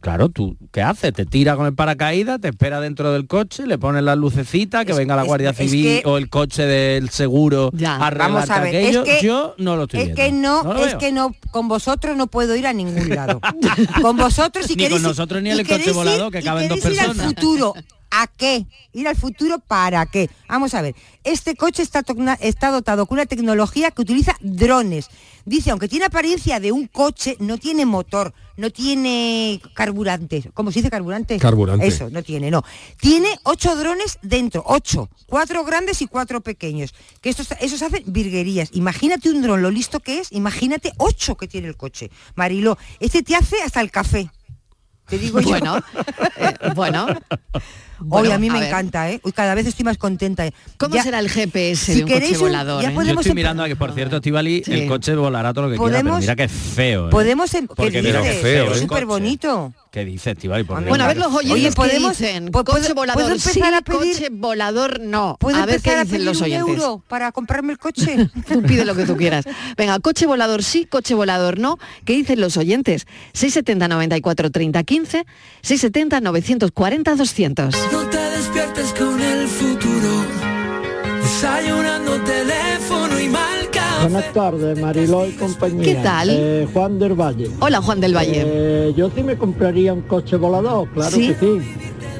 Claro, 0.00 0.30
tú, 0.30 0.56
¿qué 0.72 0.80
haces? 0.80 1.12
Te 1.12 1.26
tira 1.26 1.54
con 1.56 1.66
el 1.66 1.74
paracaídas, 1.74 2.40
te 2.40 2.48
espera 2.48 2.80
dentro 2.80 3.12
del 3.12 3.26
coche, 3.26 3.66
le 3.66 3.76
pones 3.76 4.02
las 4.02 4.16
lucecitas, 4.16 4.86
que 4.86 4.92
Es- 4.92 4.98
venga 4.98 5.14
la 5.14 5.22
es- 5.22 5.28
Guardia 5.28 5.50
es 5.50 5.56
Civil 5.58 6.00
que- 6.02 6.08
o 6.08 6.16
el 6.16 6.30
coche 6.30 6.64
del 6.64 7.10
seguro 7.10 7.70
Ya. 7.74 7.96
a 7.96 8.10
Vamos 8.10 8.48
a 8.48 8.54
arreglarte 8.56 8.60
ver, 8.76 8.82
aquello. 8.84 9.04
es 9.04 9.20
que, 9.20 9.26
Yo 9.26 9.54
no 9.58 9.76
lo 9.76 9.82
estoy 9.82 10.00
es 10.00 10.06
viendo. 10.14 10.22
que 10.22 10.32
no, 10.32 10.74
es 10.76 10.86
veo. 10.92 10.98
que 10.98 11.12
no, 11.12 11.34
con 11.50 11.68
vosotros 11.68 12.16
no 12.16 12.28
puedo 12.28 12.56
ir 12.56 12.66
a 12.66 12.72
ningún 12.72 13.10
lado. 13.10 13.40
con 14.02 14.16
vosotros 14.16 14.64
si 14.66 14.74
Ni 14.74 14.84
con 14.84 14.88
queréis 14.88 15.02
nosotros 15.02 15.42
ni 15.42 15.50
el 15.50 15.58
coche 15.66 15.90
ir- 15.90 16.30
que 16.30 16.38
y 16.38 16.42
caben 16.42 16.68
dos 16.68 16.78
queréis 16.80 16.94
ir 16.96 17.00
al 17.00 17.06
personas. 17.16 17.34
futuro. 17.34 17.74
¿A 18.10 18.26
qué? 18.26 18.66
Ir 18.92 19.06
al 19.06 19.16
futuro 19.16 19.58
para 19.58 20.06
qué? 20.06 20.30
Vamos 20.48 20.74
a 20.74 20.82
ver, 20.82 20.94
este 21.24 21.56
coche 21.56 21.82
está, 21.82 22.02
dotado 22.70 23.06
con 23.06 23.16
una 23.16 23.26
tecnología 23.26 23.90
que 23.90 24.02
utiliza 24.02 24.36
drones. 24.40 25.08
Dice, 25.44 25.70
aunque 25.70 25.88
tiene 25.88 26.06
apariencia 26.06 26.60
de 26.60 26.72
un 26.72 26.86
coche, 26.86 27.36
no 27.38 27.58
tiene 27.58 27.86
motor, 27.86 28.34
no 28.56 28.70
tiene 28.70 29.60
carburante. 29.74 30.50
¿Cómo 30.54 30.72
se 30.72 30.80
dice 30.80 30.90
carburante? 30.90 31.38
Carburante. 31.38 31.86
Eso, 31.86 32.10
no 32.10 32.22
tiene, 32.22 32.50
no. 32.50 32.64
Tiene 33.00 33.38
ocho 33.44 33.76
drones 33.76 34.18
dentro, 34.22 34.62
ocho. 34.66 35.08
Cuatro 35.26 35.64
grandes 35.64 36.00
y 36.02 36.06
cuatro 36.06 36.40
pequeños. 36.40 36.94
Que 37.20 37.30
estos, 37.30 37.48
esos 37.60 37.82
hacen 37.82 38.04
virguerías. 38.06 38.70
Imagínate 38.72 39.30
un 39.30 39.42
dron, 39.42 39.62
lo 39.62 39.70
listo 39.70 40.00
que 40.00 40.20
es. 40.20 40.32
Imagínate 40.32 40.92
ocho 40.96 41.36
que 41.36 41.48
tiene 41.48 41.68
el 41.68 41.76
coche. 41.76 42.10
Marilo, 42.34 42.78
este 43.00 43.22
te 43.22 43.36
hace 43.36 43.62
hasta 43.62 43.80
el 43.80 43.90
café. 43.90 44.30
Te 45.06 45.18
digo 45.18 45.40
yo. 45.40 45.48
Bueno, 45.48 45.82
eh, 46.36 46.54
bueno. 46.74 47.06
Hoy 48.00 48.06
Bueno, 48.06 48.34
a 48.34 48.38
mí 48.38 48.48
me 48.50 48.58
ver. 48.60 48.68
encanta, 48.68 49.10
¿eh? 49.10 49.20
Hoy 49.24 49.32
cada 49.32 49.54
vez 49.54 49.66
estoy 49.66 49.84
más 49.84 49.98
contenta. 49.98 50.46
¿eh? 50.46 50.52
¿Cómo 50.76 50.94
Ya- 50.94 51.02
será 51.02 51.18
el 51.18 51.28
GPS 51.28 51.84
si 51.92 51.94
de 51.98 52.02
un 52.04 52.08
coche 52.08 52.20
queréis 52.20 52.36
un- 52.38 52.42
volador? 52.44 52.82
ya 52.82 52.88
eh? 52.88 52.92
Yo 52.92 52.94
podemos 52.94 53.20
estoy 53.26 53.32
empe- 53.32 53.34
mirando 53.36 53.62
a 53.64 53.68
que, 53.68 53.76
por 53.76 53.92
cierto, 53.92 54.16
Estivali, 54.16 54.62
Sí. 54.64 54.72
el 54.72 54.88
coche 54.88 55.14
volará 55.16 55.52
todo 55.52 55.66
lo 55.66 55.70
que 55.72 55.76
quiera, 55.78 55.90
pero 55.90 56.02
Podemos- 56.02 56.20
mira 56.20 56.36
que 56.36 56.44
es 56.44 56.52
feo. 56.52 57.08
¿eh? 57.08 57.10
Podemos... 57.10 57.52
em- 57.54 57.66
¿Qué 57.68 57.74
Porque 57.74 58.02
dices? 58.02 58.22
qué 58.22 58.32
feo, 58.34 58.70
Es 58.72 58.78
¿eh? 58.78 58.80
súper 58.82 59.06
bonito. 59.06 59.72
¿Qué 59.90 60.04
dice 60.04 60.32
Estivali? 60.32 60.64
Por 60.64 60.84
Bueno, 60.86 61.04
a 61.04 61.06
ver 61.08 61.16
los 61.16 61.34
oyentes 61.34 61.50
Oye, 61.50 61.72
podemos- 61.72 62.18
dicen. 62.18 62.50
¿puedo- 62.50 62.64
coche 62.66 62.80
puedo 62.82 62.94
volador 62.94 63.32
empezar 63.32 63.52
sí, 63.52 63.60
a 63.62 63.80
pedir- 63.80 64.12
coche 64.14 64.28
volador 64.30 65.00
no. 65.00 65.36
¿Puedo 65.40 65.56
A 65.56 65.60
ver 65.60 65.68
qué 65.68 65.74
empezar 65.76 65.98
a 65.98 66.04
dicen 66.04 66.16
pedir 66.18 66.26
los 66.26 66.36
un 66.38 66.44
oyentes. 66.44 66.68
euro 66.76 67.02
para 67.08 67.32
comprarme 67.32 67.72
el 67.72 67.78
coche? 67.78 68.28
Tú 68.48 68.62
pide 68.62 68.84
lo 68.84 68.94
que 68.94 69.06
tú 69.06 69.16
quieras. 69.16 69.46
Venga, 69.76 69.98
coche 70.00 70.26
volador 70.26 70.62
sí, 70.62 70.84
coche 70.84 71.14
volador 71.14 71.58
no. 71.58 71.78
¿Qué 72.04 72.12
dicen 72.12 72.40
los 72.40 72.56
oyentes? 72.58 73.06
670 73.32 73.88
94 73.88 74.50
30 74.50 74.82
15, 74.84 75.24
670 75.62 76.20
940 76.20 77.14
200. 77.16 77.74
No 77.92 78.00
te 78.10 78.18
despiertes 78.18 78.92
con 78.98 79.20
el 79.20 79.46
futuro, 79.48 80.24
desayunando 81.22 82.12
teléfono 82.22 83.20
y 83.20 83.28
marca. 83.28 83.82
Buenas 84.02 84.32
tardes, 84.32 84.78
Mariló 84.80 85.26
y 85.26 85.32
compañía. 85.32 85.84
¿Qué 85.84 85.94
tal? 85.96 86.28
Eh, 86.30 86.68
Juan 86.72 86.98
del 86.98 87.14
Valle. 87.14 87.50
Hola, 87.60 87.80
Juan 87.82 88.00
del 88.00 88.14
Valle. 88.16 88.42
Eh, 88.44 88.94
yo 88.96 89.10
sí 89.14 89.22
me 89.22 89.36
compraría 89.36 89.92
un 89.92 90.02
coche 90.02 90.36
volador, 90.36 90.88
claro 90.90 91.10
¿Sí? 91.16 91.28
que 91.28 91.34
sí. 91.34 91.60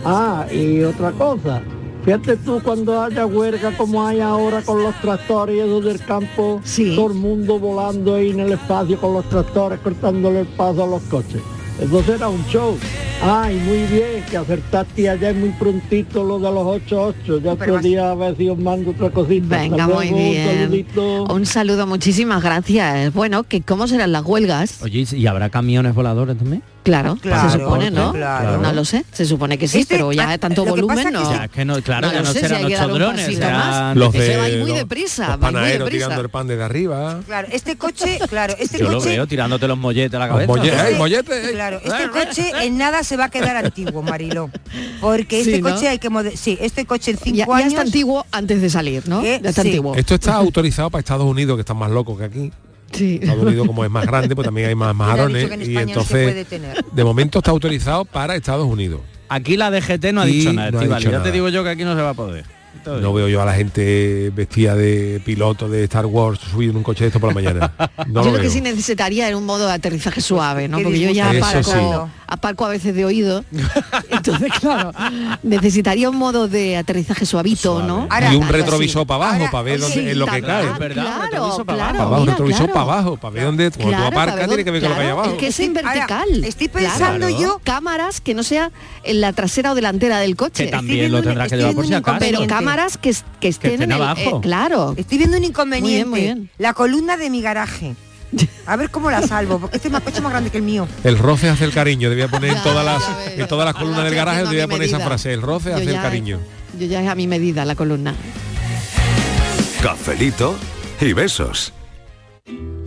Ah, 0.05 0.47
y 0.53 0.83
otra 0.83 1.13
cosa. 1.13 1.63
Fíjate 2.05 2.37
tú 2.39 2.61
cuando 2.63 3.03
haya 3.03 3.27
huelga 3.27 3.77
como 3.77 4.07
hay 4.07 4.21
ahora 4.21 4.63
con 4.63 4.83
los 4.83 4.95
tractores 5.01 5.57
y 5.57 5.59
eso 5.61 5.81
del 5.81 6.01
campo, 6.01 6.61
Sí. 6.65 6.95
todo 6.97 7.09
el 7.09 7.15
mundo 7.15 7.59
volando 7.59 8.15
ahí 8.15 8.31
en 8.31 8.41
el 8.41 8.53
espacio 8.53 8.99
con 8.99 9.13
los 9.15 9.29
tractores 9.29 9.79
cortándole 9.81 10.41
el 10.41 10.47
paso 10.47 10.85
a 10.85 10.87
los 10.87 11.03
coches. 11.03 11.43
Eso 11.81 12.03
será 12.03 12.29
un 12.29 12.45
show. 12.47 12.77
Ay, 13.23 13.57
muy 13.57 13.83
bien, 13.85 14.25
que 14.29 14.37
acertaste 14.37 15.09
ayer 15.09 15.35
muy 15.35 15.51
prontito 15.51 16.25
lo 16.25 16.39
de 16.39 16.51
los 16.51 16.65
8-8. 16.87 17.43
Ya 17.43 17.55
Pero 17.57 17.75
otro 17.75 17.79
día 17.79 18.11
a 18.11 18.15
ver 18.15 18.37
si 18.37 18.49
os 18.49 18.59
mando 18.59 18.91
otra 18.91 19.11
cosita. 19.11 19.59
Venga, 19.59 19.87
muy 19.87 20.09
luego, 20.11 20.17
bien. 20.19 20.61
saludito. 20.61 21.25
Un 21.25 21.47
saludo, 21.47 21.87
muchísimas 21.87 22.43
gracias. 22.43 23.13
Bueno, 23.15 23.45
que 23.45 23.61
¿cómo 23.63 23.87
serán 23.87 24.13
las 24.13 24.25
huelgas? 24.25 24.83
Oye, 24.83 25.05
¿y 25.13 25.27
habrá 25.27 25.51
camiones 25.51 25.95
voladores 25.95 26.37
también? 26.37 26.63
Claro, 26.89 27.19
Claro, 27.21 27.51
se 27.51 27.59
supone, 27.59 27.91
¿no? 27.91 28.13
claro. 28.15 28.63
No 28.63 28.73
lo 28.73 28.83
sé, 28.83 29.05
se 29.13 29.27
supone 29.27 29.59
que 29.59 29.69
sí, 29.69 29.81
Este- 29.81 29.95
pero 29.97 30.11
ya 30.11 30.31
ah, 30.31 30.39
tanto 30.39 30.65
lo 30.65 30.71
volumen 30.71 31.13
no. 31.13 31.31
Ya, 31.31 31.45
es 31.45 31.51
que 31.51 31.65
no, 31.67 31.81
claro, 31.83 32.07
No 32.07 32.13
ya 32.15 32.21
lo 32.21 32.25
no 32.25 32.33
sé, 32.33 32.41
si 32.41 32.47
serán 32.47 32.63
dar 32.63 32.85
ocho 32.87 32.95
drones, 32.95 33.27
serán. 33.27 33.99
Los 33.99 34.13
se 34.13 34.19
de 34.21 34.37
va 34.39 34.65
muy 34.65 34.73
deprisa, 34.73 35.29
los 35.29 35.37
muy 35.37 35.43
panaderos 35.45 35.79
deprisa. 35.85 36.05
tirando 36.07 36.23
el 36.23 36.31
pan 36.31 36.47
desde 36.47 36.63
arriba. 36.63 37.21
Claro, 37.27 37.49
este 37.53 37.77
coche, 37.77 38.19
claro, 38.31 38.55
este 38.59 38.79
Yo 38.79 38.89
lo 38.91 38.99
coche... 39.01 39.11
veo 39.11 39.27
tirándote 39.27 39.69
los 39.69 39.77
molletes 39.77 40.15
a 40.15 40.19
la 40.19 40.27
Los 40.29 40.35
cabeza. 40.37 40.53
molle- 40.53 40.69
Este- 40.73 40.89
¡Ey, 40.89 40.95
mollete! 40.97 41.47
ey! 41.49 41.53
Claro, 41.53 41.81
este 41.85 42.09
coche 42.09 42.53
en 42.63 42.79
nada 42.79 43.03
se 43.05 43.17
va 43.19 43.25
a 43.27 43.31
quedar 43.31 43.57
antiguo, 43.57 44.03
Marilo. 44.03 44.51
Porque 45.03 45.45
Sí, 45.45 45.51
este 45.51 45.63
¿no? 45.63 45.71
coche 45.75 45.89
hay 45.89 45.99
que 45.99 46.09
mode- 46.11 46.37
sí, 46.37 46.57
este 46.61 46.87
coche 46.87 47.11
en 47.11 47.19
cinco 47.19 47.37
Ya, 47.37 47.47
ya 47.47 47.55
años 47.57 47.69
está 47.69 47.83
antiguo 47.83 48.25
antes 48.33 48.63
de 48.63 48.71
salir, 48.71 49.07
¿no? 49.09 49.21
Eh, 49.23 49.41
Ya 49.43 49.51
está 49.51 49.61
sí. 49.63 49.69
antiguo. 49.69 49.95
Esto 49.95 50.15
está 50.15 50.35
autorizado 50.37 50.89
para 50.91 51.01
Estados 51.01 51.27
Unidos, 51.27 51.57
que 51.57 51.61
están 51.61 51.77
más 51.77 51.91
locos 51.91 52.19
que 52.19 52.25
aquí. 52.25 52.53
Sí. 52.93 53.19
Estados 53.23 53.45
Unidos 53.45 53.67
como 53.67 53.85
es 53.85 53.91
más 53.91 54.07
grande, 54.07 54.35
pues 54.35 54.45
también 54.47 54.69
hay 54.69 54.75
más 54.75 54.95
¿Quién 54.97 55.09
ha 55.11 55.15
dicho 55.15 55.29
marones 55.29 55.47
que 55.49 55.55
en 55.55 55.63
y 55.63 55.75
no 55.75 55.81
entonces 55.81 56.49
tener? 56.49 56.85
de 56.91 57.05
momento 57.05 57.39
está 57.39 57.51
autorizado 57.51 58.05
para 58.05 58.35
Estados 58.37 58.67
Unidos. 58.67 59.01
Aquí 59.29 59.57
la 59.57 59.71
DGT 59.71 60.13
no 60.13 60.23
ha 60.23 60.29
Y 60.29 60.33
dicho 60.39 60.53
nada, 60.53 60.71
no 60.71 60.79
ha 60.79 60.83
dicho 60.85 60.99
Ya 60.99 61.11
te 61.11 61.19
nada. 61.19 61.31
digo 61.31 61.49
yo 61.51 61.63
que 61.63 61.71
aquí 61.71 61.85
no 61.85 61.95
se 61.95 62.01
va 62.03 62.11
a 62.11 62.15
poder. 62.15 62.45
No 62.97 63.13
veo 63.13 63.29
yo 63.29 63.43
a 63.43 63.45
la 63.45 63.55
gente 63.55 64.31
vestida 64.35 64.75
de 64.75 65.21
piloto 65.25 65.69
de 65.69 65.85
Star 65.85 66.07
Wars 66.07 66.41
subido 66.41 66.71
en 66.73 66.79
un 66.79 66.83
coche 66.83 67.05
de 67.05 67.09
esto 67.09 67.21
por 67.21 67.29
la 67.31 67.35
mañana. 67.35 67.73
No 68.09 68.23
yo 68.25 68.31
lo 68.31 68.37
lo 68.37 68.43
que 68.43 68.49
sí 68.51 68.61
necesitaría 68.61 69.29
era 69.29 69.37
un 69.37 69.45
modo 69.45 69.67
de 69.67 69.73
aterrizaje 69.73 70.21
suave, 70.21 70.67
¿no? 70.69 70.79
Porque 70.81 70.99
yo 71.01 71.11
ya 71.11 71.31
aparco, 71.31 71.63
sí. 71.73 72.11
aparco 72.27 72.65
a 72.65 72.69
veces 72.71 72.95
de 72.95 73.05
oído. 73.05 73.45
Entonces, 74.11 74.51
claro, 74.61 74.93
necesitaría 75.43 76.09
un 76.09 76.17
modo 76.17 76.49
de 76.49 76.77
aterrizaje 76.77 77.27
suavito, 77.27 77.75
Suave. 77.75 77.87
¿no? 77.89 78.07
Ahora- 78.11 78.33
y 78.33 78.37
un 78.37 78.49
retrovisor 78.49 79.07
para 79.07 79.25
abajo 79.25 79.35
Ahora, 79.41 79.51
para 79.51 79.63
ver 79.65 79.81
dónde 79.81 79.95
Sí, 80.03 80.09
es 80.09 80.17
lo 80.17 80.27
que 80.27 80.43
cae. 80.43 80.67
Es 80.71 80.79
verdad, 80.79 81.05
un 81.05 81.13
claro, 81.13 81.23
retrovisor 81.31 81.67
para 81.67 81.77
claro, 81.79 81.99
abajo. 81.99 81.99
Para 81.99 82.07
abajo, 82.07 82.15
un 82.15 82.21
mira, 82.23 82.33
retrovisor 82.33 82.67
claro. 82.67 82.73
para 82.73 82.93
abajo, 82.99 83.17
para 83.17 83.35
ver 83.35 83.45
dónde 83.45 83.71
cuando 83.71 83.89
Claro, 83.89 84.03
tú 84.03 84.09
aparcas 84.21 84.49
tiene 84.49 84.65
que 84.65 84.71
ver 84.71 84.83
dónde- 84.83 84.89
lo 84.89 84.95
que 84.95 85.01
hay 85.01 85.07
claro, 85.07 85.19
abajo. 85.21 85.35
Es 85.35 85.39
que 85.41 85.47
es 85.49 85.61
en 85.61 85.77
Ahora, 85.77 85.93
vertical. 85.93 86.45
estoy 86.45 86.69
Claro. 86.69 86.89
pensando 86.89 87.29
yo- 87.29 87.61
cámaras 87.65 88.21
que 88.21 88.35
no 88.35 88.43
sea 88.43 88.71
en 89.03 89.21
la 89.21 89.33
trasera 89.33 89.73
o 89.73 89.75
delantera 89.75 90.19
del 90.21 90.37
coche. 90.37 90.65
Que 90.67 90.71
también 90.71 91.11
lo 91.13 91.23
tendrás 91.23 91.49
que 91.51 91.57
llevar 91.57 91.75
por 91.75 91.87
si 91.87 91.95
acaso. 91.95 92.17
pero 92.19 92.43
inconveniente. 92.43 92.55
Cámaras 92.79 92.99
que, 92.99 93.15
que 93.41 93.49
estén 93.49 93.73
estén 93.73 93.83
en 93.83 93.93
el, 93.93 94.03
abajo. 94.03 94.39
eh, 94.39 94.41
claro. 94.43 94.95
Estoy 94.97 95.19
viendo 95.19 95.37
un 95.37 95.45
inconveniente. 95.45 96.05
Muy 96.07 96.21
bien, 96.21 96.35
muy 96.35 96.41
bien. 96.43 96.51
La 96.59 96.75
columna 96.75 97.17
de 97.17 97.31
mi 97.31 97.43
garaje. 97.43 97.95
A 98.67 98.77
ver 98.77 98.91
cómo 98.91 99.11
la 99.11 99.23
salvo, 99.23 99.59
porque 99.59 99.77
este 99.77 99.89
es 99.89 99.93
más 99.93 100.03
coche 100.03 100.21
más 100.21 100.31
grande 100.31 100.51
que 100.51 100.59
el 100.59 100.63
mío. 100.63 100.87
El 101.03 101.19
roce 101.19 101.49
hace 101.49 101.65
el 101.65 101.73
cariño. 101.73 102.11
Debía 102.11 102.29
poner 102.29 102.57
en 102.57 102.63
todas 102.63 102.85
las, 102.85 103.03
en 103.37 103.49
todas 103.49 103.65
las 103.65 103.75
columnas 103.75 104.05
del 104.05 104.15
garaje, 104.15 104.45
debía 104.45 104.69
poner 104.69 104.87
esa 104.87 105.01
frase. 105.01 105.33
El 105.33 105.43
roce 105.43 105.71
Yo 105.71 105.77
hace 105.77 105.91
el 105.91 105.95
cariño. 105.95 106.39
Yo 106.79 106.87
ya 106.87 107.03
es 107.03 107.09
a 107.09 107.15
mi 107.15 107.27
medida 107.27 107.65
la 107.65 107.75
columna. 107.75 108.15
Cafelito 109.83 110.57
y 111.01 111.13
besos. 111.15 111.73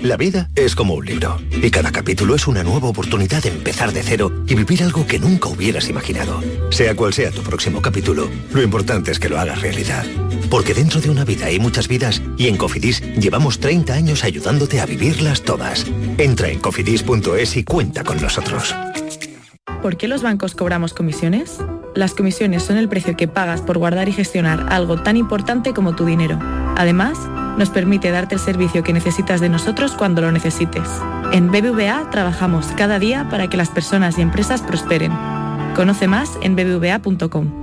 La 0.01 0.17
vida 0.17 0.49
es 0.55 0.75
como 0.75 0.95
un 0.95 1.05
libro 1.05 1.37
y 1.51 1.69
cada 1.69 1.91
capítulo 1.91 2.33
es 2.33 2.47
una 2.47 2.63
nueva 2.63 2.87
oportunidad 2.87 3.43
de 3.43 3.49
empezar 3.49 3.93
de 3.93 4.01
cero 4.01 4.31
y 4.47 4.55
vivir 4.55 4.81
algo 4.81 5.05
que 5.05 5.19
nunca 5.19 5.47
hubieras 5.47 5.89
imaginado. 5.89 6.41
Sea 6.71 6.95
cual 6.95 7.13
sea 7.13 7.29
tu 7.29 7.43
próximo 7.43 7.83
capítulo, 7.83 8.27
lo 8.51 8.63
importante 8.63 9.11
es 9.11 9.19
que 9.19 9.29
lo 9.29 9.39
hagas 9.39 9.61
realidad. 9.61 10.03
Porque 10.49 10.73
dentro 10.73 11.01
de 11.01 11.11
una 11.11 11.23
vida 11.23 11.45
hay 11.45 11.59
muchas 11.59 11.87
vidas 11.87 12.19
y 12.35 12.47
en 12.47 12.57
Cofidis 12.57 13.01
llevamos 13.15 13.59
30 13.59 13.93
años 13.93 14.23
ayudándote 14.23 14.81
a 14.81 14.87
vivirlas 14.87 15.43
todas. 15.43 15.85
Entra 16.17 16.49
en 16.49 16.59
cofidis.es 16.59 17.57
y 17.57 17.63
cuenta 17.63 18.03
con 18.03 18.19
nosotros. 18.19 18.75
¿Por 19.83 19.97
qué 19.97 20.07
los 20.07 20.23
bancos 20.23 20.55
cobramos 20.55 20.95
comisiones? 20.95 21.59
Las 21.93 22.15
comisiones 22.15 22.63
son 22.63 22.77
el 22.77 22.89
precio 22.89 23.15
que 23.15 23.27
pagas 23.27 23.61
por 23.61 23.77
guardar 23.77 24.09
y 24.09 24.13
gestionar 24.13 24.65
algo 24.69 25.03
tan 25.03 25.15
importante 25.15 25.73
como 25.73 25.95
tu 25.95 26.05
dinero. 26.05 26.39
Además, 26.75 27.19
nos 27.57 27.69
permite 27.69 28.11
darte 28.11 28.35
el 28.35 28.41
servicio 28.41 28.83
que 28.83 28.93
necesitas 28.93 29.41
de 29.41 29.49
nosotros 29.49 29.93
cuando 29.93 30.21
lo 30.21 30.31
necesites. 30.31 30.87
En 31.31 31.51
BBVA 31.51 32.09
trabajamos 32.09 32.67
cada 32.77 32.99
día 32.99 33.27
para 33.29 33.49
que 33.49 33.57
las 33.57 33.69
personas 33.69 34.17
y 34.17 34.21
empresas 34.21 34.61
prosperen. 34.61 35.11
Conoce 35.75 36.07
más 36.07 36.31
en 36.41 36.55
bbva.com. 36.55 37.61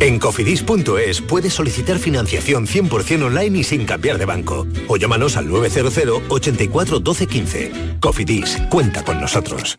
En 0.00 0.18
cofidis.es 0.18 1.20
puedes 1.20 1.52
solicitar 1.52 1.98
financiación 1.98 2.66
100% 2.66 3.22
online 3.24 3.58
y 3.58 3.64
sin 3.64 3.84
cambiar 3.84 4.16
de 4.16 4.24
banco. 4.24 4.66
O 4.88 4.96
llámanos 4.96 5.36
al 5.36 5.48
900 5.48 6.22
84 6.28 7.00
12 7.00 7.26
15. 7.26 7.72
Cofidis, 8.00 8.56
cuenta 8.70 9.04
con 9.04 9.20
nosotros. 9.20 9.78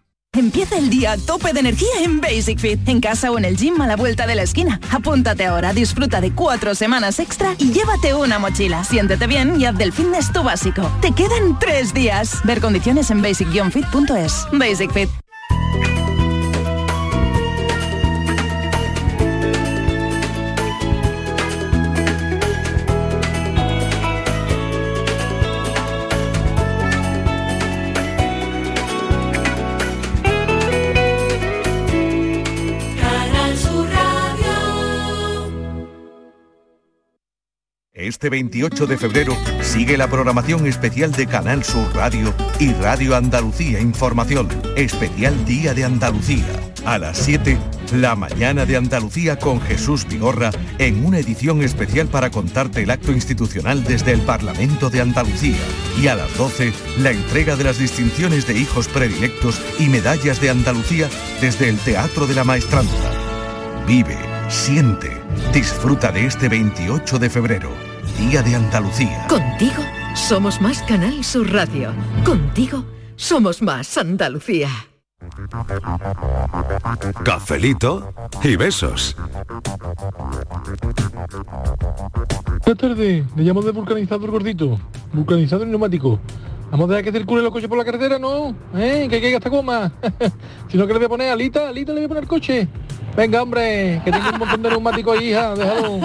Empieza 0.33 0.77
el 0.77 0.89
día 0.89 1.11
a 1.11 1.17
tope 1.17 1.51
de 1.51 1.59
energía 1.59 1.89
en 1.99 2.21
Basic 2.21 2.57
Fit, 2.57 2.87
en 2.87 3.01
casa 3.01 3.29
o 3.31 3.37
en 3.37 3.43
el 3.43 3.57
gym 3.57 3.81
a 3.81 3.87
la 3.87 3.97
vuelta 3.97 4.25
de 4.25 4.35
la 4.35 4.43
esquina. 4.43 4.79
Apúntate 4.89 5.45
ahora, 5.45 5.73
disfruta 5.73 6.21
de 6.21 6.31
cuatro 6.31 6.73
semanas 6.73 7.19
extra 7.19 7.53
y 7.57 7.73
llévate 7.73 8.13
una 8.13 8.39
mochila. 8.39 8.85
Siéntete 8.85 9.27
bien 9.27 9.59
y 9.59 9.65
haz 9.65 9.77
del 9.77 9.91
fitness 9.91 10.31
tu 10.31 10.41
básico. 10.41 10.89
Te 11.01 11.11
quedan 11.11 11.59
tres 11.59 11.93
días. 11.93 12.39
Ver 12.45 12.61
condiciones 12.61 13.11
en 13.11 13.21
basic-fit.es. 13.21 14.47
Basic 14.53 14.93
Fit. 14.93 15.09
Este 38.01 38.31
28 38.31 38.87
de 38.87 38.97
febrero 38.97 39.37
sigue 39.61 39.95
la 39.95 40.07
programación 40.07 40.65
especial 40.65 41.11
de 41.11 41.27
Canal 41.27 41.63
Sur 41.63 41.87
Radio 41.93 42.33
y 42.59 42.73
Radio 42.73 43.15
Andalucía 43.15 43.79
Información. 43.79 44.49
Especial 44.75 45.45
Día 45.45 45.75
de 45.75 45.85
Andalucía. 45.85 46.47
A 46.83 46.97
las 46.97 47.19
7, 47.19 47.59
la 47.93 48.15
mañana 48.15 48.65
de 48.65 48.75
Andalucía 48.75 49.37
con 49.37 49.61
Jesús 49.61 50.07
Vigorra 50.07 50.49
en 50.79 51.05
una 51.05 51.19
edición 51.19 51.61
especial 51.61 52.07
para 52.07 52.31
contarte 52.31 52.81
el 52.81 52.89
acto 52.89 53.11
institucional 53.11 53.83
desde 53.83 54.13
el 54.13 54.21
Parlamento 54.21 54.89
de 54.89 55.01
Andalucía. 55.01 55.61
Y 56.01 56.07
a 56.07 56.15
las 56.15 56.35
12, 56.39 56.73
la 56.97 57.11
entrega 57.11 57.55
de 57.55 57.65
las 57.65 57.77
distinciones 57.77 58.47
de 58.47 58.57
hijos 58.57 58.87
predilectos 58.87 59.61
y 59.77 59.89
medallas 59.89 60.41
de 60.41 60.49
Andalucía 60.49 61.07
desde 61.39 61.69
el 61.69 61.77
Teatro 61.77 62.25
de 62.25 62.33
la 62.33 62.45
Maestranza. 62.45 63.11
Vive, 63.85 64.17
siente, 64.49 65.11
disfruta 65.53 66.11
de 66.11 66.25
este 66.25 66.49
28 66.49 67.19
de 67.19 67.29
febrero, 67.29 67.90
Día 68.29 68.43
de 68.43 68.55
Andalucía. 68.55 69.25
Contigo 69.27 69.81
somos 70.13 70.61
más 70.61 70.83
Canal 70.83 71.23
Sur 71.23 71.51
Radio. 71.51 71.91
Contigo 72.23 72.85
somos 73.15 73.63
más 73.63 73.97
Andalucía. 73.97 74.69
Cafelito 77.25 78.13
y 78.43 78.55
besos. 78.55 79.15
Buenas 82.59 82.77
tardes, 82.77 83.25
le 83.35 83.43
llamo 83.43 83.63
de 83.63 83.71
vulcanizador 83.71 84.29
gordito, 84.29 84.79
vulcanizador 85.13 85.65
neumático. 85.65 86.19
Vamos 86.69 86.85
a 86.85 86.93
dejar 86.93 87.05
que 87.05 87.11
circule 87.19 87.41
los 87.41 87.51
coches 87.51 87.67
por 87.67 87.79
la 87.79 87.83
carretera, 87.83 88.19
¿no? 88.19 88.55
¿Eh? 88.75 89.07
Que 89.09 89.19
caiga 89.19 89.37
esta 89.37 89.49
goma. 89.49 89.91
Sino 90.69 90.85
que 90.85 90.93
le 90.93 90.99
voy 90.99 91.05
a 91.07 91.09
poner 91.09 91.29
alita, 91.31 91.69
alita 91.69 91.91
le 91.91 92.01
voy 92.01 92.05
a 92.05 92.09
poner 92.09 92.27
coche. 92.27 92.67
Venga, 93.17 93.41
hombre, 93.41 93.99
que 94.05 94.11
tengo 94.11 94.29
un 94.29 94.39
montón 94.39 94.61
de 94.61 94.69
neumáticos, 94.69 95.21
hija, 95.21 95.55
déjalo. 95.55 95.99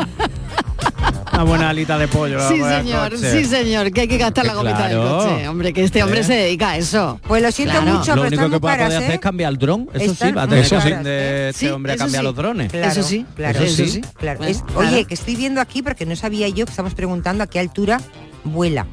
Una 1.37 1.45
buena 1.45 1.69
alita 1.69 1.99
de 1.99 2.09
pollo. 2.09 2.41
Sí, 2.49 2.61
señor, 2.63 3.19
sí, 3.19 3.45
señor, 3.45 3.93
que 3.93 4.01
hay 4.03 4.09
que 4.09 4.17
gastar 4.17 4.47
la 4.47 4.55
gomita 4.55 4.89
del 4.89 4.99
coche. 4.99 5.49
Hombre, 5.49 5.73
que 5.75 5.85
este 5.85 6.03
hombre 6.03 6.21
¿Eh? 6.21 6.25
se 6.25 6.33
dedica 6.33 6.71
a 6.71 6.77
eso. 6.79 7.21
Pues 7.29 7.43
lo 7.43 7.53
siento 7.53 7.75
Claro. 7.81 7.99
mucho, 7.99 8.17
Lo 8.17 8.23
pero 8.23 8.37
único 8.39 8.51
que 8.53 8.61
poder 8.61 8.79
caras, 8.79 8.95
hacer 8.95 9.11
¿eh? 9.11 9.15
es 9.15 9.21
cambiar 9.21 9.53
el 9.53 9.59
dron. 9.59 9.89
Eso 9.93 10.13
Están 10.13 10.29
sí, 10.31 10.35
va 10.35 10.43
a 10.45 10.49
tener 10.49 10.67
que 10.69 10.77
aprender 10.77 11.23
¿eh? 11.47 11.49
este 11.51 11.73
hombre 11.73 11.93
a 11.93 11.97
cambiar 11.99 12.25
los 12.25 12.35
drones. 12.35 12.73
Claro, 12.73 12.91
Eso 12.91 13.03
sí, 13.03 13.27
claro, 13.35 13.59
eso 13.61 13.85
sí. 13.85 14.01
claro. 14.17 14.39
Bueno, 14.39 14.51
Es-. 14.53 14.65
Oye, 14.75 15.05
que 15.05 15.13
estoy 15.15 15.37
viendo 15.37 15.61
aquí 15.61 15.83
porque 15.83 16.07
no 16.07 16.17
sabía 16.17 16.49
yo 16.49 16.65
que 16.65 16.71
estamos 16.71 16.95
preguntando 16.95 17.45
a 17.45 17.47
qué 17.49 17.59
altura 17.59 18.01
vuela, 18.45 18.87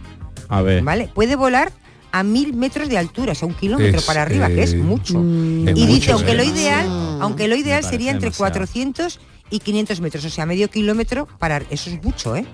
A 0.49 0.61
ver. 0.61 0.83
¿vale? 0.83 1.09
Puede 1.13 1.37
volar 1.37 1.71
a 2.11 2.23
mil 2.23 2.53
metros 2.53 2.89
de 2.89 2.97
altura, 2.97 3.31
o 3.31 3.35
sea, 3.35 3.47
un 3.47 3.53
kilómetro 3.53 3.99
Es, 3.99 4.05
para 4.05 4.21
arriba, 4.21 4.47
que 4.49 4.63
es 4.63 4.73
eh, 4.73 4.77
mucho. 4.77 5.17
es 5.19 5.77
y 5.77 5.85
dice, 5.85 5.87
mucho, 5.87 6.13
aunque 6.15 6.31
¿eh? 6.33 6.35
lo 6.35 6.43
ideal, 6.43 6.85
aunque 7.21 7.47
lo 7.47 7.55
ideal 7.55 7.83
sería 7.83 8.11
entre 8.11 8.25
demasiado. 8.31 8.51
400 8.51 9.19
y 9.49 9.59
500 9.59 10.01
metros, 10.01 10.25
o 10.25 10.29
sea, 10.29 10.45
medio 10.45 10.69
kilómetro 10.69 11.27
para 11.39 11.57
eso 11.69 11.89
es 11.89 12.03
mucho, 12.03 12.35
¿eh? 12.35 12.45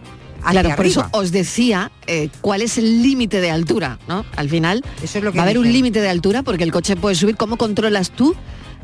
Claro, 0.51 0.75
por 0.75 0.85
eso 0.85 1.05
os 1.11 1.31
decía 1.31 1.91
eh, 2.07 2.29
cuál 2.41 2.61
es 2.61 2.77
el 2.77 3.03
límite 3.03 3.41
de 3.41 3.51
altura, 3.51 3.99
¿no? 4.07 4.25
Al 4.35 4.49
final 4.49 4.83
Eso 5.03 5.17
es 5.17 5.23
lo 5.23 5.31
que 5.31 5.37
va 5.37 5.43
a 5.43 5.45
haber 5.45 5.57
un 5.57 5.71
límite 5.71 6.01
de 6.01 6.09
altura 6.09 6.43
porque 6.43 6.63
el 6.63 6.71
coche 6.71 6.95
puede 6.95 7.15
subir. 7.15 7.35
¿Cómo 7.35 7.57
controlas 7.57 8.11
tú? 8.11 8.35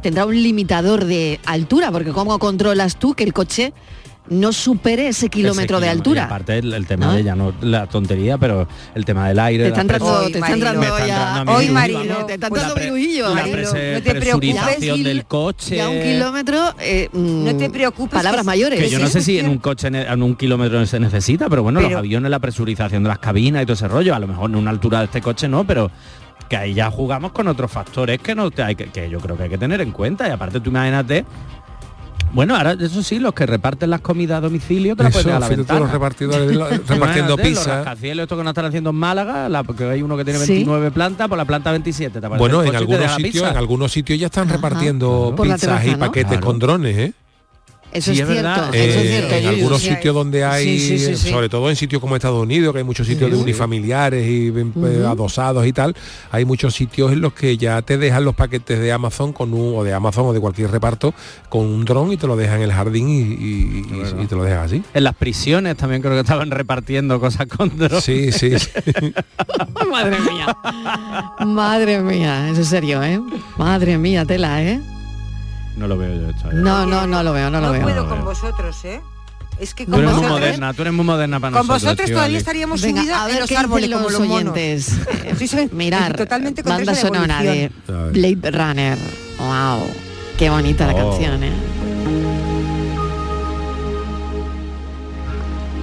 Tendrá 0.02 0.26
un 0.26 0.36
limitador 0.36 1.06
de 1.06 1.39
altura, 1.46 1.91
porque 1.91 2.12
¿cómo 2.12 2.38
controlas 2.39 2.98
tú 2.98 3.13
que 3.13 3.24
el 3.24 3.34
coche 3.34 3.74
no 4.30 4.52
supere 4.54 5.08
ese 5.10 5.30
kilómetro 5.30 5.80
de. 5.80 5.88
Y 5.88 5.90
altura? 5.90 6.26
aparte 6.26 6.58
el, 6.58 6.74
el 6.74 6.88
tema 6.88 7.08
¿No? 7.08 7.14
de 7.14 7.24
ya 7.24 7.36
no 7.36 7.54
la 7.62 7.88
tontería, 7.88 8.38
pero 8.38 8.68
el 8.96 9.06
tema 9.06 9.28
del 9.28 9.40
aire. 9.40 9.64
Te 9.66 9.70
la 9.70 9.76
está 9.76 9.82
entrando, 9.82 10.06
presión- 10.06 10.32
te 10.32 10.38
está 10.40 10.54
entrando 10.54 10.80
Me 10.82 10.88
está 10.88 11.08
ya. 11.08 11.16
entrando 11.28 11.40
a 11.52 11.58
mí 11.60 11.66
Hoy, 11.66 11.72
Marilo, 11.72 12.26
te 12.26 12.34
está 12.34 12.50
Pues 12.50 12.62
la 12.64 12.68
entrando 12.70 12.74
pre- 12.76 12.84
virujillo, 12.86 13.30
La 13.30 13.36
Marilo. 13.36 13.58
prese- 13.58 13.94
No 13.94 14.02
te 14.02 14.16
preocupes. 14.16 15.04
del 15.04 15.26
coche. 15.26 15.76
Ya 15.78 15.90
un 15.90 16.02
kilómetro, 16.02 16.74
eh, 16.80 17.10
mm, 17.14 17.44
No 17.46 17.56
te 17.58 17.70
preocupes, 17.70 18.14
Palabras 18.14 18.42
que- 18.42 18.48
mayores. 18.48 18.80
Que 18.80 18.90
yo 18.90 19.00
no 19.00 19.08
sé 19.08 19.22
si 19.22 19.38
en 19.40 19.48
un 19.50 19.58
coche 19.60 19.88
en 19.90 20.24
un 20.24 20.36
kilómetro 20.36 20.86
se 20.86 21.00
necesita, 21.00 21.48
pero 21.50 21.64
bueno, 21.64 21.80
Pero- 21.80 21.92
los 21.92 22.00
aviones, 22.00 22.32
la 22.32 22.40
presurización 22.40 23.04
de 23.04 23.10
las 23.10 23.20
cabinas 23.20 23.62
y 23.64 23.66
todo 23.66 23.74
ese 23.74 23.88
rollo, 23.88 24.16
a 24.16 24.20
lo 24.20 24.28
mejor 24.28 24.50
en 24.50 24.56
una 24.56 24.72
altura 24.72 25.00
de 25.00 25.06
este 25.06 25.22
coche 25.22 25.48
no, 25.48 25.66
pero 25.66 25.92
que 26.50 26.58
ahí 26.58 26.74
ya 26.74 26.92
jugamos 26.92 27.32
con 27.32 27.48
otros 27.48 27.72
factores 27.72 28.20
que 28.20 28.36
no 28.36 28.52
te 28.52 28.62
hay 28.64 28.76
que, 28.76 28.86
que 28.88 29.10
yo 29.10 29.20
creo 29.20 29.36
que 29.38 29.44
hay 29.44 29.50
que 29.50 29.58
tener 29.58 29.82
en 29.82 29.92
cuenta. 29.92 30.28
Y 30.28 30.32
aparte 30.32 30.60
tú 30.60 30.70
imagínate. 30.70 31.26
Bueno, 32.34 32.56
ahora 32.58 32.73
eso 32.78 33.01
sí, 33.01 33.19
los 33.19 33.34
que 33.34 33.45
reparten 33.45 33.89
las 33.89 34.01
comidas 34.01 34.39
a 34.39 34.41
domicilio 34.41 34.95
te 34.97 35.04
la 35.04 35.10
pueden 35.10 35.30
a 35.36 35.39
la 35.39 35.47
ventana. 35.47 35.80
los 35.80 35.91
repartidores, 35.91 36.54
lo- 36.54 36.67
repartiendo 36.88 37.38
Los 37.38 37.47
pizza. 37.47 37.75
rascacielos, 37.78 38.23
esto 38.23 38.36
que 38.36 38.43
nos 38.43 38.51
están 38.51 38.65
haciendo 38.65 38.89
en 38.89 38.95
Málaga, 38.97 39.47
la- 39.47 39.63
porque 39.63 39.86
hay 39.86 40.01
uno 40.01 40.17
que 40.17 40.25
tiene 40.25 40.39
Sí. 40.39 40.51
29 40.54 40.91
plantas, 40.91 41.30
por 41.30 41.38
la 41.38 41.45
planta 41.45 41.71
27. 41.71 42.19
¿te 42.19 42.28
Bueno, 42.28 42.62
en 42.63 42.75
algunos 42.75 43.15
sitios, 43.15 43.49
en 43.49 43.56
algunos 43.58 43.91
sitios 43.91 44.19
ya 44.19 44.25
están 44.25 44.47
Ajá. 44.47 44.56
repartiendo 44.58 45.34
pizzas 45.41 45.62
terraza, 45.62 45.86
y 45.88 45.91
¿no? 45.91 45.99
paquetes 45.99 46.28
Claro. 46.32 46.45
con 46.45 46.60
drones, 46.60 46.97
¿eh? 46.97 47.13
Eso 47.96 48.14
Sí, 48.14 48.20
es 48.20 48.28
es 48.28 48.28
cierto, 48.28 48.34
verdad. 48.44 48.76
eso 48.76 49.00
es 49.00 49.06
Eh, 49.06 49.10
cierto. 49.10 49.36
en 49.36 49.46
algunos 49.48 49.82
sí. 49.82 49.90
sitios 49.90 50.14
donde 50.16 50.44
hay, 50.44 50.66
Sí, 50.80 50.98
sí, 50.98 51.00
sí, 51.00 51.16
sí. 51.16 51.30
sobre 51.30 51.50
todo 51.50 51.70
en 51.70 51.76
sitios 51.76 52.02
como 52.02 52.16
Estados 52.16 52.42
Unidos, 52.44 52.74
que 52.74 52.80
hay 52.80 52.84
muchos 52.84 53.08
sitios 53.08 53.30
de 53.32 53.38
Sí. 53.38 53.42
unifamiliares 53.44 54.28
y 54.28 54.48
eh, 54.50 55.06
adosados 55.08 55.66
y 55.66 55.74
tal, 55.74 55.96
hay 56.32 56.46
muchos 56.46 56.74
sitios 56.76 57.12
en 57.14 57.22
los 57.22 57.34
que 57.34 57.58
ya 57.58 57.82
te 57.82 57.98
dejan 57.98 58.26
los 58.26 58.36
paquetes 58.36 58.80
de 58.80 58.92
Amazon 58.92 59.32
con 59.34 59.54
un, 59.54 59.76
o 59.78 59.84
de 59.84 59.94
Amazon 59.94 60.26
o 60.28 60.34
de 60.34 60.40
cualquier 60.40 60.70
reparto 60.72 61.14
con 61.50 61.66
un 61.66 61.86
dron 61.86 62.12
y 62.12 62.18
te 62.18 62.28
lo 62.28 62.36
dejan 62.36 62.58
en 62.58 62.64
el 62.64 62.72
jardín 62.74 63.08
y, 63.10 63.14
y- 63.22 63.86
y- 64.20 64.24
y 64.24 64.28
te 64.28 64.36
lo 64.36 64.44
dejan 64.44 64.66
así. 64.66 64.84
En 64.94 65.04
las 65.04 65.16
prisiones 65.16 65.78
también 65.78 66.02
creo 66.02 66.14
que 66.14 66.20
estaban 66.22 66.52
repartiendo 66.52 67.20
cosas 67.20 67.48
con 67.48 67.78
drones. 67.78 68.04
Sí, 68.04 68.32
sí. 68.32 68.52
sí. 68.60 68.70
Madre 69.90 70.18
mía. 70.20 70.58
Madre 71.46 72.02
mía, 72.02 72.50
eso 72.50 72.62
es 72.62 72.68
serio, 72.68 73.02
¿eh? 73.04 73.20
Madre 73.58 73.98
mía, 73.98 74.26
tela, 74.26 74.62
¿eh? 74.64 74.80
No 75.76 75.88
lo 75.88 75.97
veo 75.97 76.21
yo 76.21 76.30
esto. 76.30 76.51
No, 76.53 76.86
no, 76.86 77.05
no 77.07 77.21
lo 77.23 77.34
veo, 77.34 77.49
no 77.49 77.59
lo 77.59 77.67
No 77.67 77.73
veo. 77.73 77.82
puedo 77.82 78.07
con 78.09 78.23
vosotros, 78.23 78.84
¿eh? 78.86 79.01
Es 79.59 79.73
que 79.73 79.86
Tú 79.86 79.91
con 79.91 79.99
eres 80.01 80.11
muy 80.11 80.19
vosotros, 80.23 80.39
moderna, 80.41 80.73
tú 80.73 80.82
eres 80.82 80.93
muy 80.93 81.05
moderna 81.05 81.39
para 81.39 81.51
con 81.57 81.67
nosotros. 81.67 81.84
vosotros 81.84 82.05
tío, 82.07 82.15
todavía 82.17 82.38
estaríamos 82.38 82.82
Venga, 82.82 83.01
subidas 83.01 83.17
a 83.19 83.26
ver 83.28 83.36
en 83.84 83.89
los 83.89 84.01
como 84.01 84.26
monos. 84.26 84.36
oyentes. 84.53 84.99
Mirar, 85.73 86.15
totalmente 86.17 86.61
con 86.63 86.73
banda 86.76 86.93
sonora 86.95 87.41
de. 87.41 87.71
Blade 88.11 88.51
Runner. 88.51 88.97
Wow, 89.39 89.88
qué 90.38 90.49
bonita 90.49 90.88
la 90.88 90.93
Oh. 90.93 91.09
canción, 91.11 91.43
¿eh? 91.43 91.51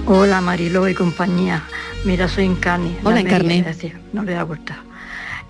Hola 0.05 0.41
Mariló 0.41 0.87
y 0.87 0.93
compañía. 0.93 1.63
Mira, 2.03 2.27
soy 2.27 2.45
Encarni. 2.45 2.97
Hola, 3.03 3.21
Encarni. 3.21 3.63
no 4.11 4.23
le 4.23 4.33
da 4.33 4.43
vuelta. 4.43 4.77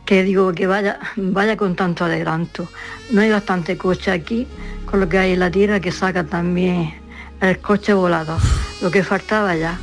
Que 0.05 0.23
digo 0.23 0.51
que 0.53 0.67
vaya, 0.67 0.99
vaya 1.15 1.55
con 1.55 1.75
tanto 1.75 2.05
adelanto. 2.05 2.67
No 3.11 3.21
hay 3.21 3.29
bastante 3.29 3.77
coche 3.77 4.11
aquí, 4.11 4.47
con 4.85 4.99
lo 4.99 5.07
que 5.07 5.17
hay 5.17 5.31
en 5.31 5.39
la 5.39 5.49
tierra 5.49 5.79
que 5.79 5.91
saca 5.91 6.23
también 6.23 6.93
el 7.41 7.59
coche 7.59 7.93
volador. 7.93 8.39
Lo 8.81 8.91
que 8.91 9.03
faltaba 9.03 9.55
ya. 9.55 9.79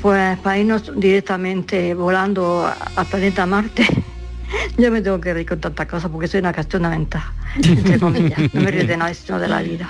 Pues 0.00 0.38
para 0.38 0.58
irnos 0.58 0.90
directamente 0.96 1.94
volando 1.94 2.68
al 2.96 3.06
planeta 3.06 3.46
Marte, 3.46 3.86
yo 4.76 4.90
me 4.90 5.00
tengo 5.00 5.20
que 5.20 5.32
reír 5.32 5.46
con 5.48 5.60
tantas 5.60 5.86
cosas 5.86 6.10
porque 6.10 6.26
soy 6.26 6.40
una 6.40 6.52
cachona 6.52 6.90
mental, 6.90 7.22
entre 7.62 8.00
comillas. 8.00 8.38
No 8.52 8.62
me 8.62 8.70
río 8.72 8.86
de 8.86 8.96
nada, 8.96 9.14
sino 9.14 9.38
de 9.38 9.46
la 9.46 9.62
vida. 9.62 9.88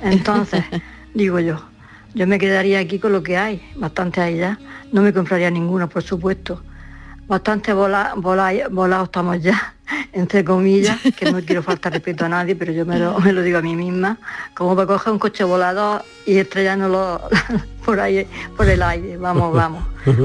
Entonces, 0.00 0.64
digo 1.14 1.38
yo, 1.38 1.60
yo 2.14 2.26
me 2.26 2.38
quedaría 2.38 2.80
aquí 2.80 2.98
con 2.98 3.12
lo 3.12 3.22
que 3.22 3.36
hay, 3.36 3.62
bastante 3.76 4.20
hay 4.20 4.38
ya. 4.38 4.58
No 4.92 5.02
me 5.02 5.12
compraría 5.12 5.50
ninguno, 5.50 5.88
por 5.88 6.02
supuesto. 6.02 6.62
Bastante 7.26 7.72
vola, 7.72 8.12
vola- 8.16 8.68
volados 8.70 9.06
estamos 9.08 9.40
ya, 9.40 9.74
entre 10.12 10.44
comillas, 10.44 11.00
que 11.16 11.30
no 11.32 11.40
quiero 11.40 11.62
faltar 11.62 11.92
respeto 11.94 12.26
a 12.26 12.28
nadie, 12.28 12.54
pero 12.54 12.72
yo 12.72 12.84
me 12.84 12.98
lo, 12.98 13.18
me 13.20 13.32
lo 13.32 13.42
digo 13.42 13.58
a 13.58 13.62
mí 13.62 13.74
misma, 13.74 14.18
como 14.54 14.74
para 14.76 14.86
coger 14.86 15.12
un 15.12 15.18
coche 15.18 15.42
volador 15.44 16.04
y 16.26 16.36
estrellándolo 16.36 17.22
por 17.84 17.98
ahí, 18.00 18.26
por 18.56 18.68
el 18.68 18.82
aire. 18.82 19.16
Vamos, 19.16 19.52
vamos. 19.54 19.84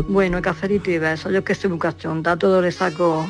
Bueno, 0.09 0.41
cafelito 0.41 0.91
y 0.91 0.97
besos. 0.97 1.31
Yo 1.31 1.43
que 1.43 1.55
soy 1.55 1.69
muy 1.69 1.79
cachonda, 1.79 2.33
a 2.33 2.37
todo 2.37 2.61
le 2.61 2.71
saco 2.71 3.25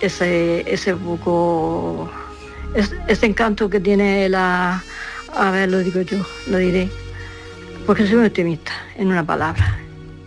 ese, 0.00 0.64
ese 0.72 0.94
poco, 0.96 2.10
es- 2.74 2.94
ese 3.08 3.26
encanto 3.26 3.68
que 3.68 3.78
tiene 3.80 4.28
la, 4.30 4.82
a 5.34 5.50
ver, 5.50 5.70
lo 5.70 5.78
digo 5.80 6.00
yo, 6.00 6.24
lo 6.46 6.56
diré, 6.56 6.88
porque 7.86 8.06
soy 8.06 8.16
muy 8.16 8.26
optimista, 8.26 8.72
en 8.96 9.08
una 9.08 9.24
palabra, 9.24 9.76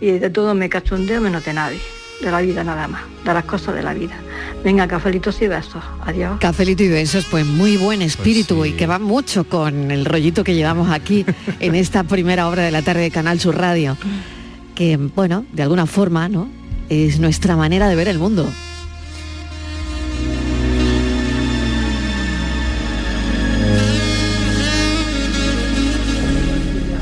y 0.00 0.12
de 0.18 0.30
todo 0.30 0.54
me 0.54 0.68
cachondeo 0.68 1.20
menos 1.20 1.44
de 1.44 1.52
nadie, 1.52 1.80
de 2.20 2.30
la 2.30 2.40
vida 2.40 2.64
nada 2.64 2.86
más, 2.88 3.02
de 3.24 3.34
las 3.34 3.44
cosas 3.44 3.74
de 3.74 3.82
la 3.82 3.94
vida. 3.94 4.14
Venga, 4.62 4.86
cafelitos 4.86 5.40
y 5.40 5.48
besos, 5.48 5.82
adiós. 6.04 6.38
Cafelito 6.38 6.82
y 6.82 6.88
besos, 6.88 7.26
pues 7.30 7.46
muy 7.46 7.76
buen 7.76 8.02
espíritu 8.02 8.64
y 8.64 8.72
que 8.72 8.86
va 8.86 8.98
mucho 8.98 9.44
con 9.44 9.90
el 9.90 10.04
rollito 10.04 10.44
que 10.44 10.54
llevamos 10.54 10.90
aquí 10.90 11.24
en 11.60 11.74
esta 11.74 12.04
primera 12.04 12.48
obra 12.48 12.62
de 12.62 12.70
la 12.70 12.82
tarde 12.82 13.02
de 13.02 13.10
Canal 13.10 13.40
Sur 13.40 13.56
Radio, 13.56 13.96
que 14.74 14.96
bueno, 14.96 15.44
de 15.52 15.62
alguna 15.62 15.86
forma, 15.86 16.28
¿no? 16.28 16.48
Es 16.88 17.20
nuestra 17.20 17.56
manera 17.56 17.88
de 17.88 17.96
ver 17.96 18.08
el 18.08 18.18
mundo. 18.18 18.46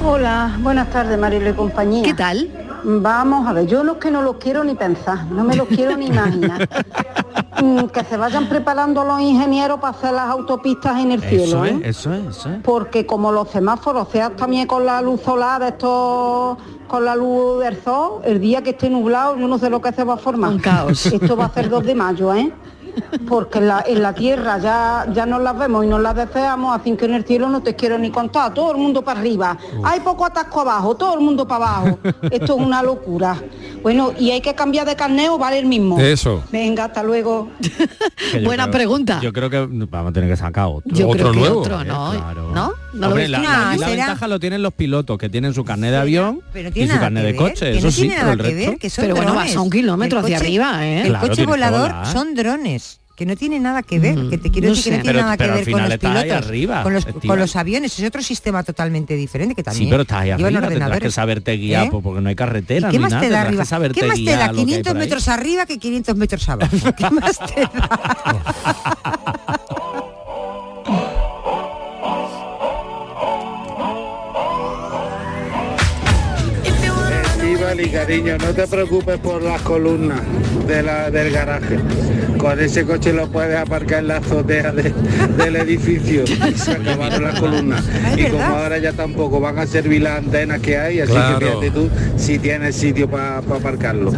Hola, 0.05 0.57
buenas 0.61 0.91
tardes 0.91 1.19
Marilo 1.19 1.51
y 1.51 1.53
compañía. 1.53 2.03
¿Qué 2.03 2.15
tal? 2.15 2.68
Vamos 2.85 3.47
a 3.47 3.53
ver, 3.53 3.67
yo 3.67 3.85
los 3.85 3.97
que 3.97 4.11
no 4.11 4.23
los 4.23 4.37
quiero 4.37 4.65
ni 4.65 4.75
pensar, 4.75 5.27
no 5.27 5.45
me 5.45 5.57
los 5.57 5.69
quiero 5.69 5.97
ni 5.97 6.07
imaginar. 6.07 6.69
Mm, 7.61 7.87
que 7.87 8.05
se 8.05 8.17
vayan 8.17 8.49
preparando 8.49 9.03
los 9.03 9.21
ingenieros 9.21 9.81
para 9.81 9.97
hacer 9.97 10.13
las 10.13 10.31
autopistas 10.31 11.01
en 11.01 11.11
el 11.11 11.23
Eso 11.23 11.29
cielo, 11.29 11.65
es, 11.65 11.73
¿eh? 11.73 11.81
eso 11.85 12.13
es, 12.15 12.27
eso 12.27 12.51
es. 12.51 12.59
Porque 12.63 13.05
como 13.05 13.33
los 13.33 13.49
semáforos 13.49 14.09
sean 14.13 14.37
también 14.37 14.69
con 14.69 14.87
la 14.87 15.03
luz 15.03 15.23
solar, 15.23 15.63
esto 15.63 16.57
con 16.87 17.05
la 17.05 17.17
luz 17.17 17.61
del 17.61 17.83
sol, 17.83 18.21
el 18.25 18.41
día 18.41 18.63
que 18.63 18.71
esté 18.71 18.89
nublado, 18.89 19.37
yo 19.37 19.49
no 19.49 19.59
sé 19.59 19.71
lo 19.71 19.81
que 19.81 19.93
se 19.93 20.05
va 20.05 20.15
a 20.15 20.19
formar. 20.19 20.51
Un 20.53 20.59
caos. 20.61 21.07
Esto 21.07 21.37
va 21.37 21.47
a 21.47 21.53
ser 21.53 21.69
2 21.69 21.85
de 21.85 21.95
mayo, 21.97 22.33
¿eh? 22.33 22.53
Porque 23.29 23.59
en 23.59 23.69
la, 23.69 23.85
en 23.87 24.03
la 24.03 24.13
tierra 24.15 24.59
ya, 24.59 25.07
ya 25.13 25.27
nos 25.27 25.41
las 25.43 25.59
vemos 25.59 25.85
y 25.85 25.89
nos 25.89 26.01
las 26.01 26.15
deseamos, 26.15 26.79
así 26.79 26.97
que 26.97 27.05
en 27.07 27.15
el 27.15 27.25
cielo 27.25 27.49
no 27.49 27.63
te 27.63 27.75
quiero 27.77 27.99
ni 27.99 28.11
contar, 28.11 28.53
todo 28.55 28.73
el 28.73 28.79
mundo 28.79 29.03
para 29.03 29.21
arriba, 29.21 29.57
hay 29.85 30.01
poco 30.01 30.25
atasco 30.27 30.61
abajo, 30.63 30.97
todo 30.97 31.15
el 31.15 31.21
mundo 31.21 31.47
para 31.47 31.67
abajo, 31.79 31.99
esto 32.31 32.45
es 32.45 32.51
una 32.67 32.83
locura. 32.83 33.37
Bueno, 33.83 34.13
y 34.19 34.31
hay 34.33 34.41
que 34.41 34.55
cambiar 34.55 34.87
de 34.87 34.97
carneo, 34.97 35.39
vale 35.39 35.59
el 35.59 35.67
mismo. 35.67 35.99
Eso. 36.01 36.43
Venga, 36.51 36.85
hasta 36.87 37.03
luego. 37.03 37.49
Buena 38.45 38.65
creo- 38.65 38.73
pregunta. 38.73 39.21
Yo 39.23 39.33
creo 39.33 39.49
que 39.51 39.67
vamos 39.89 40.11
a 40.11 40.13
tener 40.13 40.29
que 40.29 40.37
sacar 40.37 40.67
otro. 40.67 40.91
Yo 40.95 41.09
creo 41.11 41.33
que 41.33 41.39
nuevo. 41.39 41.61
otro, 41.61 41.85
¿no? 41.85 42.11
Claro. 42.11 42.51
¿No? 42.53 42.73
¿No 42.93 43.01
lo 43.01 43.07
Hombre, 43.09 43.23
ves 43.25 43.31
la, 43.31 43.39
la- 43.41 43.75
No, 43.75 43.81
la 43.81 43.89
ventaja 43.89 44.27
lo 44.29 44.41
tienen 44.41 44.63
los 44.63 44.73
pilotos 44.73 45.17
que 45.19 45.29
tienen 45.29 45.55
su 45.55 45.65
carnet 45.65 45.91
de 45.91 45.97
avión 45.99 46.41
Pero 46.53 46.71
y 46.71 46.73
tiene 46.73 46.93
su 46.95 46.99
carnet 47.01 47.25
de 47.25 47.37
coche. 47.37 47.73
que 47.73 47.81
no 47.81 47.89
Eso 47.89 47.91
sí, 47.91 48.01
tiene 48.03 48.15
pero 48.17 48.27
nada 48.27 48.33
el 48.33 48.39
que 48.39 48.55
resto. 48.55 48.71
ver, 48.71 48.79
que 48.81 48.91
son 48.91 49.03
Pero 49.05 49.17
bueno, 49.17 49.35
vas 49.35 49.57
a 49.57 49.61
un 49.61 49.71
kilómetro 49.71 50.19
El 50.19 50.25
hacia 50.25 50.37
coche- 50.39 50.47
arriba, 50.47 50.87
¿eh? 50.87 51.01
El 51.03 51.09
Claro, 51.09 51.29
coche 51.29 51.47
volador 51.47 51.95
son 52.13 52.35
drones. 52.35 52.98
Que 53.19 53.27
no 53.27 53.35
tiene 53.35 53.59
nada 53.59 53.83
que 53.83 53.99
ver, 53.99 54.15
que 54.31 54.39
te 54.39 54.49
quiero 54.49 54.69
no 54.69 54.75
decir 54.77 54.85
que 54.85 54.91
sé. 54.93 54.97
no 54.99 55.03
tiene 55.03 55.13
Pero- 55.19 55.23
nada 55.25 55.37
pero 55.37 55.53
que 55.55 55.65
ver 55.65 55.73
con 55.73 55.83
los 55.89 55.99
pilotos, 55.99 56.47
arriba, 56.47 56.83
con, 56.85 56.93
los, 56.95 57.05
con 57.05 57.39
los 57.41 57.57
aviones, 57.57 57.99
es 57.99 58.07
otro 58.07 58.23
sistema 58.23 58.63
totalmente 58.63 59.17
diferente 59.17 59.57
que 59.57 59.65
también 59.65 59.87
Sí, 59.87 59.91
pero 59.91 60.03
estás 60.03 60.21
ahí 60.21 60.31
arriba, 60.31 60.69
tendrás 60.69 61.01
que 61.01 61.11
saberte 61.11 61.57
guiar 61.57 61.87
¿Eh? 61.87 61.89
pues, 61.91 62.05
porque 62.05 62.21
no 62.21 62.29
hay 62.29 62.37
carretera 62.37 62.89
¿Y 62.89 62.93
qué 62.93 62.97
ni 62.99 63.03
más 63.03 63.11
nada, 63.11 63.23
te 63.25 63.29
da 63.31 63.41
arriba? 63.43 63.63
que 63.65 63.69
saberte 63.69 64.01
¿Qué 64.01 64.07
más 64.07 64.17
te 64.19 64.25
da 64.25 64.47
lo 64.47 64.53
que 64.55 64.59
hay 64.61 64.65
500 64.67 64.93
por 64.93 64.97
ahí. 64.97 65.05
metros 65.09 65.29
arriba 65.29 65.67
que 65.67 65.79
500 65.79 66.17
metros 66.17 66.49
abajo? 66.49 66.77
¿Qué 66.97 67.11
más 67.11 67.39
te 67.39 67.61
da? 67.61 69.25
cariño, 78.09 78.39
no 78.39 78.47
te 78.55 78.67
preocupes 78.67 79.19
por 79.19 79.43
las 79.43 79.61
columnas 79.61 80.21
de 80.67 80.83
la- 80.83 81.11
del 81.11 81.31
garaje. 81.31 81.79
Con 82.39 82.59
ese 82.59 82.85
coche 82.85 83.13
lo 83.13 83.29
puedes 83.31 83.59
aparcar 83.59 83.99
en 83.99 84.09
la 84.09 84.17
azotea 84.17 84.73
de- 84.73 84.95
del 85.37 85.57
edificio. 85.57 86.25
Y 86.25 86.53
se 86.57 86.73
acabaron 86.73 87.23
las 87.23 87.39
columnas. 87.39 87.85
Y 88.17 88.25
como 88.25 88.43
ahora 88.45 88.79
ya 88.79 88.93
tampoco 88.95 89.41
van 89.41 89.59
a 89.59 89.67
servir 89.67 90.01
las 90.03 90.19
antenas 90.21 90.61
que 90.61 90.79
hay, 90.79 91.01
así 91.01 91.13
Claro. 91.13 91.39
que 91.39 91.45
fíjate 91.47 91.71
tú 91.71 91.91
si 92.17 92.39
tienes 92.39 92.77
sitio 92.77 93.11
para 93.11 93.39
aparcarlo. 93.39 94.11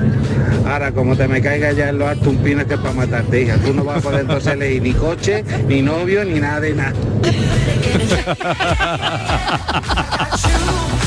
Ahora, 0.69 0.93
como 0.93 1.17
te 1.17 1.27
me 1.27 1.41
caiga 1.43 1.73
ya 1.73 1.89
en 1.89 1.99
los 1.99 2.09
artumpines 2.09 2.67
que 2.67 2.75
es 2.75 2.81
para 2.81 2.95
matarte, 2.95 3.43
hija, 3.43 3.57
tú 3.57 3.75
no 3.75 3.83
vas 3.83 3.99
a 3.99 4.01
poder 4.03 4.21
entonces 4.21 4.53
elegir 4.53 4.83
ni 4.83 4.93
coche, 4.93 5.43
ni 5.67 5.83
novio, 5.83 6.25
ni 6.25 6.39
nada 6.39 6.61
de 6.61 6.75
nada. 6.75 6.93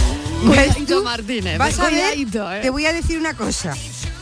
Cuidadito, 0.48 1.04
Martínez. 1.04 1.58
Vas 1.58 1.80
a 1.80 1.84
ver, 1.86 1.92
cuidadito, 1.92 2.52
¿eh? 2.52 2.60
te 2.62 2.70
voy 2.70 2.86
a 2.86 2.94
decir 2.94 3.18
una 3.20 3.34
cosa. 3.36 3.76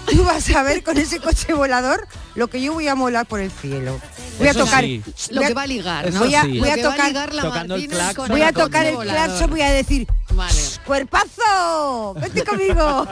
Tú 0.10 0.24
vas 0.24 0.50
a 0.50 0.64
ver 0.64 0.84
con 0.84 0.98
ese 0.98 1.20
coche 1.20 1.54
volador 1.54 2.08
lo 2.36 2.48
que 2.50 2.62
yo 2.62 2.74
voy 2.74 2.88
a 2.88 2.96
molar 2.96 3.26
por 3.28 3.40
el 3.40 3.52
cielo. 3.52 4.00
Voy 4.40 4.48
a 4.48 4.52
Eso 4.52 4.66
tocar 4.66 4.84
sí. 4.84 5.02
Lo 5.30 5.36
voy 5.38 5.46
a- 5.46 5.48
que 5.50 5.54
va 5.54 5.62
a 5.62 5.68
ligar, 5.68 6.12
¿no? 6.14 6.20
Voy 6.20 6.36
a, 6.36 6.40
Eso 6.42 6.50
sí. 6.52 6.60
voy 6.60 6.70
a 6.70 6.76
Lo 6.76 6.76
que 6.76 6.84
va 6.88 6.94
a 6.94 6.98
tocar 7.08 7.34
la 7.34 7.42
Tocando 7.44 7.76
el 7.76 7.88
claxon. 7.88 8.28
voy 8.30 8.42
a 8.42 8.52
tocar 8.52 8.86
el 8.88 8.98
claxon, 8.98 9.50
voy 9.52 9.62
a 9.62 9.70
decir 9.72 10.08
Vale. 10.32 10.62
cuerpazo, 10.86 12.16
vete 12.20 12.44
conmigo. 12.44 13.08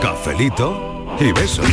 Cafelito 0.00 1.16
y 1.20 1.32
besos. 1.32 1.66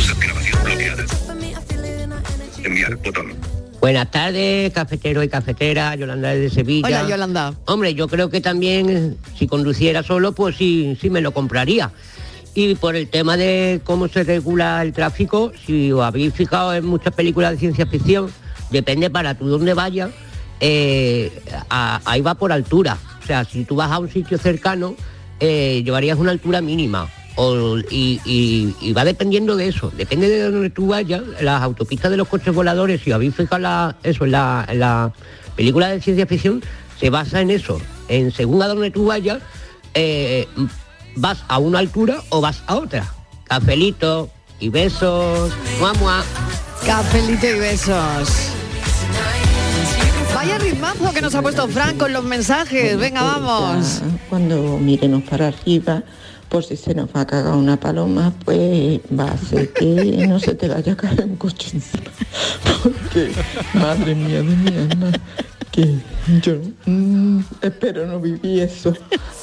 Enviar 2.62 2.96
botón. 2.96 3.34
Buenas 3.80 4.10
tardes, 4.10 4.72
cafetero 4.74 5.22
y 5.22 5.28
cafetera, 5.28 5.94
Yolanda 5.94 6.28
desde 6.28 6.54
Sevilla. 6.54 6.86
Hola, 6.86 7.08
Yolanda. 7.08 7.54
Hombre, 7.64 7.94
yo 7.94 8.08
creo 8.08 8.28
que 8.28 8.42
también 8.42 9.16
si 9.38 9.46
conduciera 9.46 10.02
solo, 10.02 10.32
pues 10.32 10.56
sí, 10.56 10.98
sí 11.00 11.08
me 11.08 11.22
lo 11.22 11.32
compraría. 11.32 11.90
Y 12.54 12.74
por 12.74 12.94
el 12.94 13.08
tema 13.08 13.38
de 13.38 13.80
cómo 13.82 14.08
se 14.08 14.22
regula 14.22 14.82
el 14.82 14.92
tráfico, 14.92 15.52
si 15.64 15.92
os 15.92 16.02
habéis 16.02 16.34
fijado 16.34 16.74
en 16.74 16.84
muchas 16.84 17.14
películas 17.14 17.52
de 17.52 17.58
ciencia 17.58 17.86
ficción, 17.86 18.30
depende 18.70 19.08
para 19.08 19.34
tú 19.34 19.48
dónde 19.48 19.72
vayas, 19.72 20.10
eh, 20.60 21.32
ahí 21.70 22.20
va 22.20 22.34
por 22.34 22.52
altura. 22.52 22.98
O 23.22 23.26
sea, 23.26 23.46
si 23.46 23.64
tú 23.64 23.76
vas 23.76 23.90
a 23.90 23.98
un 23.98 24.10
sitio 24.10 24.36
cercano, 24.36 24.94
eh, 25.38 25.80
llevarías 25.82 26.18
una 26.18 26.32
altura 26.32 26.60
mínima. 26.60 27.08
O- 27.36 27.78
y, 27.90 28.20
y- 28.24 28.74
y 28.80 28.92
va 28.92 29.04
dependiendo 29.04 29.56
de 29.56 29.68
eso, 29.68 29.92
depende 29.96 30.28
de 30.28 30.50
donde 30.50 30.68
tú 30.70 30.88
vayas, 30.88 31.22
las 31.40 31.62
autopistas 31.62 32.10
de 32.10 32.16
los 32.16 32.28
coches 32.28 32.54
voladores, 32.54 33.00
si 33.02 33.12
habéis 33.12 33.34
fijado 33.34 33.58
la- 33.58 33.96
eso 34.02 34.24
en 34.24 34.32
la, 34.32 34.66
en 34.68 34.80
la 34.80 35.12
película 35.56 35.88
de 35.88 36.00
ciencia 36.02 36.26
ficción, 36.26 36.62
se 36.98 37.08
basa 37.08 37.40
en 37.40 37.50
eso, 37.50 37.80
en 38.08 38.30
según 38.32 38.62
a 38.62 38.68
donde 38.68 38.90
tú 38.90 39.06
vayas, 39.06 39.38
eh, 39.94 40.46
vas 41.16 41.44
a 41.48 41.58
una 41.58 41.78
altura 41.78 42.20
o 42.30 42.40
vas 42.40 42.62
a 42.66 42.76
otra. 42.76 43.10
Cafelito 43.44 44.28
y 44.58 44.68
besos, 44.68 45.50
mua, 45.78 45.92
mua. 45.94 46.22
Cafelito 46.84 47.46
y 47.46 47.58
besos. 47.58 48.28
Vaya 50.34 50.58
ritmazo 50.58 51.12
que 51.12 51.20
nos 51.20 51.34
ha 51.34 51.42
puesto 51.42 51.66
Fran 51.68 51.96
con 51.98 52.12
los 52.12 52.24
mensajes. 52.24 52.96
Venga, 52.98 53.22
vamos. 53.22 54.02
Cuando 54.28 54.78
miremos 54.78 55.22
para 55.24 55.48
arriba, 55.48 56.02
por 56.50 56.64
si 56.64 56.76
se 56.76 56.94
nos 56.94 57.08
va 57.14 57.20
a 57.22 57.26
cagar 57.26 57.54
una 57.54 57.78
paloma, 57.78 58.32
pues 58.44 59.00
va 59.18 59.30
a 59.30 59.38
ser 59.38 59.72
que 59.72 60.26
no 60.28 60.38
se 60.40 60.54
te 60.54 60.68
vaya 60.68 60.92
a 60.92 60.96
caer 60.96 61.24
un 61.24 61.36
coche 61.36 61.70
encima. 61.74 62.10
Porque, 62.82 63.30
madre 63.74 64.14
mía 64.16 64.38
de 64.38 64.42
mi 64.42 64.76
alma, 64.76 65.12
que 65.70 65.94
yo 66.42 66.56
mm, 66.86 67.38
espero 67.62 68.04
no 68.08 68.20
vivir 68.20 68.62
eso. 68.64 68.92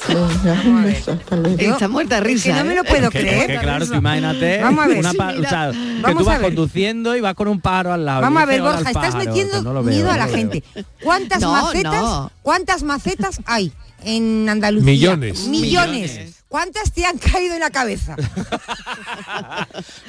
Venga, 0.06 0.60
un 0.66 0.84
beso, 0.84 1.12
hasta 1.12 1.36
luego. 1.36 1.56
Está 1.58 1.88
muerta 1.88 2.20
risa. 2.20 2.50
que 2.50 2.58
no 2.58 2.64
me 2.66 2.74
lo 2.74 2.82
¿eh? 2.82 2.86
puedo 2.88 3.04
Es 3.06 3.10
que, 3.10 3.20
creer. 3.20 3.46
que, 3.46 3.58
claro, 3.58 3.86
tú 3.86 3.94
imagínate 3.94 4.58
Vamos 4.62 4.84
a 4.84 4.88
ver. 4.88 4.98
una 4.98 5.10
Sí, 5.10 5.16
pa- 5.16 5.32
mira, 5.32 5.46
o 5.46 5.50
sea, 5.50 5.72
que 6.06 6.14
tú 6.14 6.24
vas 6.24 6.38
ver. 6.38 6.46
conduciendo 6.46 7.16
y 7.16 7.20
vas 7.22 7.34
con 7.34 7.48
un 7.48 7.60
pájaro 7.60 7.94
al 7.94 8.04
lado. 8.04 8.20
Vamos 8.20 8.42
a 8.42 8.46
ver, 8.46 8.56
dices, 8.60 8.68
"Hola, 8.68 8.76
Borja, 8.76 8.90
estás 8.90 9.12
pájaro", 9.14 9.24
metiendo 9.30 9.62
no 9.62 9.72
lo 9.72 9.82
miedo 9.82 10.10
a 10.10 10.16
la 10.18 10.26
no 10.26 10.30
lo 10.32 10.36
gente. 10.36 10.62
¿Cuántas 11.02 11.40
No, 11.40 11.52
macetas? 11.52 11.92
no. 12.02 12.32
¿Cuántas 12.42 12.82
macetas 12.82 13.40
hay 13.46 13.72
en 14.04 14.46
Andalucía? 14.48 14.84
Millones. 14.92 15.46
Millones. 15.48 16.37
¿Cuántas 16.48 16.92
te 16.92 17.04
han 17.04 17.18
caído 17.18 17.54
en 17.54 17.60
la 17.60 17.70
cabeza? 17.70 18.16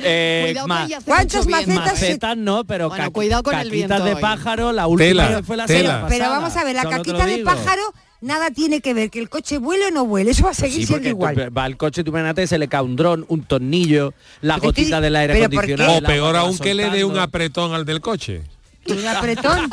Eh, 0.01 0.55
ma- 0.65 0.87
¿Cuántas 1.05 1.45
macetas 1.45 1.75
macetas 1.93 2.37
no, 2.37 2.63
pero 2.63 2.89
Bueno, 2.89 3.11
cuidado 3.11 3.43
con 3.43 3.53
el 3.53 3.67
caquitas 3.67 3.71
viento 3.73 4.03
de 4.05 4.13
hoy. 4.15 4.21
pájaro, 4.21 4.71
la 4.71 4.87
última 4.87 5.07
Tela, 5.09 5.27
vez 5.37 5.45
fue 5.45 5.57
la 5.57 5.65
tela. 5.65 5.89
semana 5.89 6.07
Pero 6.07 6.29
vamos 6.29 6.55
a 6.55 6.63
ver, 6.63 6.75
la 6.75 6.83
Solo 6.83 6.95
caquita 6.97 7.25
de 7.25 7.37
pájaro 7.39 7.81
nada 8.21 8.49
tiene 8.51 8.79
que 8.81 8.93
ver, 8.93 9.09
que 9.09 9.19
el 9.19 9.29
coche 9.29 9.57
vuele 9.57 9.87
o 9.87 9.91
no 9.91 10.05
vuele, 10.05 10.31
eso 10.31 10.43
va 10.45 10.51
a 10.51 10.53
seguir 10.53 10.81
Sí, 10.81 10.87
siendo 10.87 11.09
igual. 11.09 11.35
tú- 11.35 11.53
va 11.53 11.65
el 11.65 11.77
coche, 11.77 12.03
tú 12.03 12.11
imagínate, 12.11 12.47
se 12.47 12.57
le 12.57 12.67
cae 12.67 12.81
un 12.81 12.95
dron, 12.95 13.25
un 13.27 13.43
tornillo, 13.43 14.13
la 14.41 14.55
Pero 14.55 14.69
estoy- 14.69 14.83
gotita 14.85 15.01
del 15.01 15.15
aire 15.17 15.45
acondicionado. 15.45 15.97
O 15.97 16.01
peor 16.01 16.35
aún 16.37 16.57
que 16.57 16.73
le 16.73 16.89
dé 16.89 17.03
un 17.03 17.17
apretón 17.19 17.73
al 17.73 17.85
del 17.85 17.99
coche. 18.01 18.43
Un 18.87 19.05
apretón. 19.07 19.69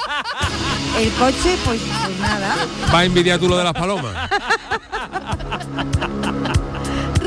El 0.99 1.11
coche, 1.13 1.57
pues, 1.65 1.81
pues 1.81 2.19
nada. 2.19 2.57
Va 2.93 2.99
a 3.01 3.05
envidiar 3.05 3.39
tú 3.39 3.49
lo 3.49 3.57
de 3.57 3.65
las 3.65 3.73
palomas. 3.73 4.15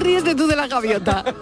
Ríete 0.10 0.34
tú 0.34 0.48
de 0.48 0.56
la 0.56 0.66
gaviota. 0.68 1.24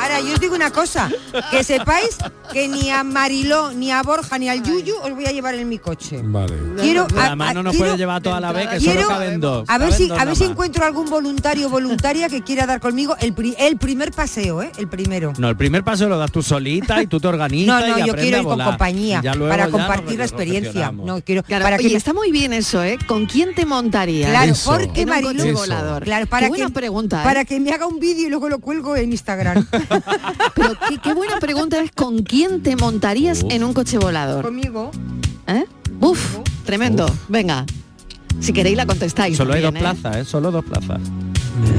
Ahora, 0.00 0.20
yo 0.20 0.34
os 0.34 0.40
digo 0.40 0.54
una 0.54 0.70
cosa, 0.70 1.08
que 1.50 1.64
sepáis 1.64 2.18
que 2.52 2.68
ni 2.68 2.90
a 2.90 3.02
Mariló, 3.02 3.72
ni 3.72 3.90
a 3.90 4.02
Borja, 4.02 4.38
ni 4.38 4.48
al 4.48 4.62
Yuyu 4.62 4.94
os 5.02 5.14
voy 5.14 5.24
a 5.26 5.30
llevar 5.32 5.54
en 5.54 5.68
mi 5.68 5.78
coche. 5.78 6.20
Vale. 6.22 6.54
Quiero, 6.80 7.06
a- 7.16 7.26
además 7.26 7.54
no 7.54 7.62
nos 7.62 7.72
quiero- 7.72 7.86
puede 7.86 7.98
llevar 7.98 8.22
toda 8.22 8.40
la 8.40 8.52
vez, 8.52 8.68
que 8.68 8.78
quiero- 8.78 9.02
solo 9.02 9.08
caben 9.14 9.40
dos. 9.40 9.64
A 9.68 9.78
ver 9.78 9.92
si, 9.92 10.08
dos 10.08 10.16
a 10.18 10.20
ver 10.20 10.26
nada 10.26 10.34
si 10.36 10.44
más. 10.44 10.50
encuentro 10.52 10.84
algún 10.84 11.08
voluntario 11.10 11.66
o 11.66 11.70
voluntaria 11.70 12.28
que 12.28 12.42
quiera 12.42 12.66
dar 12.66 12.80
conmigo 12.80 13.16
el, 13.20 13.32
pri- 13.32 13.54
el 13.58 13.76
primer 13.78 14.12
paseo, 14.12 14.62
¿eh? 14.62 14.70
El 14.76 14.88
primero. 14.88 15.32
No, 15.38 15.48
el 15.48 15.56
primer 15.56 15.82
paso 15.84 16.08
lo 16.08 16.18
das 16.18 16.30
tú 16.30 16.42
solita 16.42 17.02
y 17.02 17.06
tú 17.06 17.20
te 17.20 17.28
organizas 17.28 17.80
No, 17.80 17.86
y 17.86 18.00
no, 18.00 18.06
yo 18.06 18.14
quiero 18.16 18.38
ir 18.38 18.44
con 18.44 18.60
compañía 18.60 19.20
Y 19.20 19.24
ya 19.24 19.34
luego 19.34 19.50
para 19.50 19.64
ya 19.66 19.70
compartir 19.70 20.18
la 20.18 20.24
experiencia. 20.24 20.92
No 20.92 21.20
quiero 21.22 21.42
Claro, 21.42 21.62
para 21.64 21.76
oye, 21.76 21.84
que 21.88 21.94
me- 21.94 21.98
está 21.98 22.12
muy 22.12 22.30
bien 22.32 22.52
eso, 22.52 22.82
¿eh? 22.82 22.98
¿Con 23.06 23.26
quién 23.26 23.54
te 23.54 23.64
montarías? 23.66 24.30
Claro, 24.30 24.52
Eso. 24.52 24.70
porque 24.70 25.06
Mariló, 25.06 25.52
volador. 25.52 26.04
Claro, 26.04 26.17
para 26.26 26.46
Qué 26.46 26.48
buena 26.50 26.66
que, 26.66 26.72
pregunta, 26.72 27.20
¿eh? 27.20 27.24
para 27.24 27.44
que 27.44 27.60
me 27.60 27.70
haga 27.70 27.86
un 27.86 28.00
vídeo 28.00 28.26
y 28.26 28.30
luego 28.30 28.48
lo 28.48 28.58
cuelgo 28.58 28.96
en 28.96 29.10
Instagram. 29.12 29.66
Pero 30.54 30.74
qué, 30.88 30.98
qué 30.98 31.14
buena 31.14 31.38
pregunta 31.38 31.80
es 31.80 31.92
¿con 31.92 32.22
quién 32.22 32.62
te 32.62 32.76
montarías 32.76 33.44
en 33.48 33.64
un 33.64 33.72
coche 33.72 33.98
volador? 33.98 34.44
Conmigo. 34.44 34.90
¿Eh? 35.46 35.64
Uf, 36.00 36.38
tremendo. 36.64 37.06
Venga. 37.28 37.64
Si 38.40 38.52
queréis 38.52 38.76
la 38.76 38.86
contestáis. 38.86 39.36
Solo 39.36 39.54
hay 39.54 39.62
dos 39.62 39.72
también, 39.72 39.86
¿eh? 39.86 39.98
plazas, 40.00 40.16
¿eh? 40.20 40.24
Solo 40.24 40.50
dos 40.50 40.64
plazas. 40.64 41.00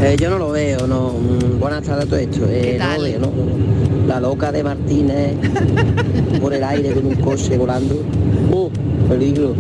Eh, 0.02 0.18
yo 0.20 0.30
no 0.30 0.38
lo 0.38 0.52
veo, 0.52 0.88
no. 0.88 1.12
Mm, 1.12 1.60
Buenas 1.60 1.84
tardes 1.84 2.06
a 2.06 2.08
todo 2.08 2.20
esto. 2.20 2.46
Eh, 2.50 2.78
¿Qué 2.78 2.80
no 2.80 2.98
lo 2.98 3.02
veo, 3.04 3.20
no. 3.20 4.08
La 4.08 4.20
loca 4.20 4.52
de 4.52 4.64
Martínez 4.64 5.36
por 6.42 6.54
el 6.54 6.64
aire 6.64 6.94
con 6.94 7.06
un 7.06 7.16
coche 7.16 7.58
volando. 7.58 7.96
Uh, 8.52 8.68
peligro. 9.08 9.54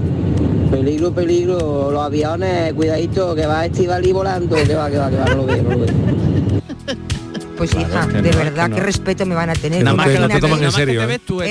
Peligro, 0.71 1.11
peligro. 1.13 1.91
Los 1.91 2.01
aviones, 2.05 2.73
cuidadito, 2.73 3.35
que 3.35 3.45
va 3.45 3.65
Estivali 3.65 4.11
volando. 4.11 4.55
Que 4.55 4.75
va, 4.75 4.89
que 4.89 4.97
va, 4.97 5.09
que 5.09 5.17
va, 5.17 5.25
no 5.25 5.35
lo 5.35 5.45
veo, 5.45 5.63
no 5.63 5.69
lo 5.71 5.79
veo. 5.79 5.93
Pues 7.57 7.71
Claro, 7.71 7.89
hija, 7.89 8.01
es 8.03 8.07
que 8.07 8.13
de 8.13 8.21
no, 8.21 8.29
es 8.29 8.35
verdad, 8.37 8.63
que 8.63 8.69
no. 8.69 8.75
qué 8.77 8.81
respeto 8.83 9.25
me 9.25 9.35
van 9.35 9.49
a 9.49 9.53
tener. 9.53 9.83
Nada 9.83 9.97
más 9.97 10.05
te- 10.05 10.13
que 10.13 10.19
no 10.19 10.27
la 10.29 10.33
te 10.33 10.39
toman 10.39 10.63
en 10.63 10.71
serio, 10.71 11.03
¿eh? 11.09 11.19
tú, 11.19 11.41